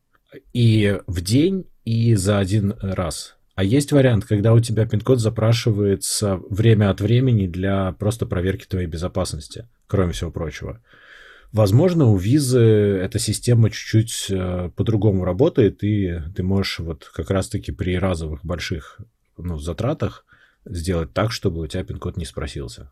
и 0.55 1.00
в 1.07 1.20
день, 1.20 1.66
и 1.84 2.14
за 2.14 2.38
один 2.38 2.74
раз. 2.80 3.36
А 3.55 3.62
есть 3.62 3.92
вариант, 3.92 4.24
когда 4.24 4.52
у 4.52 4.61
тебя 4.61 4.86
пин-код 4.86 5.20
запрашивается 5.20 6.40
время 6.48 6.90
от 6.90 7.00
времени 7.00 7.46
для 7.46 7.92
просто 7.92 8.26
проверки 8.26 8.66
твоей 8.66 8.86
безопасности, 8.86 9.68
кроме 9.86 10.12
всего 10.12 10.30
прочего. 10.30 10.80
Возможно, 11.55 12.07
у 12.07 12.16
визы 12.16 12.59
эта 12.59 13.20
система 13.20 13.70
чуть-чуть 13.70 14.26
э, 14.28 14.70
по-другому 14.74 15.24
работает, 15.24 15.84
и 15.84 16.20
ты 16.34 16.42
можешь 16.42 16.80
вот 16.80 17.09
как 17.14 17.30
раз-таки 17.30 17.70
при 17.70 17.96
разовых 17.96 18.44
больших 18.44 18.98
ну, 19.38 19.57
затратах 19.57 20.26
сделать 20.64 21.12
так, 21.12 21.30
чтобы 21.30 21.61
у 21.61 21.66
тебя 21.68 21.84
пин-код 21.84 22.16
не 22.16 22.24
спросился. 22.24 22.90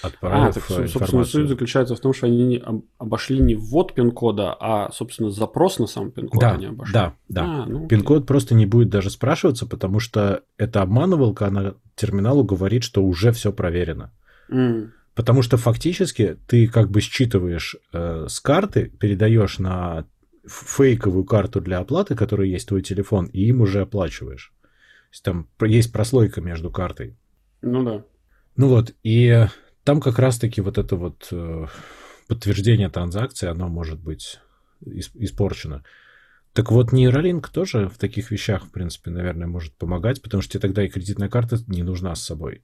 Отправив 0.00 0.56
а, 0.56 0.60
так, 0.60 0.88
собственно, 0.88 1.24
суть 1.24 1.48
заключается 1.48 1.94
в 1.94 2.00
том, 2.00 2.14
что 2.14 2.28
они 2.28 2.42
не 2.42 2.64
обошли 2.96 3.38
не 3.38 3.56
ввод 3.56 3.92
пин-кода, 3.92 4.56
а, 4.58 4.90
собственно, 4.90 5.30
запрос 5.30 5.78
на 5.78 5.86
сам 5.86 6.12
пин-код 6.12 6.40
да, 6.40 6.52
они 6.52 6.64
обошли. 6.64 6.94
Да, 6.94 7.14
да. 7.28 7.44
А, 7.44 7.66
ну, 7.66 7.88
пин-код 7.88 8.26
просто 8.26 8.54
не 8.54 8.64
будет 8.64 8.88
даже 8.88 9.10
спрашиваться, 9.10 9.66
потому 9.66 10.00
что 10.00 10.44
это 10.56 10.80
обманывалка, 10.80 11.48
она 11.48 11.74
терминалу 11.94 12.42
говорит, 12.42 12.84
что 12.84 13.04
уже 13.04 13.32
все 13.32 13.52
проверено. 13.52 14.12
Mm. 14.48 14.92
Потому 15.14 15.42
что 15.42 15.56
фактически 15.56 16.38
ты 16.46 16.66
как 16.66 16.90
бы 16.90 17.00
считываешь 17.00 17.76
э, 17.92 18.26
с 18.28 18.40
карты, 18.40 18.86
передаешь 18.98 19.58
на 19.58 20.06
фейковую 20.46 21.24
карту 21.24 21.60
для 21.60 21.78
оплаты, 21.78 22.14
которая 22.14 22.46
есть 22.46 22.68
твой 22.68 22.82
телефон, 22.82 23.26
и 23.26 23.44
им 23.46 23.60
уже 23.60 23.82
оплачиваешь. 23.82 24.52
То 24.62 24.68
есть 25.12 25.22
там 25.24 25.48
есть 25.60 25.92
прослойка 25.92 26.40
между 26.40 26.70
картой. 26.70 27.16
Ну 27.60 27.84
да. 27.84 28.04
Ну 28.56 28.68
вот, 28.68 28.94
и 29.02 29.46
там 29.84 30.00
как 30.00 30.18
раз-таки 30.18 30.60
вот 30.60 30.78
это 30.78 30.96
вот 30.96 31.28
э, 31.30 31.66
подтверждение 32.28 32.88
транзакции, 32.88 33.48
оно 33.48 33.68
может 33.68 34.00
быть 34.00 34.40
испорчено. 34.80 35.84
Так 36.52 36.70
вот, 36.70 36.92
нейролинк 36.92 37.48
тоже 37.48 37.88
в 37.88 37.98
таких 37.98 38.30
вещах, 38.30 38.64
в 38.64 38.70
принципе, 38.70 39.10
наверное, 39.10 39.46
может 39.46 39.74
помогать, 39.74 40.20
потому 40.20 40.42
что 40.42 40.52
тебе 40.52 40.60
тогда 40.60 40.84
и 40.84 40.88
кредитная 40.88 41.28
карта 41.28 41.58
не 41.66 41.82
нужна 41.82 42.14
с 42.14 42.22
собой. 42.22 42.62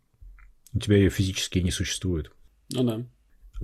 У 0.75 0.79
тебя 0.79 0.97
ее 0.97 1.09
физически 1.09 1.61
не 1.61 1.71
существует. 1.71 2.31
Ну 2.73 2.85
да. 2.85 3.07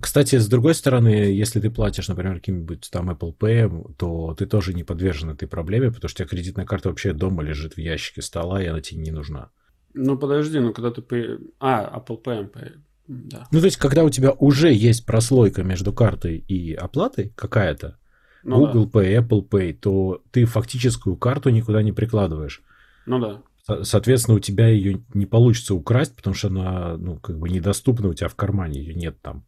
Кстати, 0.01 0.39
с 0.39 0.49
другой 0.49 0.75
стороны, 0.75 1.09
если 1.09 1.61
ты 1.61 1.71
платишь, 1.71 2.09
например, 2.09 2.35
каким-нибудь 2.35 2.89
там 2.91 3.11
Apple 3.11 3.37
Pay, 3.37 3.95
то 3.97 4.35
ты 4.35 4.47
тоже 4.47 4.75
не 4.75 4.83
подвержен 4.83 5.31
этой 5.31 5.47
проблеме, 5.47 5.93
потому 5.93 6.09
что 6.09 6.23
у 6.23 6.27
тебя 6.27 6.37
кредитная 6.37 6.67
карта 6.67 6.89
вообще 6.89 7.13
дома 7.13 7.43
лежит 7.43 7.75
в 7.75 7.79
ящике 7.79 8.21
стола, 8.21 8.63
и 8.63 8.67
она 8.67 8.81
тебе 8.81 9.03
не 9.03 9.13
нужна. 9.13 9.51
Ну 9.93 10.19
подожди, 10.19 10.59
ну 10.59 10.73
когда 10.73 10.91
ты... 10.91 11.39
А, 11.61 12.01
Apple 12.01 12.23
Pay, 12.23 12.53
Pay 12.53 12.73
да. 13.07 13.47
Ну 13.51 13.61
то 13.61 13.67
есть, 13.67 13.77
когда 13.77 14.03
у 14.03 14.11
тебя 14.11 14.33
уже 14.33 14.73
есть 14.73 15.05
прослойка 15.05 15.63
между 15.63 15.93
картой 15.93 16.39
и 16.39 16.73
оплатой 16.73 17.33
какая-то, 17.37 17.99
ну, 18.43 18.67
Google 18.67 18.87
да. 18.87 19.01
Pay, 19.01 19.21
Apple 19.21 19.49
Pay, 19.49 19.73
то 19.75 20.23
ты 20.31 20.45
фактическую 20.47 21.17
карту 21.17 21.51
никуда 21.51 21.83
не 21.83 21.93
прикладываешь. 21.93 22.63
Ну 23.07 23.19
да. 23.19 23.43
Соответственно, 23.67 24.37
у 24.37 24.41
тебя 24.41 24.69
ее 24.69 25.03
не 25.15 25.25
получится 25.25 25.75
украсть, 25.75 26.15
потому 26.15 26.35
что 26.35 26.49
она, 26.49 26.97
ну, 26.99 27.17
как 27.17 27.39
бы 27.39 27.49
недоступна 27.49 28.09
у 28.09 28.15
тебя 28.15 28.29
в 28.29 28.35
кармане, 28.35 28.81
ее 28.81 28.95
нет 28.95 29.17
там. 29.23 29.45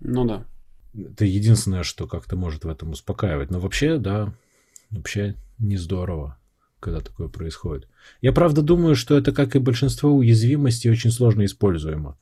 Ну 0.00 0.24
да. 0.24 0.46
Это 0.94 1.26
единственное, 1.26 1.82
что 1.82 2.06
как-то 2.06 2.36
может 2.36 2.64
в 2.64 2.68
этом 2.68 2.90
успокаивать. 2.90 3.50
Но 3.50 3.60
вообще, 3.60 3.98
да, 3.98 4.32
вообще 4.90 5.36
не 5.58 5.76
здорово, 5.76 6.38
когда 6.80 7.00
такое 7.00 7.28
происходит. 7.28 7.86
Я 8.22 8.32
правда 8.32 8.62
думаю, 8.62 8.96
что 8.96 9.16
это, 9.16 9.30
как 9.30 9.54
и 9.54 9.58
большинство 9.58 10.10
уязвимостей, 10.10 10.90
очень 10.90 11.10
сложно 11.10 11.44
используемо. 11.44 12.18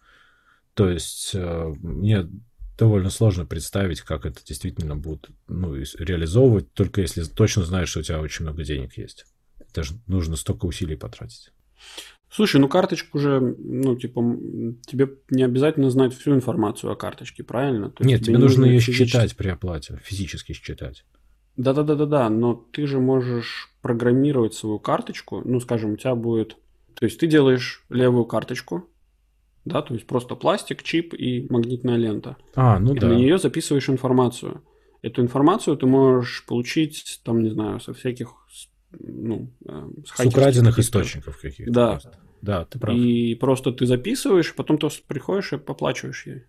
То 0.75 0.89
есть 0.89 1.31
э, 1.35 1.75
мне 1.81 2.29
довольно 2.77 3.11
сложно 3.11 3.47
представить, 3.47 4.01
как 4.01 4.27
это 4.27 4.45
действительно 4.45 4.97
будут 4.97 5.31
ну, 5.47 5.75
реализовывать, 5.75 6.73
только 6.75 7.01
если 7.01 7.23
точно 7.23 7.65
знаешь, 7.65 7.91
что 7.91 8.01
у 8.01 8.03
тебя 8.03 8.21
очень 8.21 8.45
много 8.45 8.65
денег 8.65 8.99
есть. 8.99 9.25
Это 9.71 9.83
же 9.83 9.95
нужно 10.07 10.37
столько 10.37 10.67
усилий 10.67 10.97
потратить. 10.97 11.53
Слушай, 12.31 12.61
ну 12.61 12.69
карточку 12.69 13.19
уже, 13.19 13.41
ну, 13.41 13.97
типа, 13.97 14.21
тебе 14.87 15.09
не 15.31 15.43
обязательно 15.43 15.91
знать 15.91 16.15
всю 16.15 16.35
информацию 16.35 16.93
о 16.93 16.97
карточке, 16.97 17.43
правильно? 17.43 17.91
То 17.91 18.05
Нет, 18.05 18.21
тебе, 18.21 18.35
тебе 18.35 18.39
нужно 18.39 18.67
ее 18.67 18.81
физически... 18.81 19.09
считать 19.09 19.37
при 19.37 19.49
оплате, 19.49 19.99
физически 20.05 20.53
считать. 20.53 21.05
Да-да-да-да-да, 21.57 22.29
но 22.29 22.55
ты 22.55 22.87
же 22.87 23.01
можешь 23.01 23.71
программировать 23.81 24.55
свою 24.55 24.79
карточку, 24.79 25.43
ну, 25.45 25.59
скажем, 25.61 25.93
у 25.93 25.97
тебя 25.97 26.15
будет... 26.15 26.57
То 26.95 27.07
есть 27.07 27.19
ты 27.19 27.27
делаешь 27.27 27.85
левую 27.89 28.27
карточку, 28.27 28.89
да, 29.65 29.83
то 29.83 29.95
есть 29.95 30.07
просто 30.07 30.35
пластик, 30.35 30.83
чип 30.83 31.15
и 31.15 31.47
магнитная 31.49 31.97
лента. 31.97 32.37
А, 32.55 32.79
ну 32.79 32.95
и 32.95 32.99
да. 32.99 33.09
на 33.09 33.15
нее 33.15 33.39
записываешь 33.39 33.89
информацию. 33.89 34.63
Эту 35.01 35.23
информацию 35.23 35.77
ты 35.77 35.87
можешь 35.87 36.45
получить, 36.47 37.21
там, 37.25 37.43
не 37.43 37.51
знаю, 37.51 37.81
со 37.81 37.95
всяких 37.95 38.35
ну, 38.91 39.51
э, 39.67 39.89
с, 40.07 40.23
с 40.23 40.27
украденных 40.27 40.79
источников 40.79 41.39
каких-то. 41.41 41.73
Да. 41.73 41.91
Просто. 41.93 42.19
Да, 42.41 42.65
ты 42.65 42.79
прав. 42.79 42.97
И 42.97 43.35
просто 43.35 43.73
ты 43.73 43.87
записываешь, 43.87 44.55
потом 44.55 44.79
ты 44.79 44.89
приходишь 45.07 45.53
и 45.53 45.59
поплачиваешь 45.59 46.27
ей. 46.27 46.45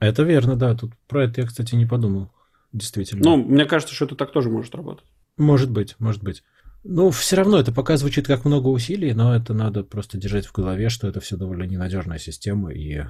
Это 0.00 0.22
верно, 0.22 0.56
да. 0.56 0.74
Тут 0.74 0.92
про 1.08 1.24
это 1.24 1.42
я, 1.42 1.46
кстати, 1.46 1.74
не 1.74 1.86
подумал. 1.86 2.30
Действительно. 2.72 3.22
Ну, 3.24 3.36
мне 3.36 3.64
кажется, 3.64 3.94
что 3.94 4.06
это 4.06 4.16
так 4.16 4.32
тоже 4.32 4.50
может 4.50 4.74
работать. 4.74 5.06
Может 5.36 5.70
быть, 5.70 5.96
может 5.98 6.22
быть. 6.22 6.42
Ну, 6.84 7.10
все 7.10 7.36
равно 7.36 7.58
это 7.58 7.72
пока 7.72 7.96
звучит 7.96 8.26
как 8.26 8.44
много 8.44 8.68
усилий, 8.68 9.12
но 9.12 9.34
это 9.34 9.54
надо 9.54 9.82
просто 9.82 10.18
держать 10.18 10.46
в 10.46 10.52
голове, 10.52 10.88
что 10.88 11.08
это 11.08 11.20
все 11.20 11.36
довольно 11.36 11.64
ненадежная 11.64 12.18
система 12.18 12.72
и 12.72 13.04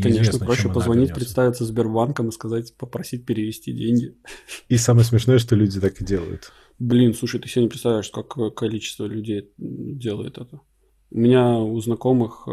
Конечно, 0.00 0.38
проще 0.38 0.68
позвонить, 0.68 1.14
представиться 1.14 1.64
Сбербанком 1.64 2.28
и 2.28 2.32
сказать, 2.32 2.76
попросить 2.76 3.24
перевести 3.24 3.72
деньги. 3.72 4.14
И 4.68 4.76
самое 4.76 5.04
смешное, 5.04 5.38
что 5.38 5.56
люди 5.56 5.80
так 5.80 6.00
и 6.00 6.04
делают. 6.04 6.52
Блин, 6.78 7.14
слушай, 7.14 7.40
ты 7.40 7.48
себе 7.48 7.62
не 7.62 7.68
представляешь, 7.68 8.10
какое 8.10 8.50
количество 8.50 9.06
людей 9.06 9.52
делает 9.56 10.38
это. 10.38 10.60
У 11.10 11.18
меня 11.18 11.58
у 11.58 11.78
знакомых 11.80 12.48
э, 12.48 12.50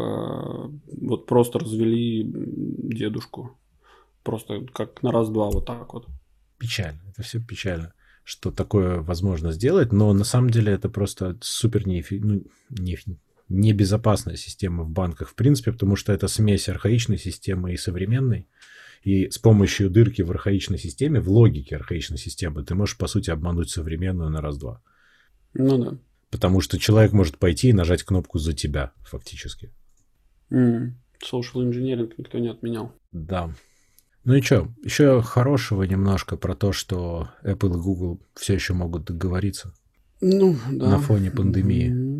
вот 1.00 1.26
просто 1.26 1.58
развели 1.58 2.24
дедушку. 2.24 3.58
Просто 4.22 4.64
как 4.72 5.02
на 5.02 5.10
раз-два 5.10 5.50
вот 5.50 5.66
так 5.66 5.92
вот. 5.92 6.06
Печально, 6.58 7.00
это 7.10 7.22
все 7.22 7.40
печально, 7.40 7.92
что 8.22 8.52
такое 8.52 9.00
возможно 9.00 9.50
сделать, 9.50 9.92
но 9.92 10.12
на 10.12 10.22
самом 10.22 10.50
деле 10.50 10.72
это 10.72 10.88
просто 10.88 11.36
супер 11.40 11.88
неэфи... 11.88 12.20
ну, 12.22 12.44
не... 12.70 12.96
небезопасная 13.52 14.36
система 14.36 14.84
в 14.84 14.90
банках 14.90 15.28
в 15.28 15.34
принципе, 15.34 15.72
потому 15.72 15.96
что 15.96 16.12
это 16.12 16.28
смесь 16.28 16.68
архаичной 16.68 17.18
системы 17.18 17.72
и 17.72 17.76
современной. 17.76 18.48
И 19.02 19.30
с 19.30 19.38
помощью 19.38 19.90
дырки 19.90 20.22
в 20.22 20.30
архаичной 20.30 20.78
системе, 20.78 21.20
в 21.20 21.28
логике 21.28 21.76
архаичной 21.76 22.18
системы, 22.18 22.64
ты 22.64 22.74
можешь, 22.74 22.96
по 22.96 23.08
сути, 23.08 23.30
обмануть 23.30 23.70
современную 23.70 24.30
на 24.30 24.40
раз-два. 24.40 24.80
Ну 25.54 25.78
да. 25.78 25.98
Потому 26.30 26.60
что 26.60 26.78
человек 26.78 27.12
может 27.12 27.38
пойти 27.38 27.68
и 27.68 27.72
нажать 27.72 28.04
кнопку 28.04 28.38
за 28.38 28.52
тебя, 28.52 28.92
фактически. 29.02 29.70
Mm. 30.50 30.92
Social 31.20 31.68
engineering 31.68 32.12
никто 32.16 32.38
не 32.38 32.48
отменял. 32.48 32.92
Да. 33.10 33.52
Ну 34.24 34.34
и 34.34 34.40
что, 34.40 34.68
еще 34.84 35.20
хорошего 35.20 35.82
немножко 35.82 36.36
про 36.36 36.54
то, 36.54 36.72
что 36.72 37.28
Apple 37.42 37.76
и 37.76 37.80
Google 37.80 38.20
все 38.34 38.54
еще 38.54 38.72
могут 38.72 39.04
договориться. 39.04 39.74
Ну, 40.20 40.56
да. 40.70 40.90
На 40.90 40.98
фоне 41.00 41.32
пандемии. 41.32 41.90
Mm-hmm. 41.90 42.11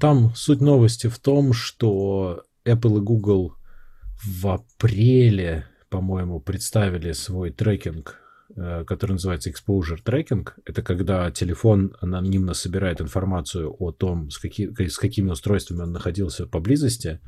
Там 0.00 0.34
суть 0.34 0.60
новости 0.60 1.08
в 1.08 1.18
том, 1.18 1.52
что 1.52 2.44
Apple 2.64 2.98
и 2.98 3.00
Google 3.00 3.54
в 4.22 4.48
апреле 4.48 5.66
по-моему, 5.94 6.40
представили 6.40 7.12
свой 7.12 7.52
трекинг 7.52 8.20
э, 8.56 8.84
который 8.84 9.12
называется 9.12 9.48
exposure 9.48 10.02
tracking. 10.04 10.48
Это 10.64 10.82
когда 10.82 11.30
телефон 11.30 11.94
анонимно 12.00 12.54
собирает 12.54 13.00
информацию 13.00 13.72
о 13.78 13.92
том, 13.92 14.28
с, 14.30 14.38
какие, 14.38 14.72
с 14.88 14.98
какими 14.98 15.30
устройствами 15.30 15.82
он 15.82 15.92
находился 15.92 16.48
поблизости, 16.48 17.20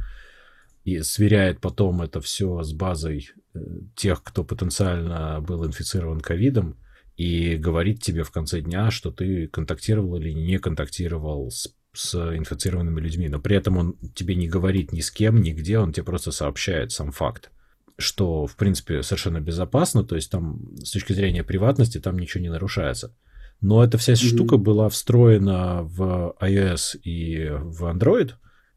и 0.82 1.00
сверяет 1.02 1.60
потом 1.60 2.02
это 2.02 2.20
все 2.20 2.64
с 2.64 2.72
базой 2.72 3.30
э, 3.54 3.60
тех, 3.94 4.24
кто 4.24 4.42
потенциально 4.42 5.40
был 5.40 5.64
инфицирован 5.64 6.20
ковидом, 6.20 6.76
и 7.16 7.54
говорит 7.54 8.02
тебе 8.02 8.24
в 8.24 8.32
конце 8.32 8.62
дня, 8.62 8.90
что 8.90 9.12
ты 9.12 9.46
контактировал 9.46 10.16
или 10.16 10.32
не 10.32 10.58
контактировал 10.58 11.52
с, 11.52 11.72
с 11.96 12.14
инфицированными 12.14 13.00
людьми. 13.00 13.28
Но 13.28 13.40
при 13.40 13.56
этом 13.56 13.76
он 13.76 13.96
тебе 14.14 14.34
не 14.34 14.48
говорит 14.48 14.92
ни 14.92 15.00
с 15.00 15.10
кем, 15.10 15.40
нигде, 15.40 15.78
он 15.78 15.92
тебе 15.92 16.04
просто 16.04 16.30
сообщает 16.30 16.92
сам 16.92 17.12
факт 17.12 17.50
что, 17.98 18.46
в 18.46 18.56
принципе, 18.56 19.02
совершенно 19.02 19.40
безопасно, 19.40 20.04
то 20.04 20.16
есть 20.16 20.30
там 20.30 20.60
с 20.82 20.90
точки 20.90 21.12
зрения 21.12 21.42
приватности 21.42 21.98
там 21.98 22.18
ничего 22.18 22.42
не 22.42 22.50
нарушается. 22.50 23.14
Но 23.60 23.82
эта 23.82 23.96
вся 23.96 24.12
mm-hmm. 24.12 24.34
штука 24.34 24.56
была 24.58 24.88
встроена 24.88 25.82
в 25.82 26.36
iOS 26.40 26.98
и 27.02 27.48
в 27.50 27.84
Android. 27.84 28.32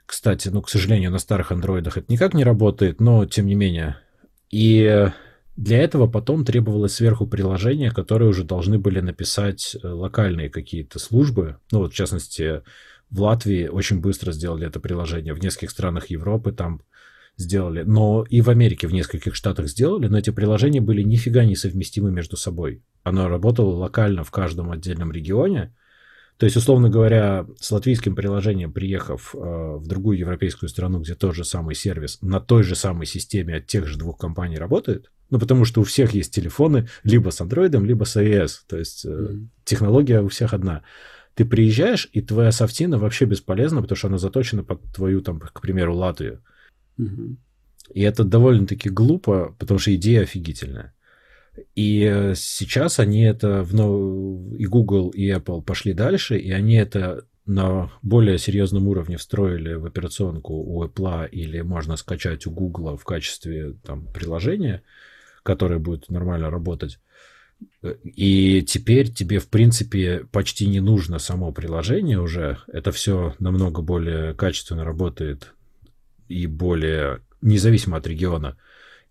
Кстати, 0.05 0.47
ну, 0.47 0.61
к 0.61 0.69
сожалению, 0.69 1.11
на 1.11 1.19
старых 1.19 1.51
андроидах 1.51 1.97
это 1.97 2.11
никак 2.11 2.33
не 2.33 2.43
работает, 2.43 3.01
но 3.01 3.25
тем 3.25 3.45
не 3.45 3.55
менее. 3.55 3.97
И 4.49 5.11
для 5.57 5.79
этого 5.79 6.07
потом 6.07 6.45
требовалось 6.45 6.93
сверху 6.93 7.27
приложения, 7.27 7.91
которые 7.91 8.29
уже 8.29 8.45
должны 8.45 8.79
были 8.79 9.01
написать 9.01 9.75
э, 9.75 9.87
локальные 9.87 10.49
какие-то 10.49 10.97
службы. 10.97 11.57
Ну, 11.71 11.79
вот, 11.79 11.91
в 11.91 11.95
частности, 11.95 12.61
в 13.09 13.21
Латвии 13.21 13.67
очень 13.67 13.99
быстро 13.99 14.31
сделали 14.31 14.67
это 14.67 14.79
приложение. 14.79 15.33
В 15.33 15.39
нескольких 15.39 15.71
странах 15.71 16.09
Европы 16.09 16.51
там 16.51 16.81
сделали, 17.37 17.83
но 17.83 18.25
и 18.29 18.41
в 18.41 18.49
Америке 18.49 18.87
в 18.87 18.93
нескольких 18.93 19.33
штатах 19.33 19.67
сделали, 19.67 20.07
но 20.07 20.17
эти 20.17 20.29
приложения 20.29 20.81
были 20.81 21.01
нифига 21.01 21.45
не 21.45 21.55
совместимы 21.55 22.11
между 22.11 22.35
собой. 22.35 22.83
Оно 23.03 23.29
работало 23.29 23.75
локально 23.75 24.23
в 24.23 24.31
каждом 24.31 24.71
отдельном 24.71 25.11
регионе. 25.11 25.73
То 26.37 26.45
есть, 26.45 26.55
условно 26.55 26.89
говоря, 26.89 27.45
с 27.59 27.71
латвийским 27.71 28.15
приложением, 28.15 28.71
приехав 28.71 29.35
э, 29.35 29.37
в 29.37 29.87
другую 29.87 30.17
европейскую 30.17 30.69
страну, 30.69 30.99
где 30.99 31.15
тот 31.15 31.35
же 31.35 31.43
самый 31.43 31.75
сервис 31.75 32.19
на 32.21 32.39
той 32.39 32.63
же 32.63 32.75
самой 32.75 33.07
системе 33.07 33.55
от 33.55 33.67
тех 33.67 33.87
же 33.87 33.97
двух 33.97 34.17
компаний 34.17 34.57
работает, 34.57 35.11
ну, 35.29 35.39
потому 35.39 35.65
что 35.65 35.81
у 35.81 35.83
всех 35.83 36.13
есть 36.13 36.33
телефоны 36.33 36.87
либо 37.03 37.29
с 37.29 37.41
Android, 37.41 37.77
либо 37.85 38.05
с 38.05 38.15
iOS. 38.15 38.51
То 38.67 38.77
есть, 38.77 39.05
э, 39.05 39.09
mm-hmm. 39.09 39.47
технология 39.65 40.21
у 40.21 40.29
всех 40.29 40.53
одна. 40.53 40.83
Ты 41.39 41.45
приезжаешь, 41.45 42.09
и 42.11 42.19
твоя 42.19 42.51
софтина 42.51 42.97
вообще 42.97 43.23
бесполезна, 43.23 43.81
потому 43.81 43.95
что 43.95 44.09
она 44.09 44.17
заточена 44.17 44.61
под 44.61 44.81
твою, 44.93 45.21
там, 45.21 45.39
к 45.39 45.61
примеру, 45.61 45.95
Латвию. 45.95 46.43
И 47.93 48.01
это 48.01 48.25
довольно-таки 48.25 48.89
глупо, 48.89 49.55
потому 49.57 49.79
что 49.79 49.95
идея 49.95 50.23
офигительная. 50.23 50.93
И 51.75 52.33
сейчас 52.35 52.99
они 52.99 53.23
это 53.23 53.63
в 53.63 53.73
нов... 53.73 54.59
и 54.59 54.65
Google, 54.65 55.11
и 55.11 55.31
Apple 55.31 55.61
пошли 55.61 55.93
дальше, 55.93 56.37
и 56.37 56.51
они 56.51 56.75
это 56.75 57.25
на 57.45 57.89
более 58.01 58.37
серьезном 58.37 58.89
уровне 58.89 59.15
встроили 59.15 59.75
в 59.75 59.85
операционку 59.85 60.55
у 60.55 60.83
Apple 60.83 61.29
или 61.29 61.61
можно 61.61 61.95
скачать 61.95 62.47
у 62.47 62.51
Google 62.51 62.97
в 62.97 63.05
качестве 63.05 63.75
там, 63.85 64.05
приложения, 64.11 64.83
которое 65.43 65.79
будет 65.79 66.09
нормально 66.09 66.49
работать. 66.49 66.99
И 68.03 68.61
теперь 68.63 69.11
тебе, 69.11 69.39
в 69.39 69.47
принципе, 69.47 70.25
почти 70.31 70.67
не 70.67 70.79
нужно 70.79 71.19
само 71.19 71.51
приложение 71.51 72.19
уже. 72.19 72.57
Это 72.67 72.91
все 72.91 73.35
намного 73.39 73.81
более 73.81 74.33
качественно 74.33 74.83
работает 74.83 75.53
и 76.27 76.45
более 76.45 77.21
независимо 77.41 77.97
от 77.97 78.07
региона. 78.07 78.57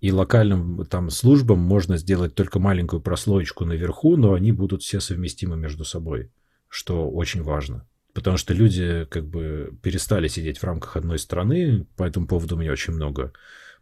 И 0.00 0.12
локальным 0.12 0.84
там 0.86 1.10
службам 1.10 1.58
можно 1.58 1.96
сделать 1.96 2.34
только 2.34 2.58
маленькую 2.58 3.00
прослоечку 3.00 3.64
наверху, 3.64 4.16
но 4.16 4.34
они 4.34 4.52
будут 4.52 4.82
все 4.82 5.00
совместимы 5.00 5.56
между 5.56 5.84
собой, 5.84 6.30
что 6.68 7.10
очень 7.10 7.42
важно. 7.42 7.86
Потому 8.14 8.36
что 8.36 8.54
люди 8.54 9.06
как 9.10 9.26
бы 9.26 9.76
перестали 9.82 10.28
сидеть 10.28 10.58
в 10.58 10.64
рамках 10.64 10.96
одной 10.96 11.18
страны, 11.18 11.86
по 11.96 12.04
этому 12.04 12.26
поводу 12.26 12.54
у 12.54 12.58
меня 12.58 12.72
очень 12.72 12.92
много 12.92 13.32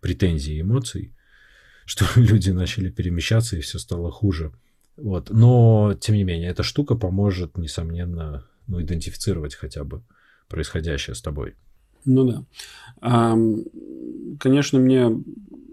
претензий 0.00 0.56
и 0.56 0.60
эмоций, 0.62 1.12
что 1.86 2.04
люди 2.16 2.50
начали 2.50 2.90
перемещаться 2.90 3.56
и 3.56 3.62
все 3.62 3.78
стало 3.78 4.10
хуже. 4.10 4.52
Вот. 4.96 5.30
Но, 5.30 5.94
тем 5.98 6.16
не 6.16 6.24
менее, 6.24 6.50
эта 6.50 6.62
штука 6.62 6.94
поможет, 6.94 7.56
несомненно, 7.56 8.44
ну, 8.66 8.82
идентифицировать 8.82 9.54
хотя 9.54 9.84
бы 9.84 10.02
происходящее 10.48 11.14
с 11.14 11.22
тобой. 11.22 11.54
Ну 12.04 12.24
да. 12.24 12.44
А, 13.00 13.36
конечно, 14.38 14.78
мне 14.78 15.10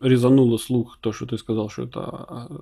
резануло 0.01 0.57
слух 0.57 0.97
то, 0.99 1.11
что 1.11 1.25
ты 1.25 1.37
сказал, 1.37 1.69
что 1.69 1.83
это 1.83 1.99
а, 2.01 2.61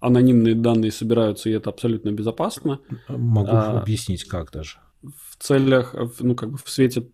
анонимные 0.00 0.54
данные 0.54 0.92
собираются, 0.92 1.50
и 1.50 1.52
это 1.52 1.70
абсолютно 1.70 2.10
безопасно. 2.10 2.80
Могу 3.08 3.50
а, 3.50 3.80
объяснить, 3.80 4.24
как 4.24 4.50
даже. 4.52 4.78
В 5.02 5.36
целях, 5.38 5.94
ну, 6.20 6.34
как 6.34 6.50
бы 6.50 6.58
в 6.58 6.68
свете, 6.70 7.08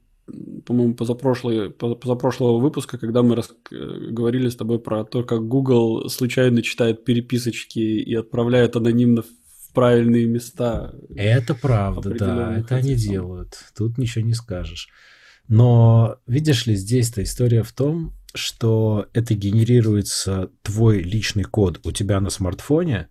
по-моему, 0.66 0.94
позапрошлого, 0.94 1.70
позапрошлого 1.70 2.58
выпуска, 2.58 2.98
когда 2.98 3.22
мы 3.22 3.36
рас... 3.36 3.50
говорили 3.70 4.48
с 4.48 4.56
тобой 4.56 4.80
про 4.80 5.04
то, 5.04 5.22
как 5.22 5.46
Google 5.46 6.08
случайно 6.10 6.60
читает 6.60 7.04
переписочки 7.04 7.78
и 7.78 8.14
отправляет 8.14 8.76
анонимно 8.76 9.22
в 9.22 9.72
правильные 9.72 10.26
места. 10.26 10.94
Это 11.14 11.54
правда, 11.54 12.10
да, 12.10 12.58
это 12.58 12.76
они 12.76 12.94
делают. 12.94 13.58
Тут 13.76 13.96
ничего 13.96 14.24
не 14.24 14.34
скажешь. 14.34 14.88
Но 15.48 16.16
видишь 16.26 16.66
ли, 16.66 16.74
здесь-то 16.74 17.22
история 17.22 17.62
в 17.62 17.72
том, 17.72 18.12
что 18.34 19.06
это 19.12 19.34
генерируется 19.34 20.50
твой 20.62 21.02
личный 21.02 21.44
код 21.44 21.80
у 21.84 21.92
тебя 21.92 22.20
на 22.20 22.30
смартфоне, 22.30 23.08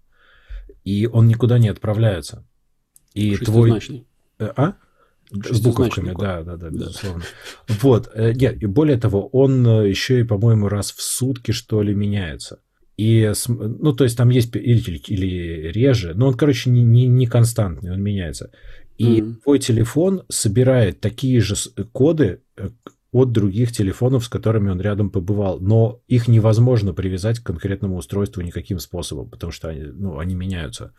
и 0.83 1.07
он 1.07 1.27
никуда 1.27 1.57
не 1.57 1.69
отправляется. 1.69 2.45
И 3.13 3.37
твой... 3.37 4.05
Э, 4.39 4.51
а? 4.57 4.75
С 5.31 5.59
буковками, 5.61 6.13
да, 6.17 6.43
да, 6.43 6.55
да, 6.55 6.69
безусловно. 6.69 7.23
Да. 7.67 7.75
Вот, 7.81 8.11
э, 8.13 8.33
нет, 8.33 8.61
и 8.61 8.65
более 8.65 8.97
того, 8.97 9.27
он 9.27 9.65
э, 9.67 9.89
еще 9.89 10.19
и, 10.19 10.23
по-моему, 10.23 10.69
раз 10.69 10.91
в 10.91 11.01
сутки, 11.01 11.51
что 11.51 11.81
ли, 11.81 11.93
меняется. 11.95 12.59
И, 12.97 13.31
ну, 13.47 13.93
то 13.93 14.03
есть 14.05 14.17
там 14.17 14.29
есть 14.29 14.55
или, 14.55 15.01
или 15.07 15.71
реже, 15.71 16.13
но 16.15 16.27
он, 16.27 16.35
короче, 16.35 16.69
не, 16.69 16.83
не, 16.83 17.07
не 17.07 17.25
константный, 17.25 17.91
он 17.91 18.01
меняется. 18.01 18.51
И 18.97 19.19
mm-hmm. 19.19 19.33
твой 19.43 19.59
телефон 19.59 20.23
собирает 20.29 21.01
такие 21.01 21.41
же 21.41 21.55
коды 21.91 22.41
э, 22.55 22.69
от 23.11 23.31
других 23.31 23.71
телефонов, 23.71 24.25
с 24.25 24.29
которыми 24.29 24.69
он 24.69 24.79
рядом 24.79 25.09
побывал, 25.09 25.59
но 25.59 26.01
их 26.07 26.27
невозможно 26.27 26.93
привязать 26.93 27.39
к 27.39 27.45
конкретному 27.45 27.97
устройству 27.97 28.41
никаким 28.41 28.79
способом, 28.79 29.29
потому 29.29 29.51
что 29.51 29.69
они, 29.69 29.83
ну, 29.83 30.19
они 30.19 30.35
меняются. 30.35 30.93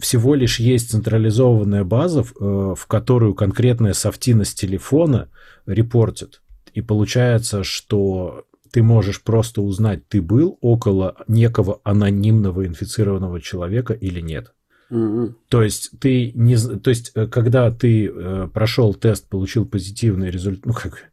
Всего 0.00 0.34
лишь 0.34 0.60
есть 0.60 0.90
централизованная 0.90 1.84
база, 1.84 2.24
в, 2.24 2.32
э, 2.40 2.74
которую 2.86 3.34
конкретная 3.34 3.92
софтина 3.92 4.44
телефона 4.44 5.28
репортит. 5.66 6.42
И 6.72 6.80
получается, 6.80 7.64
что 7.64 8.44
ты 8.70 8.82
можешь 8.82 9.22
просто 9.22 9.62
узнать, 9.62 10.06
ты 10.08 10.22
был 10.22 10.58
около 10.60 11.16
некого 11.28 11.80
анонимного 11.84 12.66
инфицированного 12.66 13.40
человека 13.40 13.92
или 13.94 14.20
нет. 14.20 14.52
Mm-hmm. 14.90 15.34
То 15.48 15.62
есть 15.62 15.90
ты 16.00 16.32
не, 16.34 16.56
то 16.56 16.90
есть 16.90 17.12
э, 17.14 17.26
когда 17.26 17.70
ты 17.70 18.06
э, 18.06 18.48
прошел 18.52 18.94
тест, 18.94 19.28
получил 19.28 19.64
позитивный 19.64 20.30
результат, 20.30 20.66
ну 20.66 20.72
как 20.72 21.10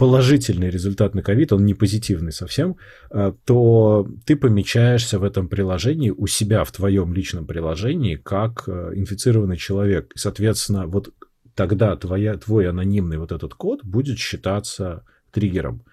положительный 0.00 0.70
результат 0.70 1.14
на 1.14 1.22
ковид, 1.22 1.52
он 1.52 1.66
не 1.66 1.74
позитивный 1.74 2.32
совсем, 2.32 2.76
э, 3.10 3.32
то 3.44 4.08
ты 4.24 4.34
помечаешься 4.34 5.18
в 5.18 5.24
этом 5.24 5.46
приложении 5.46 6.08
у 6.08 6.26
себя 6.26 6.64
в 6.64 6.72
твоем 6.72 7.12
личном 7.12 7.46
приложении 7.46 8.16
как 8.16 8.64
э, 8.66 8.92
инфицированный 8.94 9.58
человек. 9.58 10.10
И, 10.14 10.18
соответственно, 10.18 10.86
вот 10.86 11.10
тогда 11.54 11.94
твоя, 11.96 12.38
твой 12.38 12.70
анонимный 12.70 13.18
вот 13.18 13.30
этот 13.30 13.52
код 13.52 13.84
будет 13.84 14.18
считаться 14.18 15.04
триггером 15.32 15.84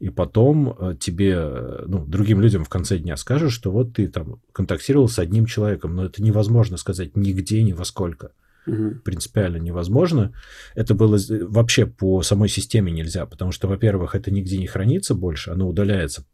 и 0.00 0.08
потом 0.08 0.74
э, 0.78 0.96
тебе, 0.98 1.34
э, 1.36 1.84
ну, 1.86 2.06
другим 2.06 2.40
людям 2.40 2.64
в 2.64 2.70
конце 2.70 2.96
дня 2.96 3.16
скажешь, 3.18 3.52
что 3.52 3.70
вот 3.70 3.92
ты 3.92 4.08
там 4.08 4.40
контактировал 4.52 5.08
с 5.08 5.18
одним 5.18 5.44
человеком, 5.44 5.94
но 5.94 6.06
это 6.06 6.22
невозможно 6.22 6.78
сказать 6.78 7.14
нигде, 7.14 7.62
ни 7.62 7.74
во 7.74 7.84
сколько. 7.84 8.32
Угу. 8.66 9.00
Принципиально 9.04 9.56
невозможно. 9.56 10.32
Это 10.74 10.94
было 10.94 11.18
вообще 11.42 11.86
по 11.86 12.22
самой 12.22 12.48
системе 12.48 12.92
нельзя, 12.92 13.26
потому 13.26 13.52
что, 13.52 13.68
во-первых, 13.68 14.14
это 14.14 14.30
нигде 14.30 14.58
не 14.58 14.66
хранится 14.66 15.14
больше, 15.14 15.50
оно 15.50 15.68
удаляется. 15.68 16.24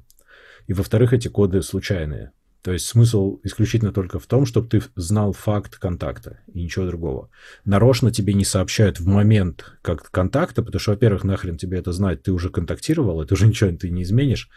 И, 0.67 0.73
во-вторых, 0.73 1.13
эти 1.13 1.29
коды 1.29 1.63
случайные. 1.63 2.33
То 2.67 2.73
есть 2.73 2.87
смысл 2.87 3.39
исключительно 3.45 3.93
только 3.93 4.19
в 4.19 4.27
том, 4.27 4.45
чтобы 4.45 4.69
ты 4.69 4.83
знал 4.97 5.33
факт 5.33 5.77
контакта 5.77 6.41
и 6.53 6.65
ничего 6.65 6.85
другого. 6.85 7.31
Нарочно 7.65 8.11
тебе 8.11 8.35
не 8.35 8.45
сообщают 8.45 8.99
в 8.99 9.07
момент 9.07 9.77
как 9.83 10.11
контакта, 10.11 10.65
потому 10.65 10.81
что, 10.81 10.91
во-первых, 10.91 11.23
нахрен 11.23 11.59
тебе 11.59 11.79
это 11.79 11.93
знать, 11.93 12.25
ты 12.25 12.33
уже 12.33 12.51
контактировал, 12.51 13.23
это 13.23 13.35
уже 13.35 13.47
ничего 13.49 13.71
ты 13.71 13.91
не 13.91 14.03
изменишь, 14.03 14.49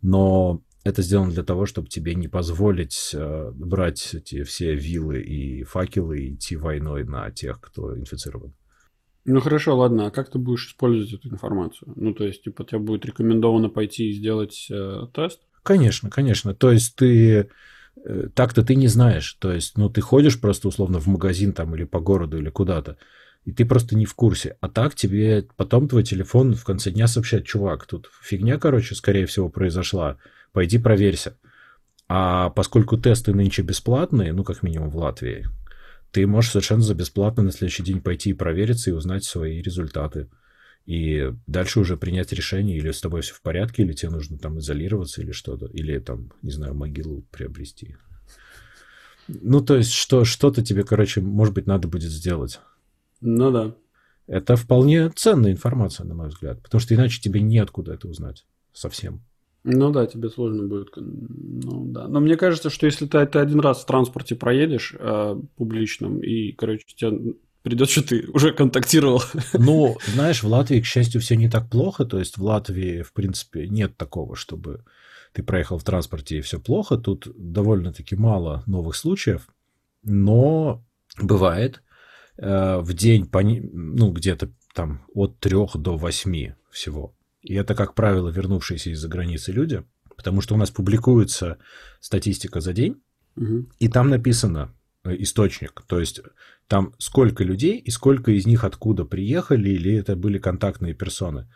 но 0.00 0.60
это 0.84 1.02
сделано 1.02 1.30
для 1.30 1.42
того, 1.44 1.66
чтобы 1.66 1.88
тебе 1.88 2.14
не 2.14 2.28
позволить 2.28 3.10
э, 3.14 3.50
брать 3.54 4.14
эти 4.14 4.42
все 4.42 4.74
вилы 4.74 5.20
и 5.20 5.62
факелы 5.62 6.20
и 6.20 6.34
идти 6.34 6.56
войной 6.56 7.04
на 7.04 7.30
тех, 7.30 7.60
кто 7.60 7.96
инфицирован. 7.96 8.54
Ну 9.24 9.40
хорошо, 9.40 9.76
ладно, 9.76 10.06
а 10.06 10.10
как 10.10 10.30
ты 10.30 10.38
будешь 10.38 10.66
использовать 10.66 11.12
эту 11.12 11.28
информацию? 11.28 11.92
Ну, 11.94 12.12
то 12.12 12.24
есть, 12.24 12.42
типа, 12.42 12.64
тебе 12.64 12.80
будет 12.80 13.04
рекомендовано 13.04 13.68
пойти 13.68 14.10
и 14.10 14.12
сделать 14.12 14.66
э, 14.70 15.06
тест? 15.14 15.40
Конечно, 15.62 16.10
конечно. 16.10 16.54
То 16.54 16.72
есть 16.72 16.96
ты 16.96 17.48
э, 18.04 18.28
так-то 18.34 18.64
ты 18.64 18.74
не 18.74 18.88
знаешь. 18.88 19.34
То 19.34 19.52
есть, 19.52 19.78
ну, 19.78 19.88
ты 19.88 20.00
ходишь 20.00 20.40
просто 20.40 20.66
условно 20.66 20.98
в 20.98 21.06
магазин 21.06 21.52
там 21.52 21.74
или 21.76 21.84
по 21.84 22.00
городу 22.00 22.38
или 22.38 22.50
куда-то, 22.50 22.96
и 23.44 23.52
ты 23.52 23.64
просто 23.64 23.96
не 23.96 24.06
в 24.06 24.14
курсе. 24.14 24.56
А 24.60 24.68
так 24.68 24.96
тебе 24.96 25.46
потом 25.56 25.88
твой 25.88 26.02
телефон 26.02 26.54
в 26.54 26.64
конце 26.64 26.90
дня 26.90 27.06
сообщает, 27.06 27.46
чувак, 27.46 27.86
тут 27.86 28.10
фигня, 28.22 28.58
короче, 28.58 28.96
скорее 28.96 29.26
всего, 29.26 29.48
произошла, 29.48 30.18
пойди 30.52 30.78
проверься. 30.78 31.38
А 32.08 32.50
поскольку 32.50 32.98
тесты 32.98 33.32
нынче 33.32 33.62
бесплатные, 33.62 34.32
ну, 34.32 34.44
как 34.44 34.62
минимум 34.62 34.90
в 34.90 34.96
Латвии, 34.96 35.46
ты 36.10 36.26
можешь 36.26 36.50
совершенно 36.50 36.82
за 36.82 36.94
бесплатно 36.94 37.42
на 37.42 37.52
следующий 37.52 37.82
день 37.82 38.00
пойти 38.00 38.30
и 38.30 38.34
провериться 38.34 38.90
и 38.90 38.92
узнать 38.92 39.24
свои 39.24 39.62
результаты. 39.62 40.28
И 40.84 41.32
дальше 41.46 41.80
уже 41.80 41.96
принять 41.96 42.32
решение, 42.32 42.76
или 42.76 42.90
с 42.90 43.00
тобой 43.00 43.22
все 43.22 43.34
в 43.34 43.40
порядке, 43.40 43.82
или 43.82 43.92
тебе 43.92 44.10
нужно 44.10 44.36
там 44.36 44.58
изолироваться, 44.58 45.22
или 45.22 45.32
что-то, 45.32 45.66
или 45.66 45.98
там, 45.98 46.32
не 46.42 46.50
знаю, 46.50 46.74
могилу 46.74 47.22
приобрести. 47.30 47.96
Ну, 49.28 49.60
то 49.60 49.76
есть, 49.76 49.92
что, 49.92 50.24
что-то 50.24 50.62
тебе, 50.62 50.82
короче, 50.82 51.20
может 51.20 51.54
быть, 51.54 51.66
надо 51.66 51.88
будет 51.88 52.10
сделать. 52.10 52.60
Ну 53.20 53.50
да. 53.50 53.74
Это 54.26 54.56
вполне 54.56 55.08
ценная 55.10 55.52
информация, 55.52 56.04
на 56.04 56.14
мой 56.14 56.28
взгляд, 56.28 56.60
потому 56.62 56.80
что 56.80 56.94
иначе 56.94 57.20
тебе 57.20 57.40
неоткуда 57.40 57.94
это 57.94 58.08
узнать 58.08 58.44
совсем. 58.72 59.24
Ну 59.64 59.90
да, 59.90 60.06
тебе 60.06 60.28
сложно 60.28 60.66
будет. 60.66 60.88
Ну 60.96 61.84
да. 61.86 62.08
Но 62.08 62.20
мне 62.20 62.36
кажется, 62.36 62.68
что 62.68 62.86
если 62.86 63.06
ты, 63.06 63.24
ты 63.26 63.38
один 63.38 63.60
раз 63.60 63.82
в 63.82 63.86
транспорте 63.86 64.34
проедешь 64.34 64.94
э, 64.98 65.36
публичном, 65.56 66.20
и, 66.20 66.52
короче, 66.52 66.84
тебя 66.96 67.12
придет, 67.62 67.88
что 67.90 68.02
ты 68.02 68.26
уже 68.32 68.52
контактировал. 68.52 69.22
Ну, 69.52 69.96
знаешь, 70.06 70.42
в 70.42 70.48
Латвии, 70.48 70.80
к 70.80 70.86
счастью, 70.86 71.20
все 71.20 71.36
не 71.36 71.48
так 71.48 71.70
плохо. 71.70 72.04
То 72.04 72.18
есть 72.18 72.38
в 72.38 72.44
Латвии, 72.44 73.02
в 73.02 73.12
принципе, 73.12 73.68
нет 73.68 73.96
такого, 73.96 74.34
чтобы 74.34 74.84
ты 75.32 75.42
проехал 75.42 75.78
в 75.78 75.84
транспорте 75.84 76.38
и 76.38 76.40
все 76.40 76.58
плохо. 76.58 76.96
Тут 76.96 77.28
довольно-таки 77.36 78.16
мало 78.16 78.64
новых 78.66 78.96
случаев. 78.96 79.48
Но 80.02 80.84
бывает 81.20 81.82
э, 82.36 82.78
в 82.78 82.92
день, 82.94 83.28
ну, 83.72 84.10
где-то 84.10 84.50
там 84.74 85.04
от 85.14 85.38
трех 85.38 85.76
до 85.76 85.96
восьми 85.96 86.54
всего. 86.70 87.14
И 87.42 87.54
это, 87.54 87.74
как 87.74 87.94
правило, 87.94 88.28
вернувшиеся 88.28 88.90
из-за 88.90 89.08
границы 89.08 89.52
люди, 89.52 89.84
потому 90.16 90.40
что 90.40 90.54
у 90.54 90.58
нас 90.58 90.70
публикуется 90.70 91.58
статистика 92.00 92.60
за 92.60 92.72
день, 92.72 93.02
угу. 93.36 93.68
и 93.78 93.88
там 93.88 94.08
написано 94.08 94.74
э, 95.04 95.16
источник, 95.18 95.82
то 95.86 95.98
есть 95.98 96.20
там 96.68 96.94
сколько 96.98 97.44
людей 97.44 97.78
и 97.78 97.90
сколько 97.90 98.30
из 98.30 98.46
них 98.46 98.64
откуда 98.64 99.04
приехали, 99.04 99.70
или 99.70 99.94
это 99.94 100.14
были 100.14 100.38
контактные 100.38 100.94
персоны, 100.94 101.48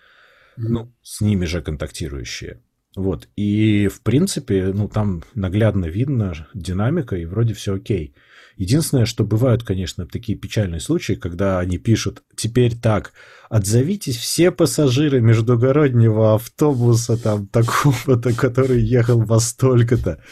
угу. 0.57 0.69
ну, 0.69 0.95
с 1.03 1.21
ними 1.21 1.45
же 1.45 1.63
контактирующие. 1.63 2.63
Вот, 2.97 3.29
и 3.37 3.89
в 3.89 4.01
принципе, 4.01 4.73
ну, 4.75 4.89
там 4.89 5.23
наглядно 5.35 5.85
видно 5.85 6.33
динамика, 6.55 7.15
и 7.15 7.27
вроде 7.27 7.53
все 7.53 7.75
окей. 7.75 8.15
Единственное, 8.57 9.05
что 9.05 9.23
бывают, 9.23 9.63
конечно, 9.63 10.07
такие 10.07 10.39
печальные 10.39 10.81
случаи, 10.81 11.13
когда 11.13 11.59
они 11.59 11.77
пишут, 11.77 12.23
теперь 12.35 12.75
так, 12.75 13.13
отзовитесь 13.51 14.17
все 14.17 14.51
пассажиры 14.51 15.21
междугороднего 15.21 16.37
автобуса 16.37 17.23
там 17.23 17.47
такого-то, 17.49 18.33
который 18.33 18.81
ехал 18.81 19.21
во 19.21 19.41
столько-то. 19.41 20.23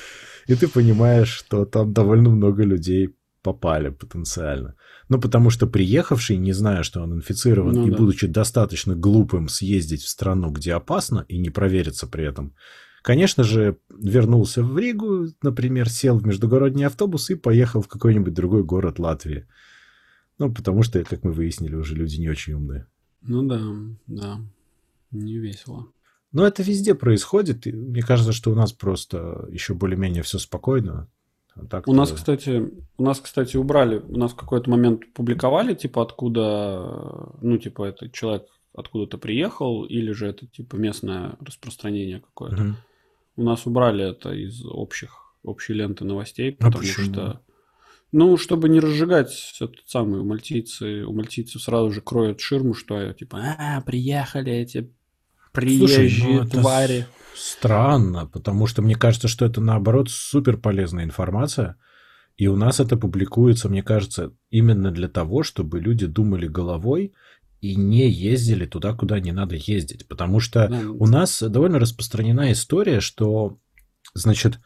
И 0.47 0.55
ты 0.55 0.67
понимаешь, 0.67 1.29
что 1.29 1.67
там 1.67 1.93
довольно 1.93 2.31
много 2.31 2.65
людей 2.65 3.15
попали 3.43 3.91
потенциально. 3.91 4.75
Ну, 5.09 5.21
потому 5.21 5.51
что 5.51 5.67
приехавший, 5.67 6.37
не 6.39 6.53
зная, 6.53 6.83
что 6.83 7.03
он 7.03 7.15
инфицирован, 7.15 7.75
ну, 7.75 7.87
и 7.87 7.91
да. 7.91 7.97
будучи 7.97 8.27
достаточно 8.27 8.95
глупым 8.95 9.49
съездить 9.49 10.03
в 10.03 10.09
страну, 10.09 10.51
где 10.51 10.73
опасно, 10.75 11.25
и 11.29 11.39
не 11.39 11.51
провериться 11.51 12.07
при 12.07 12.25
этом, 12.25 12.55
Конечно 13.05 13.45
же, 13.45 13.77
вернулся 13.91 14.63
в 14.63 14.79
Ригу, 14.79 15.27
например, 15.43 15.91
сел 15.91 16.19
в 16.19 16.27
междугородний 16.27 16.87
автобус 16.87 17.29
и 17.29 17.35
поехал 17.35 17.83
в 17.83 17.89
какой-нибудь 17.89 18.33
другой 18.33 18.65
город 18.65 18.99
Латвии. 18.99 19.47
Ну, 20.39 20.51
потому 20.51 20.83
что, 20.83 21.05
как 21.05 21.23
мы 21.23 21.33
выяснили, 21.33 21.75
уже 21.75 21.95
люди 21.95 22.17
не 22.17 22.31
очень 22.31 22.55
умные. 22.55 22.87
Ну 23.21 23.43
да, 23.43 23.61
да, 24.07 24.41
не 25.11 25.37
весело. 25.37 25.89
Но 26.33 26.47
это 26.47 26.63
везде 26.63 26.95
происходит. 26.95 27.67
И 27.67 27.73
мне 27.73 28.01
кажется, 28.01 28.33
что 28.33 28.51
у 28.51 28.55
нас 28.55 28.73
просто 28.73 29.47
еще 29.51 29.75
более-менее 29.75 30.23
все 30.23 30.39
спокойно. 30.39 31.07
Так 31.71 31.87
у 31.87 31.93
нас, 31.93 32.11
кстати, 32.11 32.71
у 32.99 33.03
нас, 33.03 33.21
кстати, 33.21 33.57
убрали, 33.57 33.99
у 33.99 34.19
нас 34.19 34.33
в 34.33 34.37
какой-то 34.37 34.71
момент 34.71 35.13
публиковали, 35.13 35.75
типа, 35.75 36.03
откуда, 36.03 37.33
ну, 37.41 37.59
типа, 37.59 37.85
этот 37.85 38.13
человек 38.13 38.47
откуда-то 38.75 39.19
приехал, 39.19 39.85
или 39.85 40.11
же 40.13 40.27
это, 40.27 40.47
типа, 40.47 40.77
местное 40.77 41.37
распространение 41.41 42.21
какое-то. 42.21 42.63
Угу. 42.63 42.75
У 43.37 43.43
нас 43.45 43.67
убрали 43.67 44.11
это 44.11 44.33
из 44.33 44.65
общих, 44.65 45.35
общей 45.45 45.75
ленты 45.75 46.05
новостей, 46.05 46.57
а 46.59 46.65
потому 46.65 46.85
а 46.85 46.87
что... 46.87 47.41
Ну, 48.11 48.37
чтобы 48.37 48.69
не 48.69 48.79
разжигать 48.79 49.57
этот 49.61 49.89
самый, 49.89 50.21
у 50.21 50.25
мальтийцы, 50.25 51.05
у 51.05 51.13
мальтийцев 51.13 51.61
сразу 51.61 51.91
же 51.91 52.01
кроют 52.01 52.41
ширму, 52.41 52.73
что 52.73 53.13
типа, 53.13 53.57
а, 53.59 53.81
приехали 53.81 54.53
эти 54.53 54.89
приезжие 55.55 56.11
Слушай, 56.11 56.35
ну 56.35 56.49
твари. 56.49 57.07
Странно, 57.35 58.27
потому 58.27 58.67
что 58.67 58.83
мне 58.83 58.97
кажется, 58.97 59.29
что 59.29 59.47
это 59.47 59.61
наоборот 59.61 60.11
супер 60.11 60.57
полезная 60.57 61.05
информация. 61.05 61.77
И 62.37 62.49
у 62.49 62.57
нас 62.57 62.81
это 62.81 62.97
публикуется, 62.97 63.69
мне 63.69 63.83
кажется, 63.83 64.33
именно 64.51 64.91
для 64.91 65.09
того, 65.09 65.45
чтобы 65.45 65.81
люди 65.81 66.07
думали 66.07 66.49
головой 66.49 67.15
и 67.61 67.77
не 67.77 68.11
ездили 68.11 68.67
туда, 68.67 68.93
куда 68.93 69.21
не 69.21 69.33
надо 69.33 69.55
ездить. 69.55 70.09
Потому 70.09 70.41
что 70.41 70.69
да. 70.69 70.81
у 70.91 71.07
нас 71.07 71.41
довольно 71.41 71.79
распространена 71.79 72.51
история, 72.53 73.01
что, 73.01 73.59
значит, 74.15 74.59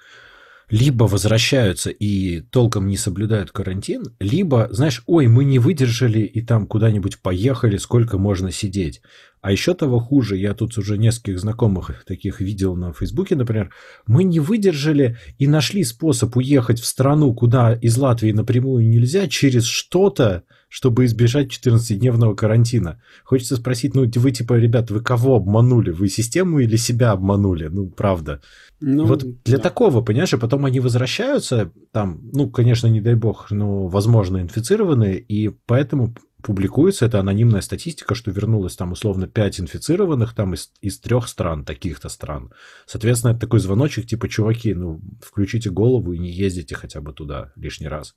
либо 0.71 1.05
возвращаются 1.05 1.91
и 1.91 2.41
толком 2.41 2.87
не 2.87 2.97
соблюдают 2.97 3.51
карантин, 3.53 4.05
либо, 4.21 4.69
знаешь, 4.71 5.03
ой, 5.07 5.27
мы 5.27 5.45
не 5.45 5.59
выдержали 5.59 6.21
и 6.21 6.43
там 6.43 6.67
куда-нибудь 6.67 7.21
поехали, 7.21 7.77
сколько 7.79 8.19
можно 8.19 8.51
сидеть. 8.51 9.01
А 9.41 9.53
еще 9.53 9.75
того 9.75 10.01
хуже, 10.01 10.37
я 10.37 10.53
тут 10.53 10.77
уже 10.79 10.99
нескольких 10.99 11.39
знакомых 11.39 12.05
таких 12.05 12.41
видел 12.41 12.75
на 12.75 12.93
Фейсбуке, 12.93 13.37
например, 13.37 13.71
мы 14.07 14.25
не 14.25 14.41
выдержали 14.41 15.17
и 15.39 15.47
нашли 15.47 15.85
способ 15.85 16.37
уехать 16.37 16.81
в 16.81 16.87
страну, 16.87 17.33
куда 17.35 17.73
из 17.75 17.97
Латвии 17.97 18.33
напрямую 18.33 18.87
нельзя, 18.89 19.29
через 19.29 19.65
что-то, 19.65 20.43
чтобы 20.69 21.07
избежать 21.07 21.49
14-дневного 21.49 22.35
карантина. 22.35 23.01
Хочется 23.25 23.57
спросить, 23.57 23.95
ну 23.95 24.09
вы 24.15 24.31
типа, 24.31 24.55
ребят, 24.55 24.91
вы 24.91 25.01
кого 25.01 25.37
обманули? 25.37 25.91
Вы 25.91 26.09
систему 26.09 26.59
или 26.61 26.77
себя 26.77 27.13
обманули? 27.13 27.69
Ну, 27.69 27.89
правда. 27.89 28.41
Ну, 28.81 29.07
вот 29.07 29.25
для 29.45 29.57
да. 29.57 29.63
такого, 29.63 30.03
понимаешь, 30.03 30.35
а 30.35 30.39
потом 30.39 30.65
они 30.65 30.81
возвращаются, 30.81 31.73
там, 31.91 32.21
ну, 32.33 32.49
конечно, 32.51 32.87
не 32.87 33.01
дай 33.01 33.15
бог, 33.15 33.51
но, 33.51 33.89
возможно, 33.89 34.41
инфицированные, 34.41 35.19
и 35.19 35.49
поэтому 35.49 36.15
публикуется 36.43 37.07
эта 37.07 37.19
анонимная 37.19 37.61
статистика, 37.61 38.15
что 38.15 38.31
вернулось 38.31 38.77
там 38.77 38.93
условно 38.93 39.27
5 39.27 39.61
инфицированных 39.61 40.35
там 40.35 40.55
из, 40.55 40.71
из 40.81 41.01
трех 41.01 41.29
стран, 41.29 41.65
таких-то 41.65 42.09
стран. 42.09 42.53
Соответственно, 42.87 43.33
это 43.33 43.41
такой 43.41 43.61
звоночек, 43.61 44.07
типа, 44.07 44.29
чуваки, 44.29 44.75
ну, 44.75 45.01
включите 45.21 45.71
голову 45.71 46.13
и 46.13 46.19
не 46.19 46.31
ездите 46.31 46.75
хотя 46.75 47.01
бы 47.01 47.13
туда 47.13 47.53
лишний 47.57 47.89
раз. 47.89 48.15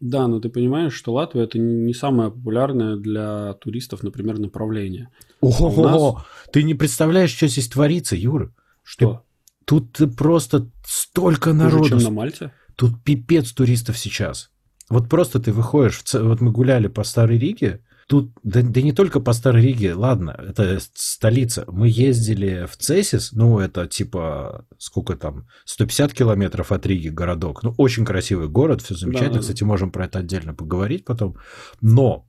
Да, 0.00 0.28
но 0.28 0.40
ты 0.40 0.48
понимаешь, 0.48 0.92
что 0.92 1.14
Латвия 1.14 1.44
это 1.44 1.58
не 1.58 1.94
самое 1.94 2.30
популярное 2.30 2.96
для 2.96 3.54
туристов, 3.54 4.02
например, 4.02 4.38
направление. 4.38 5.08
Ого, 5.40 6.16
нас... 6.16 6.24
ты 6.52 6.62
не 6.62 6.74
представляешь, 6.74 7.34
что 7.34 7.48
здесь 7.48 7.68
творится, 7.68 8.14
Юра. 8.14 8.52
Что? 8.82 9.24
Ты, 9.64 9.80
тут 9.80 10.16
просто 10.16 10.70
столько 10.86 11.54
народу. 11.54 11.78
Хуже, 11.78 11.90
чем 11.90 11.98
на 12.00 12.10
Мальте? 12.10 12.52
Тут 12.76 13.02
пипец 13.02 13.52
туристов 13.52 13.96
сейчас. 13.98 14.50
Вот 14.90 15.08
просто 15.08 15.40
ты 15.40 15.52
выходишь, 15.52 16.02
в... 16.02 16.14
вот 16.14 16.40
мы 16.40 16.52
гуляли 16.52 16.88
по 16.88 17.02
Старой 17.02 17.38
Риге, 17.38 17.80
Тут, 18.06 18.30
да, 18.44 18.62
да 18.62 18.82
не 18.82 18.92
только 18.92 19.18
по 19.18 19.32
Старой 19.32 19.62
Риге, 19.62 19.94
ладно, 19.94 20.30
это 20.38 20.78
столица. 20.94 21.64
Мы 21.66 21.88
ездили 21.88 22.66
в 22.70 22.76
Цесис, 22.76 23.32
ну, 23.32 23.58
это 23.58 23.88
типа, 23.88 24.64
сколько 24.78 25.16
там, 25.16 25.48
150 25.64 26.12
километров 26.12 26.70
от 26.70 26.86
Риги 26.86 27.08
городок. 27.08 27.64
Ну, 27.64 27.74
очень 27.78 28.04
красивый 28.04 28.48
город, 28.48 28.82
все 28.82 28.94
замечательно. 28.94 29.34
Да, 29.34 29.40
Кстати, 29.40 29.64
можем 29.64 29.90
про 29.90 30.04
это 30.04 30.20
отдельно 30.20 30.54
поговорить 30.54 31.04
потом. 31.04 31.36
Но 31.80 32.28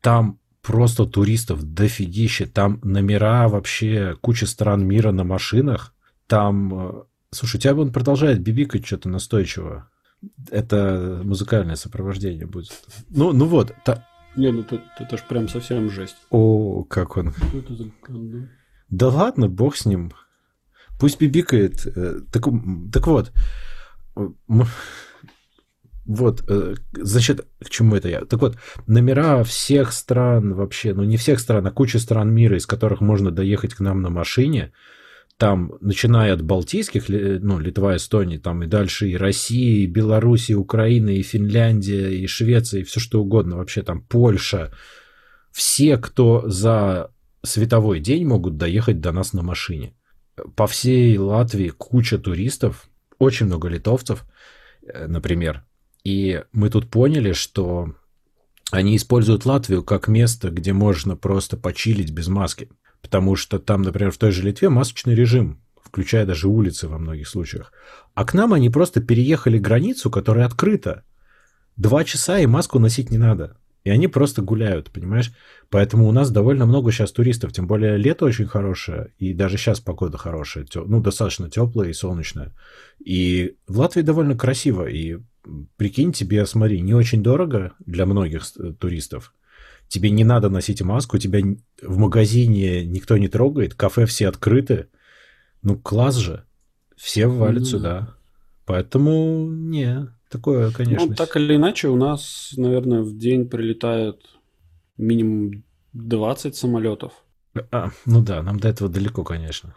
там 0.00 0.40
просто 0.62 1.04
туристов 1.04 1.62
дофигище. 1.62 2.46
Там 2.46 2.80
номера 2.82 3.48
вообще, 3.48 4.16
куча 4.20 4.46
стран 4.46 4.86
мира 4.86 5.12
на 5.12 5.24
машинах. 5.24 5.94
Там, 6.26 6.74
э, 6.74 7.02
слушай, 7.32 7.56
у 7.56 7.60
тебя 7.60 7.74
он 7.74 7.92
продолжает 7.92 8.40
бибикать 8.40 8.86
что-то 8.86 9.10
настойчиво. 9.10 9.90
Это 10.50 11.20
музыкальное 11.24 11.76
сопровождение 11.76 12.46
будет. 12.46 12.70
Ну, 13.10 13.32
ну 13.32 13.46
вот, 13.46 13.74
та, 13.84 14.06
не, 14.36 14.50
ну 14.50 14.60
это, 14.60 14.82
это 14.98 15.16
ж 15.16 15.22
прям 15.28 15.48
совсем 15.48 15.90
жесть. 15.90 16.16
О, 16.30 16.84
как 16.84 17.16
он. 17.16 17.32
Что 17.32 17.58
это 17.58 17.74
за 17.74 17.90
гандон? 18.06 18.48
Да 18.88 19.08
ладно, 19.08 19.48
бог 19.48 19.76
с 19.76 19.86
ним. 19.86 20.12
Пусть 20.98 21.20
бибикает. 21.20 21.86
Э, 21.86 22.20
так, 22.32 22.44
так 22.92 23.06
вот. 23.06 23.32
Вот, 26.04 26.42
э, 26.48 26.74
значит, 26.92 27.46
к 27.64 27.70
чему 27.70 27.94
это 27.96 28.08
я? 28.08 28.24
Так 28.24 28.40
вот, 28.40 28.58
номера 28.86 29.44
всех 29.44 29.92
стран 29.92 30.54
вообще, 30.54 30.94
ну 30.94 31.04
не 31.04 31.16
всех 31.16 31.38
стран, 31.38 31.66
а 31.66 31.70
куча 31.70 31.98
стран 31.98 32.32
мира, 32.32 32.56
из 32.56 32.66
которых 32.66 33.00
можно 33.00 33.30
доехать 33.30 33.74
к 33.74 33.80
нам 33.80 34.02
на 34.02 34.10
машине, 34.10 34.72
там, 35.42 35.72
начиная 35.80 36.34
от 36.34 36.42
Балтийских, 36.44 37.08
ну, 37.08 37.58
Литва, 37.58 37.96
Эстония, 37.96 38.38
там 38.38 38.62
и 38.62 38.68
дальше 38.68 39.08
и 39.08 39.16
Россия, 39.16 39.82
и 39.82 39.86
Беларусь, 39.86 40.50
и 40.50 40.54
Украина, 40.54 41.10
и 41.10 41.22
Финляндия, 41.22 42.10
и 42.10 42.28
Швеция, 42.28 42.82
и 42.82 42.84
все 42.84 43.00
что 43.00 43.20
угодно, 43.20 43.56
вообще 43.56 43.82
там 43.82 44.02
Польша, 44.02 44.72
все, 45.50 45.96
кто 45.96 46.48
за 46.48 47.10
световой 47.42 47.98
день 47.98 48.24
могут 48.24 48.56
доехать 48.56 49.00
до 49.00 49.10
нас 49.10 49.32
на 49.32 49.42
машине. 49.42 49.96
По 50.54 50.68
всей 50.68 51.18
Латвии 51.18 51.70
куча 51.70 52.18
туристов, 52.18 52.88
очень 53.18 53.46
много 53.46 53.66
литовцев, 53.66 54.22
э, 54.86 55.08
например. 55.08 55.64
И 56.04 56.44
мы 56.52 56.70
тут 56.70 56.88
поняли, 56.88 57.32
что 57.32 57.96
они 58.70 58.94
используют 58.94 59.44
Латвию 59.44 59.82
как 59.82 60.06
место, 60.06 60.50
где 60.50 60.72
можно 60.72 61.16
просто 61.16 61.56
почилить 61.56 62.12
без 62.12 62.28
маски. 62.28 62.68
Потому 63.02 63.36
что 63.36 63.58
там, 63.58 63.82
например, 63.82 64.10
в 64.10 64.18
той 64.18 64.30
же 64.30 64.42
Литве 64.42 64.68
масочный 64.68 65.14
режим, 65.14 65.60
включая 65.82 66.24
даже 66.24 66.48
улицы 66.48 66.88
во 66.88 66.98
многих 66.98 67.28
случаях. 67.28 67.72
А 68.14 68.24
к 68.24 68.32
нам 68.32 68.54
они 68.54 68.70
просто 68.70 69.02
переехали 69.02 69.58
границу, 69.58 70.10
которая 70.10 70.46
открыта. 70.46 71.02
Два 71.76 72.04
часа 72.04 72.38
и 72.38 72.46
маску 72.46 72.78
носить 72.78 73.10
не 73.10 73.18
надо. 73.18 73.56
И 73.84 73.90
они 73.90 74.06
просто 74.06 74.42
гуляют, 74.42 74.90
понимаешь? 74.90 75.32
Поэтому 75.68 76.06
у 76.08 76.12
нас 76.12 76.30
довольно 76.30 76.66
много 76.66 76.92
сейчас 76.92 77.10
туристов, 77.10 77.52
тем 77.52 77.66
более 77.66 77.96
лето 77.96 78.24
очень 78.24 78.46
хорошее, 78.46 79.12
и 79.18 79.32
даже 79.34 79.56
сейчас 79.56 79.80
погода 79.80 80.18
хорошая, 80.18 80.66
ну, 80.74 81.00
достаточно 81.00 81.50
теплая 81.50 81.90
и 81.90 81.92
солнечная. 81.92 82.52
И 83.04 83.56
в 83.66 83.78
Латвии 83.78 84.02
довольно 84.02 84.36
красиво, 84.36 84.86
и 84.86 85.18
прикинь 85.76 86.12
тебе, 86.12 86.46
смотри, 86.46 86.80
не 86.80 86.94
очень 86.94 87.22
дорого 87.22 87.72
для 87.84 88.06
многих 88.06 88.44
туристов. 88.78 89.34
Тебе 89.92 90.10
не 90.10 90.24
надо 90.24 90.48
носить 90.48 90.80
маску, 90.80 91.18
тебя 91.18 91.40
в 91.82 91.98
магазине 91.98 92.84
никто 92.84 93.18
не 93.18 93.28
трогает, 93.28 93.74
кафе 93.74 94.06
все 94.06 94.28
открыты. 94.28 94.88
Ну, 95.62 95.78
класс 95.78 96.16
же. 96.16 96.44
Все 96.96 97.26
валят 97.26 97.62
mm-hmm. 97.62 97.66
сюда. 97.66 98.16
Поэтому, 98.64 99.50
не, 99.50 100.08
Такое, 100.32 100.70
конечно. 100.70 101.08
Ну, 101.08 101.14
так 101.14 101.36
или 101.36 101.56
иначе, 101.56 101.88
у 101.88 101.96
нас, 101.96 102.54
наверное, 102.56 103.02
в 103.02 103.18
день 103.18 103.46
прилетает 103.50 104.22
минимум 104.96 105.62
20 105.92 106.56
самолетов. 106.56 107.12
А, 107.70 107.90
ну 108.06 108.22
да, 108.22 108.42
нам 108.42 108.58
до 108.58 108.68
этого 108.68 108.88
далеко, 108.88 109.24
конечно. 109.24 109.74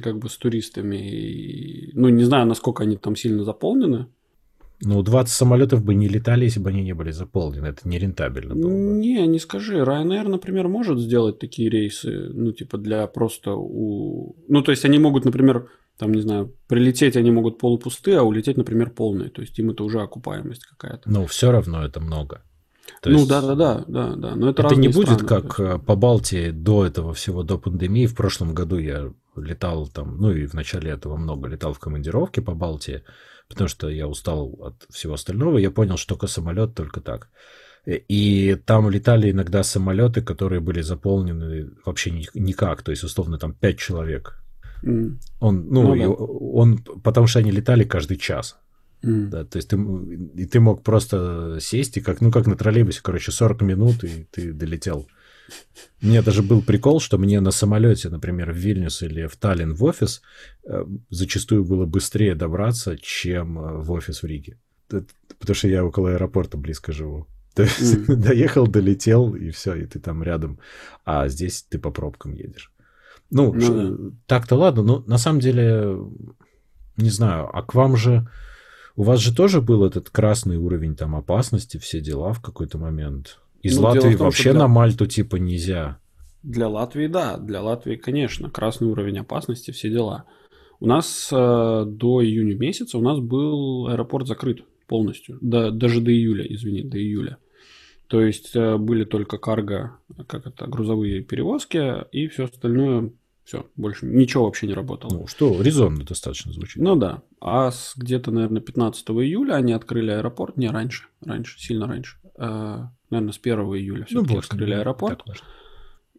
Как 0.00 0.18
бы 0.18 0.30
с 0.30 0.38
туристами. 0.38 0.96
И... 0.96 1.92
Ну, 1.92 2.08
не 2.08 2.24
знаю, 2.24 2.46
насколько 2.46 2.84
они 2.84 2.96
там 2.96 3.16
сильно 3.16 3.44
заполнены. 3.44 4.06
Ну, 4.80 5.02
20 5.02 5.32
самолетов 5.32 5.84
бы 5.84 5.94
не 5.94 6.08
летали, 6.08 6.44
если 6.44 6.60
бы 6.60 6.70
они 6.70 6.82
не 6.82 6.92
были 6.92 7.10
заполнены. 7.10 7.66
Это 7.66 7.88
нерентабельно 7.88 8.54
было 8.54 8.68
бы. 8.68 8.98
Не, 8.98 9.26
не 9.26 9.38
скажи. 9.40 9.78
Ryanair, 9.78 10.28
например, 10.28 10.68
может 10.68 11.00
сделать 11.00 11.38
такие 11.38 11.68
рейсы, 11.68 12.30
ну, 12.32 12.52
типа 12.52 12.78
для 12.78 13.06
просто 13.08 13.54
у... 13.54 14.36
Ну, 14.48 14.62
то 14.62 14.70
есть 14.70 14.84
они 14.84 14.98
могут, 14.98 15.24
например, 15.24 15.68
там, 15.98 16.12
не 16.12 16.20
знаю, 16.20 16.54
прилететь 16.68 17.16
они 17.16 17.32
могут 17.32 17.58
полупустые, 17.58 18.18
а 18.18 18.22
улететь, 18.22 18.56
например, 18.56 18.90
полные. 18.90 19.30
То 19.30 19.42
есть 19.42 19.58
им 19.58 19.70
это 19.70 19.82
уже 19.82 20.00
окупаемость 20.00 20.64
какая-то. 20.64 21.10
Ну, 21.10 21.26
все 21.26 21.50
равно 21.50 21.84
это 21.84 22.00
много. 22.00 22.42
То 23.02 23.10
ну 23.10 23.18
есть... 23.18 23.28
да, 23.28 23.40
да, 23.42 23.54
да, 23.54 23.84
да, 23.86 24.14
да. 24.16 24.36
Но 24.36 24.50
это, 24.50 24.62
это 24.62 24.76
не 24.76 24.88
будет 24.88 25.20
страны, 25.20 25.28
как 25.28 25.58
есть... 25.58 25.60
Э, 25.60 25.78
по 25.78 25.96
Балтии 25.96 26.50
до 26.50 26.86
этого 26.86 27.12
всего, 27.14 27.42
до 27.42 27.58
пандемии. 27.58 28.06
В 28.06 28.14
прошлом 28.14 28.54
году 28.54 28.78
я 28.78 29.12
летал 29.36 29.86
там, 29.88 30.18
ну 30.18 30.32
и 30.32 30.46
в 30.46 30.54
начале 30.54 30.90
этого 30.90 31.16
много 31.16 31.48
летал 31.48 31.72
в 31.72 31.78
командировке 31.78 32.42
по 32.42 32.54
Балтии, 32.54 33.02
потому 33.48 33.68
что 33.68 33.88
я 33.88 34.06
устал 34.06 34.54
от 34.60 34.86
всего 34.90 35.14
остального. 35.14 35.58
Я 35.58 35.70
понял, 35.70 35.96
что 35.96 36.14
только 36.14 36.26
самолет, 36.26 36.74
только 36.74 37.00
так. 37.00 37.28
И 37.86 38.56
там 38.66 38.90
летали 38.90 39.30
иногда 39.30 39.62
самолеты, 39.62 40.20
которые 40.20 40.60
были 40.60 40.82
заполнены 40.82 41.70
вообще 41.86 42.10
никак. 42.34 42.82
То 42.82 42.90
есть, 42.90 43.04
условно, 43.04 43.38
там 43.38 43.54
5 43.54 43.78
человек 43.78 44.38
Mm. 44.82 45.18
Он, 45.40 45.66
ну, 45.70 45.94
ну 45.94 45.96
да. 45.96 46.08
он, 46.08 46.78
потому 47.02 47.26
что 47.26 47.40
они 47.40 47.50
летали 47.50 47.84
каждый 47.84 48.16
час. 48.16 48.58
Mm. 49.02 49.28
Да, 49.28 49.44
то 49.44 49.56
есть 49.56 49.68
ты, 49.68 49.76
и 49.76 50.46
ты 50.46 50.60
мог 50.60 50.82
просто 50.82 51.58
сесть 51.60 51.96
и 51.96 52.00
как, 52.00 52.20
ну, 52.20 52.30
как 52.30 52.46
на 52.46 52.56
троллейбусе, 52.56 53.00
короче, 53.02 53.32
40 53.32 53.62
минут, 53.62 54.04
и 54.04 54.26
ты 54.30 54.52
долетел. 54.52 55.08
Меня 56.00 56.22
даже 56.22 56.42
был 56.42 56.62
прикол, 56.62 57.00
что 57.00 57.18
мне 57.18 57.40
на 57.40 57.50
самолете, 57.50 58.08
например, 58.08 58.52
в 58.52 58.56
Вильнюс 58.56 59.02
или 59.02 59.26
в 59.26 59.36
Таллин 59.36 59.74
в 59.74 59.82
офис 59.84 60.22
э, 60.64 60.84
зачастую 61.10 61.64
было 61.64 61.86
быстрее 61.86 62.34
добраться, 62.34 62.96
чем 62.96 63.58
э, 63.58 63.78
в 63.78 63.90
офис 63.92 64.22
в 64.22 64.26
Риге. 64.26 64.58
Потому 64.88 65.54
что 65.54 65.68
я 65.68 65.84
около 65.84 66.12
аэропорта 66.12 66.56
близко 66.56 66.92
живу. 66.92 67.26
То 67.54 67.62
есть 67.62 67.80
mm. 67.80 68.14
доехал, 68.14 68.66
долетел, 68.68 69.34
и 69.34 69.50
все, 69.50 69.74
и 69.74 69.86
ты 69.86 69.98
там 69.98 70.22
рядом. 70.22 70.60
А 71.04 71.28
здесь 71.28 71.64
ты 71.68 71.78
по 71.78 71.90
пробкам 71.90 72.32
едешь. 72.32 72.70
Ну, 73.30 73.52
ну 73.52 73.96
да. 73.96 74.16
так-то 74.26 74.56
ладно, 74.56 74.82
но 74.82 75.04
на 75.06 75.18
самом 75.18 75.40
деле, 75.40 75.98
не 76.96 77.10
знаю, 77.10 77.48
а 77.52 77.62
к 77.62 77.74
вам 77.74 77.96
же, 77.96 78.28
у 78.96 79.02
вас 79.02 79.20
же 79.20 79.34
тоже 79.34 79.60
был 79.60 79.84
этот 79.84 80.08
красный 80.08 80.56
уровень 80.56 80.96
там 80.96 81.14
опасности, 81.14 81.76
все 81.78 82.00
дела 82.00 82.32
в 82.32 82.40
какой-то 82.40 82.78
момент. 82.78 83.38
Из 83.62 83.76
ну, 83.76 83.84
Латвии 83.84 84.14
том, 84.14 84.26
вообще 84.26 84.52
для... 84.52 84.60
на 84.60 84.68
Мальту 84.68 85.06
типа 85.06 85.36
нельзя. 85.36 85.98
Для 86.42 86.68
Латвии, 86.68 87.06
да, 87.08 87.36
для 87.36 87.60
Латвии, 87.60 87.96
конечно, 87.96 88.50
красный 88.50 88.88
уровень 88.88 89.18
опасности, 89.18 89.70
все 89.70 89.90
дела. 89.90 90.24
У 90.80 90.86
нас 90.86 91.28
э, 91.32 91.84
до 91.86 92.24
июня 92.24 92.54
месяца 92.54 92.98
у 92.98 93.02
нас 93.02 93.18
был 93.18 93.88
аэропорт 93.88 94.28
закрыт 94.28 94.62
полностью, 94.86 95.38
до, 95.40 95.70
даже 95.70 96.00
до 96.00 96.12
июля, 96.12 96.44
извини, 96.46 96.82
до 96.82 96.98
июля. 96.98 97.38
То 98.06 98.22
есть 98.22 98.54
э, 98.54 98.76
были 98.76 99.04
только 99.04 99.38
карго, 99.38 99.98
как 100.28 100.46
это, 100.46 100.66
грузовые 100.66 101.22
перевозки, 101.22 102.04
и 102.12 102.28
все 102.28 102.44
остальное, 102.44 103.10
все, 103.44 103.66
больше 103.76 104.06
ничего 104.06 104.44
вообще 104.44 104.66
не 104.66 104.74
работало. 104.74 105.12
Ну, 105.12 105.26
что 105.26 105.60
резонно 105.60 106.04
достаточно 106.04 106.52
звучит. 106.52 106.82
Ну 106.82 106.96
да. 106.96 107.22
А 107.40 107.70
с 107.70 107.94
где-то, 107.96 108.30
наверное, 108.30 108.62
15 108.62 109.08
июля 109.08 109.54
они 109.54 109.72
открыли 109.72 110.12
аэропорт. 110.12 110.56
Не, 110.56 110.70
раньше, 110.70 111.08
раньше, 111.24 111.58
сильно 111.60 111.86
раньше. 111.86 112.18
А, 112.36 112.90
наверное, 113.10 113.32
с 113.32 113.40
1 113.42 113.58
июля 113.58 114.04
все-таки 114.04 114.34
ну, 114.34 114.38
открыли 114.38 114.74
аэропорт. 114.74 115.22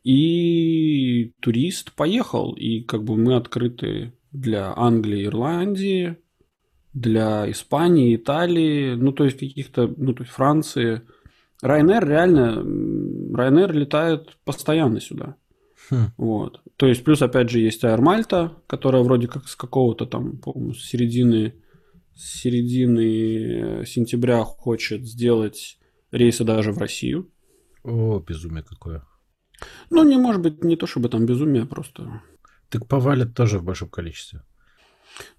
И 0.03 1.33
турист 1.41 1.93
поехал, 1.93 2.53
и 2.53 2.81
как 2.81 3.03
бы 3.03 3.17
мы 3.17 3.35
открыты 3.35 4.13
для 4.31 4.73
Англии, 4.75 5.25
Ирландии, 5.25 6.17
для 6.93 7.49
Испании, 7.51 8.15
Италии, 8.15 8.95
ну 8.95 9.11
то 9.11 9.25
есть 9.25 9.39
каких-то, 9.39 9.93
ну 9.97 10.13
то 10.13 10.23
есть 10.23 10.33
Франции– 10.33 11.01
Ryanair 11.63 12.05
реально, 12.05 12.63
Ryanair 13.35 13.73
летает 13.73 14.37
постоянно 14.45 15.01
сюда. 15.01 15.35
Хм. 15.89 16.11
Вот. 16.17 16.61
То 16.77 16.87
есть, 16.87 17.03
плюс, 17.03 17.21
опять 17.21 17.49
же, 17.49 17.59
есть 17.59 17.83
Air 17.83 17.99
Malta, 17.99 18.51
которая 18.67 19.03
вроде 19.03 19.27
как 19.27 19.47
с 19.47 19.55
какого-то 19.55 20.05
там, 20.05 20.37
по-моему, 20.37 20.73
середины, 20.73 21.55
с 22.15 22.41
середины 22.41 23.85
сентября 23.85 24.43
хочет 24.43 25.05
сделать 25.05 25.78
рейсы 26.11 26.43
даже 26.43 26.71
в 26.71 26.77
Россию. 26.77 27.31
О, 27.83 28.19
безумие 28.19 28.63
какое. 28.63 29.05
Ну, 29.89 30.03
не 30.03 30.17
может 30.17 30.41
быть, 30.41 30.63
не 30.63 30.75
то 30.75 30.87
чтобы 30.87 31.09
там 31.09 31.25
безумие, 31.25 31.65
просто... 31.65 32.21
Так 32.69 32.87
повалят 32.87 33.33
тоже 33.33 33.57
в 33.59 33.63
большом 33.63 33.89
количестве. 33.89 34.43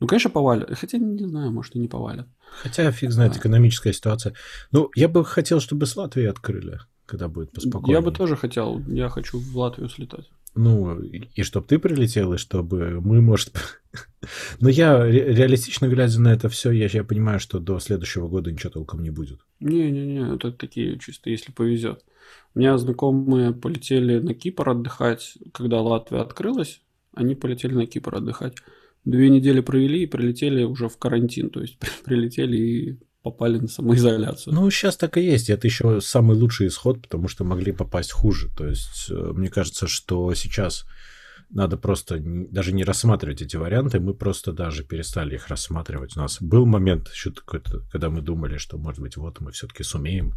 Ну, 0.01 0.07
конечно, 0.07 0.31
повалят. 0.31 0.77
Хотя, 0.77 0.99
не 0.99 1.27
знаю, 1.27 1.53
может, 1.53 1.77
и 1.77 1.79
не 1.79 1.89
повалят. 1.89 2.29
Хотя, 2.63 2.91
фиг 2.91 3.13
знает, 3.13 3.37
экономическая 3.37 3.93
ситуация. 3.93 4.35
Ну, 4.73 4.91
я 4.95 5.09
бы 5.09 5.25
хотел, 5.25 5.61
чтобы 5.61 5.87
с 5.87 5.97
Латвии 5.97 6.25
открыли, 6.25 6.81
когда 7.07 7.29
будет 7.29 7.53
поспокойнее. 7.53 7.95
Я 7.95 8.03
бы 8.03 8.13
тоже 8.13 8.37
хотел. 8.37 8.81
Я 8.89 9.09
хочу 9.09 9.39
в 9.39 9.57
Латвию 9.57 9.89
слетать. 9.89 10.29
Ну, 10.55 11.01
и, 11.01 11.31
и 11.35 11.43
чтобы 11.45 11.67
ты 11.67 11.79
прилетел, 11.79 12.33
и 12.35 12.39
чтобы 12.39 13.01
мы, 13.01 13.21
может... 13.21 13.53
Но 14.61 14.69
я, 14.69 15.07
реалистично 15.07 15.87
глядя 15.87 16.21
на 16.21 16.33
это 16.33 16.49
все, 16.49 16.73
я, 16.73 16.87
я 16.87 17.05
понимаю, 17.05 17.39
что 17.39 17.61
до 17.61 17.79
следующего 17.79 18.29
года 18.29 18.51
ничего 18.51 18.71
толком 18.71 19.03
не 19.03 19.11
будет. 19.11 19.41
Не-не-не, 19.61 20.35
это 20.35 20.53
такие 20.53 20.99
чисто, 20.99 21.31
если 21.31 21.53
повезет. 21.53 22.05
У 22.55 22.59
меня 22.59 22.77
знакомые 22.79 23.53
полетели 23.53 24.19
на 24.19 24.35
Кипр 24.35 24.71
отдыхать, 24.71 25.39
когда 25.53 25.81
Латвия 25.81 26.21
открылась, 26.21 26.81
они 27.15 27.35
полетели 27.35 27.75
на 27.75 27.87
Кипр 27.87 28.17
отдыхать 28.17 28.55
две 29.05 29.29
недели 29.31 29.61
провели 29.61 30.03
и 30.03 30.07
прилетели 30.07 30.65
уже 30.65 30.89
в 30.89 30.97
карантин. 30.99 31.51
То 31.51 31.61
есть 31.61 31.79
прилетели 32.05 32.57
и 32.57 32.99
попали 33.23 33.59
на 33.59 33.69
самоизоляцию. 33.69 34.55
Ну, 34.55 34.71
сейчас 34.71 34.97
так 34.97 35.17
и 35.17 35.23
есть. 35.23 35.51
Это 35.51 35.67
еще 35.67 36.01
самый 36.01 36.37
лучший 36.37 36.69
исход, 36.69 37.03
потому 37.03 37.29
что 37.29 37.45
могли 37.45 37.73
попасть 37.73 38.13
хуже. 38.13 38.49
То 38.57 38.67
есть, 38.67 39.11
э, 39.11 39.15
мне 39.15 39.51
кажется, 39.51 39.87
что 39.87 40.33
сейчас 40.35 40.87
надо 41.51 41.77
просто 41.77 42.19
даже 42.21 42.73
не 42.73 42.85
рассматривать 42.85 43.43
эти 43.43 43.57
варианты. 43.57 44.01
Мы 44.01 44.15
просто 44.15 44.53
даже 44.53 44.85
перестали 44.85 45.35
их 45.35 45.49
рассматривать. 45.49 46.17
У 46.17 46.21
нас 46.21 46.41
был 46.41 46.65
момент 46.65 47.09
еще 47.09 47.33
какой-то, 47.33 47.81
когда 47.91 48.09
мы 48.09 48.23
думали, 48.23 48.57
что, 48.57 48.79
может 48.79 49.01
быть, 49.01 49.17
вот 49.17 49.41
мы 49.41 49.51
все-таки 49.51 49.83
сумеем 49.83 50.35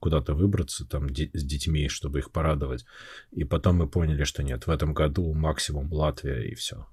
куда-то 0.00 0.34
выбраться 0.34 0.84
там 0.84 1.08
с 1.08 1.44
детьми, 1.44 1.88
чтобы 1.88 2.18
их 2.18 2.30
порадовать. 2.30 2.84
И 3.30 3.44
потом 3.44 3.76
мы 3.76 3.88
поняли, 3.88 4.24
что 4.24 4.42
нет, 4.42 4.66
в 4.66 4.70
этом 4.70 4.92
году 4.92 5.32
максимум 5.32 5.92
Латвия 5.92 6.42
и 6.42 6.54
все 6.54 6.86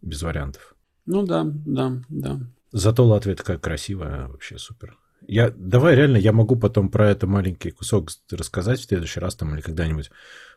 без 0.00 0.22
вариантов. 0.22 0.74
Ну 1.06 1.24
да, 1.24 1.44
да, 1.44 2.00
да. 2.08 2.40
Зато 2.72 3.04
Латвия 3.04 3.34
такая 3.34 3.58
красивая, 3.58 4.28
вообще 4.28 4.58
супер. 4.58 4.98
Я, 5.26 5.50
давай 5.56 5.94
реально, 5.94 6.16
я 6.16 6.32
могу 6.32 6.56
потом 6.56 6.90
про 6.90 7.10
это 7.10 7.26
маленький 7.26 7.70
кусок 7.70 8.10
рассказать 8.30 8.80
в 8.80 8.84
следующий 8.84 9.20
раз 9.20 9.34
там 9.36 9.54
или 9.54 9.60
когда-нибудь. 9.60 10.10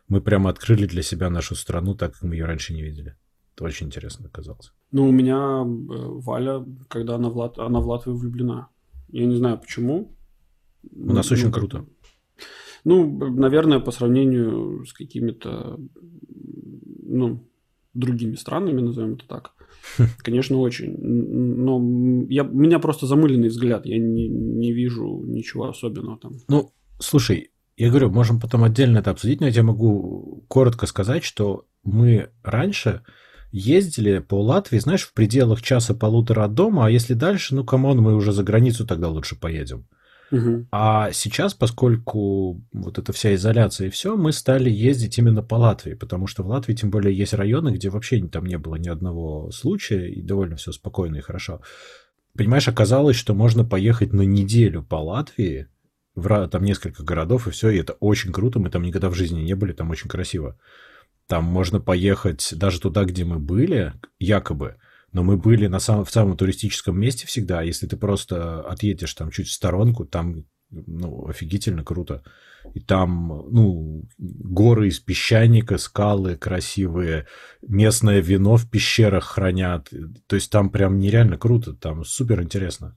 Мы 0.08 0.20
прямо 0.20 0.50
открыли 0.50 0.86
для 0.86 1.02
себя 1.02 1.30
нашу 1.30 1.54
страну, 1.54 1.94
так 1.94 2.14
как 2.14 2.22
мы 2.22 2.34
ее 2.34 2.46
раньше 2.46 2.74
не 2.74 2.82
видели. 2.82 3.16
очень 3.60 3.86
интересно 3.86 4.26
оказалось. 4.26 4.72
Ну, 4.92 5.08
у 5.08 5.12
меня 5.12 5.36
э, 5.36 5.64
Валя, 5.64 6.64
когда 6.88 7.16
она 7.16 7.28
в, 7.28 7.36
Лат... 7.36 7.58
она 7.58 7.80
в 7.80 7.88
Латвию 7.88 8.16
влюблена. 8.16 8.68
Я 9.08 9.26
не 9.26 9.36
знаю 9.36 9.58
почему. 9.58 10.16
У 10.90 11.12
нас 11.12 11.30
ну, 11.30 11.36
очень 11.36 11.52
круто. 11.52 11.86
Ну, 12.84 13.30
наверное, 13.30 13.80
по 13.80 13.90
сравнению 13.90 14.84
с 14.86 14.92
какими-то, 14.92 15.78
ну, 17.02 17.44
другими 17.94 18.34
странами, 18.34 18.80
назовем 18.80 19.14
это 19.14 19.26
так. 19.26 19.52
Конечно, 20.18 20.58
очень. 20.58 20.96
Но 20.98 22.26
я, 22.28 22.44
у 22.44 22.54
меня 22.54 22.78
просто 22.78 23.06
замыленный 23.06 23.48
взгляд. 23.48 23.86
Я 23.86 23.98
не, 23.98 24.28
не 24.28 24.72
вижу 24.72 25.22
ничего 25.24 25.68
особенного 25.68 26.18
там. 26.18 26.38
Ну, 26.48 26.72
слушай, 26.98 27.50
я 27.76 27.90
говорю, 27.90 28.10
можем 28.10 28.40
потом 28.40 28.64
отдельно 28.64 28.98
это 28.98 29.10
обсудить, 29.10 29.40
но 29.40 29.46
я 29.46 29.52
тебе 29.52 29.62
могу 29.62 30.44
коротко 30.48 30.86
сказать, 30.86 31.24
что 31.24 31.66
мы 31.84 32.30
раньше 32.42 33.02
ездили 33.50 34.18
по 34.18 34.42
Латвии, 34.42 34.78
знаешь, 34.78 35.04
в 35.04 35.14
пределах 35.14 35.62
часа-полутора 35.62 36.44
от 36.44 36.54
дома, 36.54 36.86
а 36.86 36.90
если 36.90 37.14
дальше, 37.14 37.54
ну, 37.54 37.64
come 37.64 37.83
on, 37.83 37.98
мы 37.98 38.14
уже 38.14 38.32
за 38.32 38.42
границу 38.42 38.86
тогда 38.86 39.08
лучше 39.08 39.36
поедем. 39.36 39.86
А 40.70 41.10
сейчас, 41.12 41.54
поскольку 41.54 42.62
вот 42.72 42.98
эта 42.98 43.12
вся 43.12 43.34
изоляция 43.34 43.86
и 43.86 43.90
все, 43.90 44.16
мы 44.16 44.32
стали 44.32 44.70
ездить 44.70 45.18
именно 45.18 45.42
по 45.42 45.54
Латвии, 45.54 45.94
потому 45.94 46.26
что 46.26 46.42
в 46.42 46.48
Латвии 46.48 46.74
тем 46.74 46.90
более 46.90 47.16
есть 47.16 47.34
районы, 47.34 47.70
где 47.70 47.88
вообще 47.88 48.20
там 48.28 48.46
не 48.46 48.58
было 48.58 48.76
ни 48.76 48.88
одного 48.88 49.50
случая, 49.50 50.08
и 50.08 50.20
довольно 50.20 50.56
все 50.56 50.72
спокойно 50.72 51.16
и 51.16 51.22
хорошо. 51.22 51.62
Понимаешь, 52.36 52.68
оказалось, 52.68 53.16
что 53.16 53.34
можно 53.34 53.64
поехать 53.64 54.12
на 54.12 54.22
неделю 54.22 54.82
по 54.82 54.96
Латвии, 54.96 55.68
в, 56.14 56.48
там 56.48 56.64
несколько 56.64 57.02
городов, 57.02 57.46
и 57.46 57.50
все, 57.50 57.70
и 57.70 57.78
это 57.78 57.94
очень 57.94 58.32
круто, 58.32 58.58
мы 58.58 58.70
там 58.70 58.82
никогда 58.82 59.08
в 59.08 59.14
жизни 59.14 59.40
не 59.40 59.54
были, 59.54 59.72
там 59.72 59.90
очень 59.90 60.08
красиво. 60.08 60.58
Там 61.26 61.44
можно 61.44 61.80
поехать 61.80 62.54
даже 62.56 62.80
туда, 62.80 63.04
где 63.04 63.24
мы 63.24 63.38
были, 63.38 63.92
якобы, 64.18 64.76
но 65.18 65.24
мы 65.24 65.36
были 65.36 65.66
на 65.66 65.80
самом, 65.80 66.04
в 66.04 66.12
самом 66.12 66.36
туристическом 66.36 66.96
месте 66.96 67.26
всегда. 67.26 67.62
Если 67.62 67.88
ты 67.88 67.96
просто 67.96 68.60
отъедешь 68.60 69.14
там 69.14 69.32
чуть 69.32 69.48
в 69.48 69.52
сторонку, 69.52 70.04
там 70.04 70.44
ну, 70.70 71.26
офигительно 71.26 71.82
круто. 71.82 72.22
И 72.72 72.78
там, 72.78 73.26
ну, 73.50 74.04
горы 74.16 74.86
из 74.86 75.00
песчаника, 75.00 75.76
скалы 75.76 76.36
красивые, 76.36 77.26
местное 77.66 78.20
вино 78.20 78.56
в 78.56 78.70
пещерах 78.70 79.24
хранят. 79.24 79.90
То 80.28 80.36
есть 80.36 80.52
там 80.52 80.70
прям 80.70 81.00
нереально 81.00 81.36
круто, 81.36 81.74
там 81.74 82.04
супер 82.04 82.40
интересно. 82.40 82.96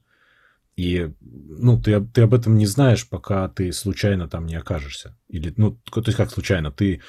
И, 0.76 1.10
ну, 1.20 1.82
ты, 1.82 2.00
ты 2.04 2.22
об 2.22 2.34
этом 2.34 2.56
не 2.56 2.66
знаешь, 2.66 3.08
пока 3.08 3.48
ты 3.48 3.72
случайно 3.72 4.28
там 4.28 4.46
не 4.46 4.54
окажешься. 4.54 5.18
Или, 5.26 5.52
ну, 5.56 5.72
то 5.90 6.04
есть 6.06 6.16
как 6.16 6.30
случайно, 6.30 6.70
ты 6.70 7.00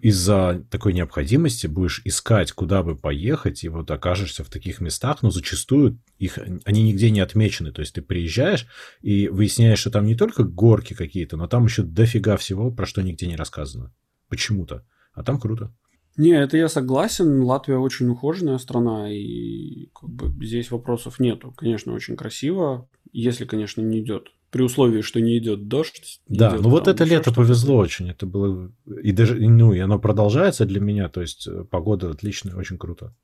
из-за 0.00 0.64
такой 0.70 0.94
необходимости 0.94 1.66
будешь 1.66 2.00
искать, 2.04 2.52
куда 2.52 2.82
бы 2.82 2.96
поехать, 2.96 3.64
и 3.64 3.68
вот 3.68 3.90
окажешься 3.90 4.42
в 4.42 4.48
таких 4.48 4.80
местах, 4.80 5.22
но 5.22 5.30
зачастую 5.30 6.00
их, 6.18 6.38
они 6.64 6.82
нигде 6.82 7.10
не 7.10 7.20
отмечены. 7.20 7.72
То 7.72 7.80
есть 7.80 7.94
ты 7.94 8.02
приезжаешь 8.02 8.66
и 9.02 9.28
выясняешь, 9.28 9.78
что 9.78 9.90
там 9.90 10.06
не 10.06 10.14
только 10.14 10.44
горки 10.44 10.94
какие-то, 10.94 11.36
но 11.36 11.46
там 11.48 11.64
еще 11.64 11.82
дофига 11.82 12.36
всего, 12.36 12.70
про 12.70 12.86
что 12.86 13.02
нигде 13.02 13.26
не 13.26 13.36
рассказано. 13.36 13.92
Почему-то. 14.28 14.86
А 15.12 15.22
там 15.22 15.38
круто. 15.38 15.74
Не, 16.16 16.32
это 16.32 16.56
я 16.56 16.68
согласен. 16.68 17.42
Латвия 17.42 17.76
очень 17.76 18.08
ухоженная 18.08 18.58
страна, 18.58 19.10
и 19.10 19.90
как 19.94 20.08
бы 20.08 20.46
здесь 20.46 20.70
вопросов 20.70 21.18
нету. 21.18 21.52
Конечно, 21.52 21.92
очень 21.92 22.16
красиво, 22.16 22.88
если, 23.12 23.44
конечно, 23.44 23.82
не 23.82 24.00
идет 24.00 24.28
при 24.54 24.62
условии, 24.62 25.00
что 25.00 25.20
не 25.20 25.36
идет 25.36 25.66
дождь. 25.66 26.20
Да, 26.28 26.50
идет, 26.50 26.60
ну 26.62 26.68
вот 26.68 26.86
это 26.86 27.02
лето 27.02 27.34
повезло 27.34 27.76
очень. 27.76 28.08
Это 28.08 28.24
было 28.24 28.70
и 29.02 29.10
даже 29.10 29.34
ну 29.34 29.72
и 29.72 29.80
оно 29.80 29.98
продолжается 29.98 30.64
для 30.64 30.78
меня, 30.78 31.08
то 31.08 31.22
есть 31.22 31.48
э, 31.48 31.64
погода 31.64 32.08
отличная, 32.08 32.54
очень 32.54 32.78
круто. 32.78 33.16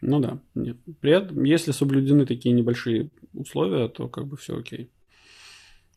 Ну 0.00 0.18
да, 0.18 0.40
нет. 0.54 0.78
При 1.00 1.12
этом, 1.12 1.44
если 1.44 1.72
соблюдены 1.72 2.24
такие 2.24 2.54
небольшие 2.54 3.10
условия, 3.34 3.86
то 3.88 4.08
как 4.08 4.26
бы 4.26 4.38
все 4.38 4.56
окей. 4.56 4.90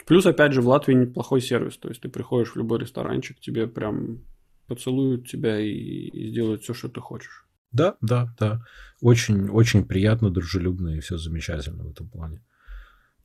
Плюс, 0.06 0.26
опять 0.26 0.52
же, 0.52 0.62
в 0.62 0.68
Латвии 0.68 0.94
неплохой 0.94 1.40
сервис. 1.40 1.78
То 1.78 1.88
есть 1.88 2.02
ты 2.02 2.10
приходишь 2.10 2.52
в 2.52 2.58
любой 2.58 2.80
ресторанчик, 2.80 3.40
тебе 3.40 3.68
прям 3.68 4.26
поцелуют 4.68 5.30
тебя 5.30 5.58
и, 5.58 5.70
и 5.72 6.32
сделают 6.32 6.64
все, 6.64 6.74
что 6.74 6.90
ты 6.90 7.00
хочешь. 7.00 7.48
Да, 7.72 7.96
да, 8.02 8.36
да. 8.38 8.62
Очень, 9.00 9.48
очень 9.48 9.86
приятно, 9.86 10.32
дружелюбно 10.32 10.98
и 10.98 11.00
все 11.00 11.16
замечательно 11.16 11.86
в 11.86 11.92
этом 11.92 12.10
плане. 12.10 12.42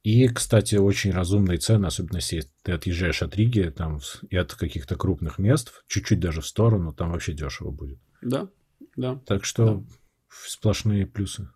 И, 0.02 0.28
кстати, 0.28 0.76
очень 0.76 1.10
разумные 1.10 1.58
цены, 1.58 1.86
особенно 1.86 2.16
если 2.16 2.44
ты 2.62 2.72
отъезжаешь 2.72 3.22
от 3.22 3.36
Риги 3.36 3.72
там, 3.76 4.00
и 4.30 4.36
от 4.36 4.54
каких-то 4.54 4.96
крупных 4.96 5.38
мест, 5.38 5.72
чуть-чуть 5.88 6.20
даже 6.20 6.40
в 6.40 6.46
сторону, 6.46 6.94
там 6.94 7.10
вообще 7.10 7.34
дешево 7.34 7.70
будет. 7.70 7.98
Да, 8.22 8.48
да. 8.96 9.20
Так 9.26 9.44
что 9.44 9.74
да. 9.74 9.82
сплошные 10.30 11.06
плюсы. 11.06 11.50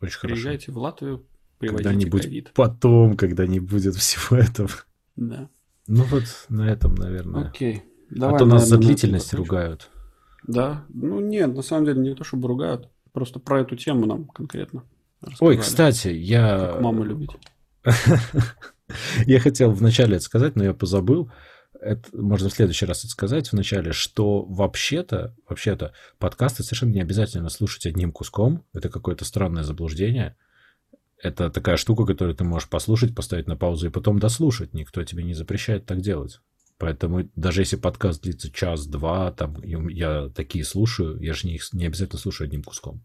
Очень 0.00 0.18
хорошо. 0.18 0.34
Приезжайте 0.34 0.72
в 0.72 0.78
Латвию, 0.78 1.26
когда-нибудь 1.60 2.26
COVID. 2.26 2.48
потом, 2.54 3.16
когда 3.16 3.46
не 3.46 3.58
будет 3.58 3.94
всего 3.94 4.36
этого. 4.36 4.70
Да. 5.16 5.48
Ну 5.86 6.04
вот 6.04 6.24
на 6.50 6.68
этом, 6.68 6.94
наверное. 6.94 7.48
Окей. 7.48 7.84
Давай, 8.10 8.36
а 8.36 8.38
то 8.38 8.44
нас 8.44 8.68
за 8.68 8.76
длительность 8.76 9.32
ругают. 9.32 9.88
Да. 10.46 10.84
Ну 10.90 11.20
нет, 11.20 11.54
на 11.54 11.62
самом 11.62 11.86
деле 11.86 12.00
не 12.00 12.14
то, 12.14 12.24
чтобы 12.24 12.48
ругают. 12.48 12.90
Просто 13.12 13.40
про 13.40 13.60
эту 13.62 13.76
тему 13.76 14.06
нам 14.06 14.26
конкретно. 14.26 14.84
Ой, 15.40 15.56
кстати, 15.56 16.08
я... 16.08 16.72
Как 16.74 16.80
маму 16.82 17.02
любить. 17.02 17.30
Я 19.26 19.40
хотел 19.40 19.70
вначале 19.70 20.16
это 20.16 20.24
сказать, 20.24 20.56
но 20.56 20.64
я 20.64 20.74
позабыл. 20.74 21.30
Это 21.80 22.08
можно 22.12 22.48
в 22.48 22.52
следующий 22.52 22.86
раз 22.86 23.00
это 23.00 23.08
сказать 23.08 23.52
вначале, 23.52 23.92
что 23.92 24.42
вообще-то, 24.44 25.36
вообще-то 25.48 25.92
подкасты 26.18 26.62
совершенно 26.62 26.92
не 26.92 27.02
обязательно 27.02 27.50
слушать 27.50 27.86
одним 27.86 28.10
куском. 28.10 28.64
Это 28.72 28.88
какое-то 28.88 29.24
странное 29.24 29.62
заблуждение. 29.62 30.36
Это 31.22 31.50
такая 31.50 31.76
штука, 31.76 32.04
которую 32.04 32.34
ты 32.34 32.44
можешь 32.44 32.68
послушать, 32.68 33.14
поставить 33.14 33.46
на 33.46 33.56
паузу 33.56 33.88
и 33.88 33.90
потом 33.90 34.18
дослушать. 34.18 34.74
Никто 34.74 35.04
тебе 35.04 35.22
не 35.22 35.34
запрещает 35.34 35.86
так 35.86 36.00
делать. 36.00 36.40
Поэтому 36.78 37.28
даже 37.34 37.62
если 37.62 37.76
подкаст 37.76 38.22
длится 38.22 38.50
час-два, 38.50 39.32
там 39.32 39.60
я 39.62 40.28
такие 40.30 40.64
слушаю, 40.64 41.20
я 41.20 41.34
же 41.34 41.46
не, 41.48 41.60
не 41.72 41.86
обязательно 41.86 42.20
слушаю 42.20 42.46
одним 42.46 42.62
куском 42.62 43.04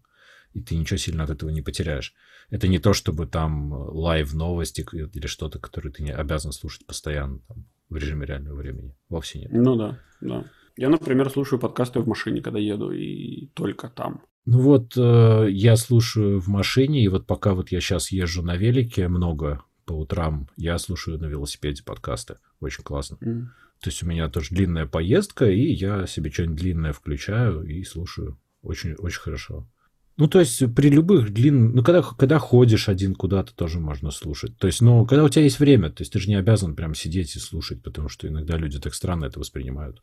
и 0.54 0.60
ты 0.60 0.76
ничего 0.76 0.96
сильно 0.96 1.24
от 1.24 1.30
этого 1.30 1.50
не 1.50 1.62
потеряешь. 1.62 2.14
Это 2.48 2.68
не 2.68 2.78
то, 2.78 2.92
чтобы 2.92 3.26
там 3.26 3.72
live 3.72 4.32
новости 4.32 4.86
или 4.92 5.26
что-то, 5.26 5.58
которое 5.58 5.90
ты 5.90 6.02
не 6.02 6.12
обязан 6.12 6.52
слушать 6.52 6.86
постоянно 6.86 7.40
там, 7.48 7.66
в 7.88 7.96
режиме 7.96 8.26
реального 8.26 8.56
времени. 8.56 8.96
Вовсе 9.08 9.40
нет. 9.40 9.50
Ну 9.52 9.76
да, 9.76 9.98
да. 10.20 10.44
Я, 10.76 10.88
например, 10.88 11.30
слушаю 11.30 11.60
подкасты 11.60 12.00
в 12.00 12.08
машине, 12.08 12.40
когда 12.40 12.58
еду, 12.58 12.90
и 12.90 13.46
только 13.54 13.88
там. 13.88 14.22
Ну 14.46 14.60
вот, 14.60 14.96
э, 14.96 15.46
я 15.50 15.76
слушаю 15.76 16.40
в 16.40 16.48
машине, 16.48 17.02
и 17.02 17.08
вот 17.08 17.26
пока 17.26 17.54
вот 17.54 17.70
я 17.70 17.80
сейчас 17.80 18.10
езжу 18.10 18.42
на 18.42 18.56
велике 18.56 19.08
много 19.08 19.62
по 19.84 19.92
утрам, 19.92 20.48
я 20.56 20.78
слушаю 20.78 21.18
на 21.18 21.26
велосипеде 21.26 21.82
подкасты. 21.82 22.38
Очень 22.60 22.84
классно. 22.84 23.16
Mm. 23.16 23.44
То 23.80 23.90
есть 23.90 24.02
у 24.02 24.06
меня 24.06 24.28
тоже 24.28 24.48
длинная 24.50 24.86
поездка, 24.86 25.46
и 25.46 25.72
я 25.72 26.06
себе 26.06 26.30
что-нибудь 26.30 26.56
длинное 26.56 26.92
включаю 26.92 27.64
и 27.64 27.82
слушаю. 27.84 28.38
Очень, 28.62 28.94
очень 28.94 29.20
хорошо. 29.20 29.68
Ну, 30.16 30.28
то 30.28 30.38
есть 30.38 30.62
при 30.74 30.90
любых 30.90 31.32
длинных... 31.32 31.74
Ну, 31.74 31.82
когда, 31.82 32.02
когда 32.02 32.38
ходишь 32.38 32.88
один 32.88 33.14
куда-то, 33.14 33.54
тоже 33.54 33.80
можно 33.80 34.10
слушать. 34.10 34.56
То 34.58 34.68
есть, 34.68 34.80
ну, 34.80 35.04
когда 35.06 35.24
у 35.24 35.28
тебя 35.28 35.42
есть 35.42 35.58
время, 35.58 35.90
то 35.90 36.02
есть 36.02 36.12
ты 36.12 36.20
же 36.20 36.28
не 36.28 36.36
обязан 36.36 36.76
прям 36.76 36.94
сидеть 36.94 37.34
и 37.34 37.40
слушать, 37.40 37.82
потому 37.82 38.08
что 38.08 38.28
иногда 38.28 38.56
люди 38.56 38.78
так 38.78 38.94
странно 38.94 39.24
это 39.24 39.40
воспринимают. 39.40 40.02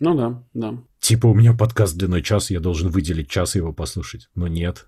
Ну 0.00 0.14
да, 0.14 0.44
да. 0.54 0.82
Типа 0.98 1.26
у 1.26 1.34
меня 1.34 1.54
подкаст 1.54 1.96
длиной 1.96 2.22
час, 2.22 2.50
я 2.50 2.60
должен 2.60 2.90
выделить 2.90 3.30
час 3.30 3.54
его 3.54 3.72
послушать. 3.72 4.28
Но 4.34 4.48
нет. 4.48 4.86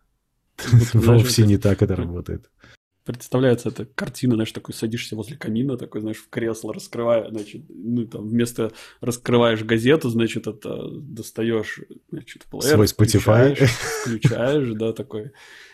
Вовсе 0.93 1.47
не 1.47 1.59
так 1.59 1.83
это 1.83 1.95
работает 1.97 2.51
представляется 3.05 3.69
эта 3.69 3.85
картина, 3.85 4.35
знаешь, 4.35 4.53
такой 4.53 4.75
садишься 4.75 5.17
возле 5.17 5.37
камина, 5.37 5.77
такой, 5.77 6.01
знаешь, 6.01 6.19
в 6.19 6.29
кресло, 6.29 6.73
раскрывая, 6.73 7.31
значит, 7.31 7.63
ну, 7.69 8.07
там, 8.07 8.29
вместо 8.29 8.73
раскрываешь 9.01 9.63
газету, 9.63 10.09
значит, 10.09 10.47
это 10.47 10.91
достаешь, 10.91 11.81
значит, 12.11 12.45
плеер, 12.45 12.75
Свой 12.75 12.87
Spotify. 12.87 13.55
Включаешь, 13.55 13.71
включаешь, 14.03 14.73
да, 14.75 14.93
такой, 14.93 15.33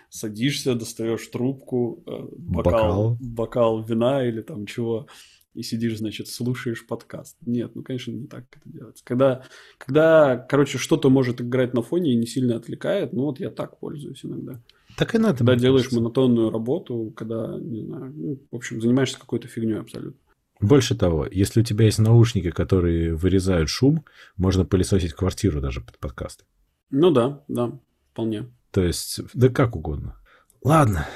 садишься, 0.08 0.74
достаешь 0.74 1.26
трубку, 1.28 2.02
э, 2.06 2.10
бокал, 2.36 2.72
бокал. 2.72 3.16
бокал 3.20 3.82
вина 3.84 4.26
или 4.26 4.42
там 4.42 4.66
чего, 4.66 5.06
и 5.54 5.62
сидишь, 5.62 5.98
значит, 5.98 6.28
слушаешь 6.28 6.86
подкаст. 6.86 7.36
Нет, 7.46 7.72
ну, 7.74 7.82
конечно, 7.82 8.12
не 8.12 8.26
так 8.26 8.44
это 8.50 8.68
делается. 8.68 9.04
Когда, 9.04 9.44
когда 9.78 10.36
короче, 10.36 10.78
что-то 10.78 11.10
может 11.10 11.40
играть 11.40 11.74
на 11.74 11.82
фоне 11.82 12.12
и 12.12 12.16
не 12.16 12.26
сильно 12.26 12.56
отвлекает, 12.56 13.12
ну, 13.12 13.22
вот 13.22 13.40
я 13.40 13.50
так 13.50 13.78
пользуюсь 13.78 14.24
иногда. 14.24 14.60
Так 15.00 15.14
и 15.14 15.18
надо. 15.18 15.38
Когда 15.38 15.56
делаешь 15.56 15.84
кажется. 15.84 15.98
монотонную 15.98 16.50
работу, 16.50 17.10
когда, 17.16 17.56
не 17.58 17.80
знаю, 17.80 18.12
ну, 18.14 18.38
в 18.50 18.54
общем, 18.54 18.82
занимаешься 18.82 19.18
какой-то 19.18 19.48
фигней 19.48 19.80
абсолютно. 19.80 20.20
Больше 20.60 20.94
того, 20.94 21.26
если 21.30 21.60
у 21.60 21.64
тебя 21.64 21.86
есть 21.86 21.98
наушники, 21.98 22.50
которые 22.50 23.14
вырезают 23.14 23.70
шум, 23.70 24.04
можно 24.36 24.66
пылесосить 24.66 25.14
квартиру 25.14 25.62
даже 25.62 25.80
под 25.80 25.98
подкасты. 25.98 26.44
Ну 26.90 27.10
да, 27.10 27.42
да, 27.48 27.80
вполне. 28.12 28.52
То 28.72 28.82
есть, 28.82 29.20
да 29.32 29.48
как 29.48 29.74
угодно. 29.74 30.20
Ладно. 30.62 31.06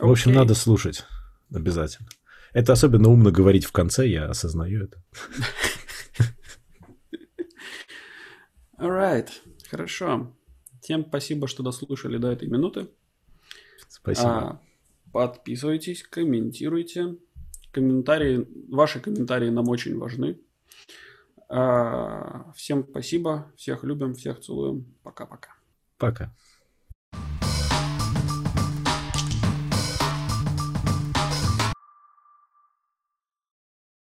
Okay. 0.00 0.06
В 0.06 0.10
общем, 0.10 0.32
надо 0.32 0.54
слушать 0.54 1.04
обязательно. 1.54 2.08
Это 2.54 2.72
особенно 2.72 3.10
умно 3.10 3.30
говорить 3.30 3.66
в 3.66 3.72
конце, 3.72 4.08
я 4.08 4.24
осознаю 4.24 4.84
это. 4.84 5.04
Alright, 8.78 9.28
хорошо. 9.68 10.34
Всем 10.80 11.04
спасибо, 11.06 11.46
что 11.46 11.62
дослушали 11.62 12.16
до 12.16 12.32
этой 12.32 12.48
минуты. 12.48 12.88
Спасибо. 14.02 14.30
А, 14.30 14.60
подписывайтесь, 15.12 16.02
комментируйте. 16.02 17.16
Комментарии, 17.72 18.46
ваши 18.68 19.00
комментарии 19.00 19.48
нам 19.48 19.68
очень 19.68 19.96
важны. 19.96 20.38
А, 21.48 22.52
всем 22.54 22.86
спасибо, 22.88 23.50
всех 23.56 23.84
любим, 23.84 24.14
всех 24.14 24.40
целуем. 24.40 24.84
Пока-пока. 25.02 25.54
Пока. 25.98 26.24
-пока. 26.24 26.28
Пока. 26.28 26.34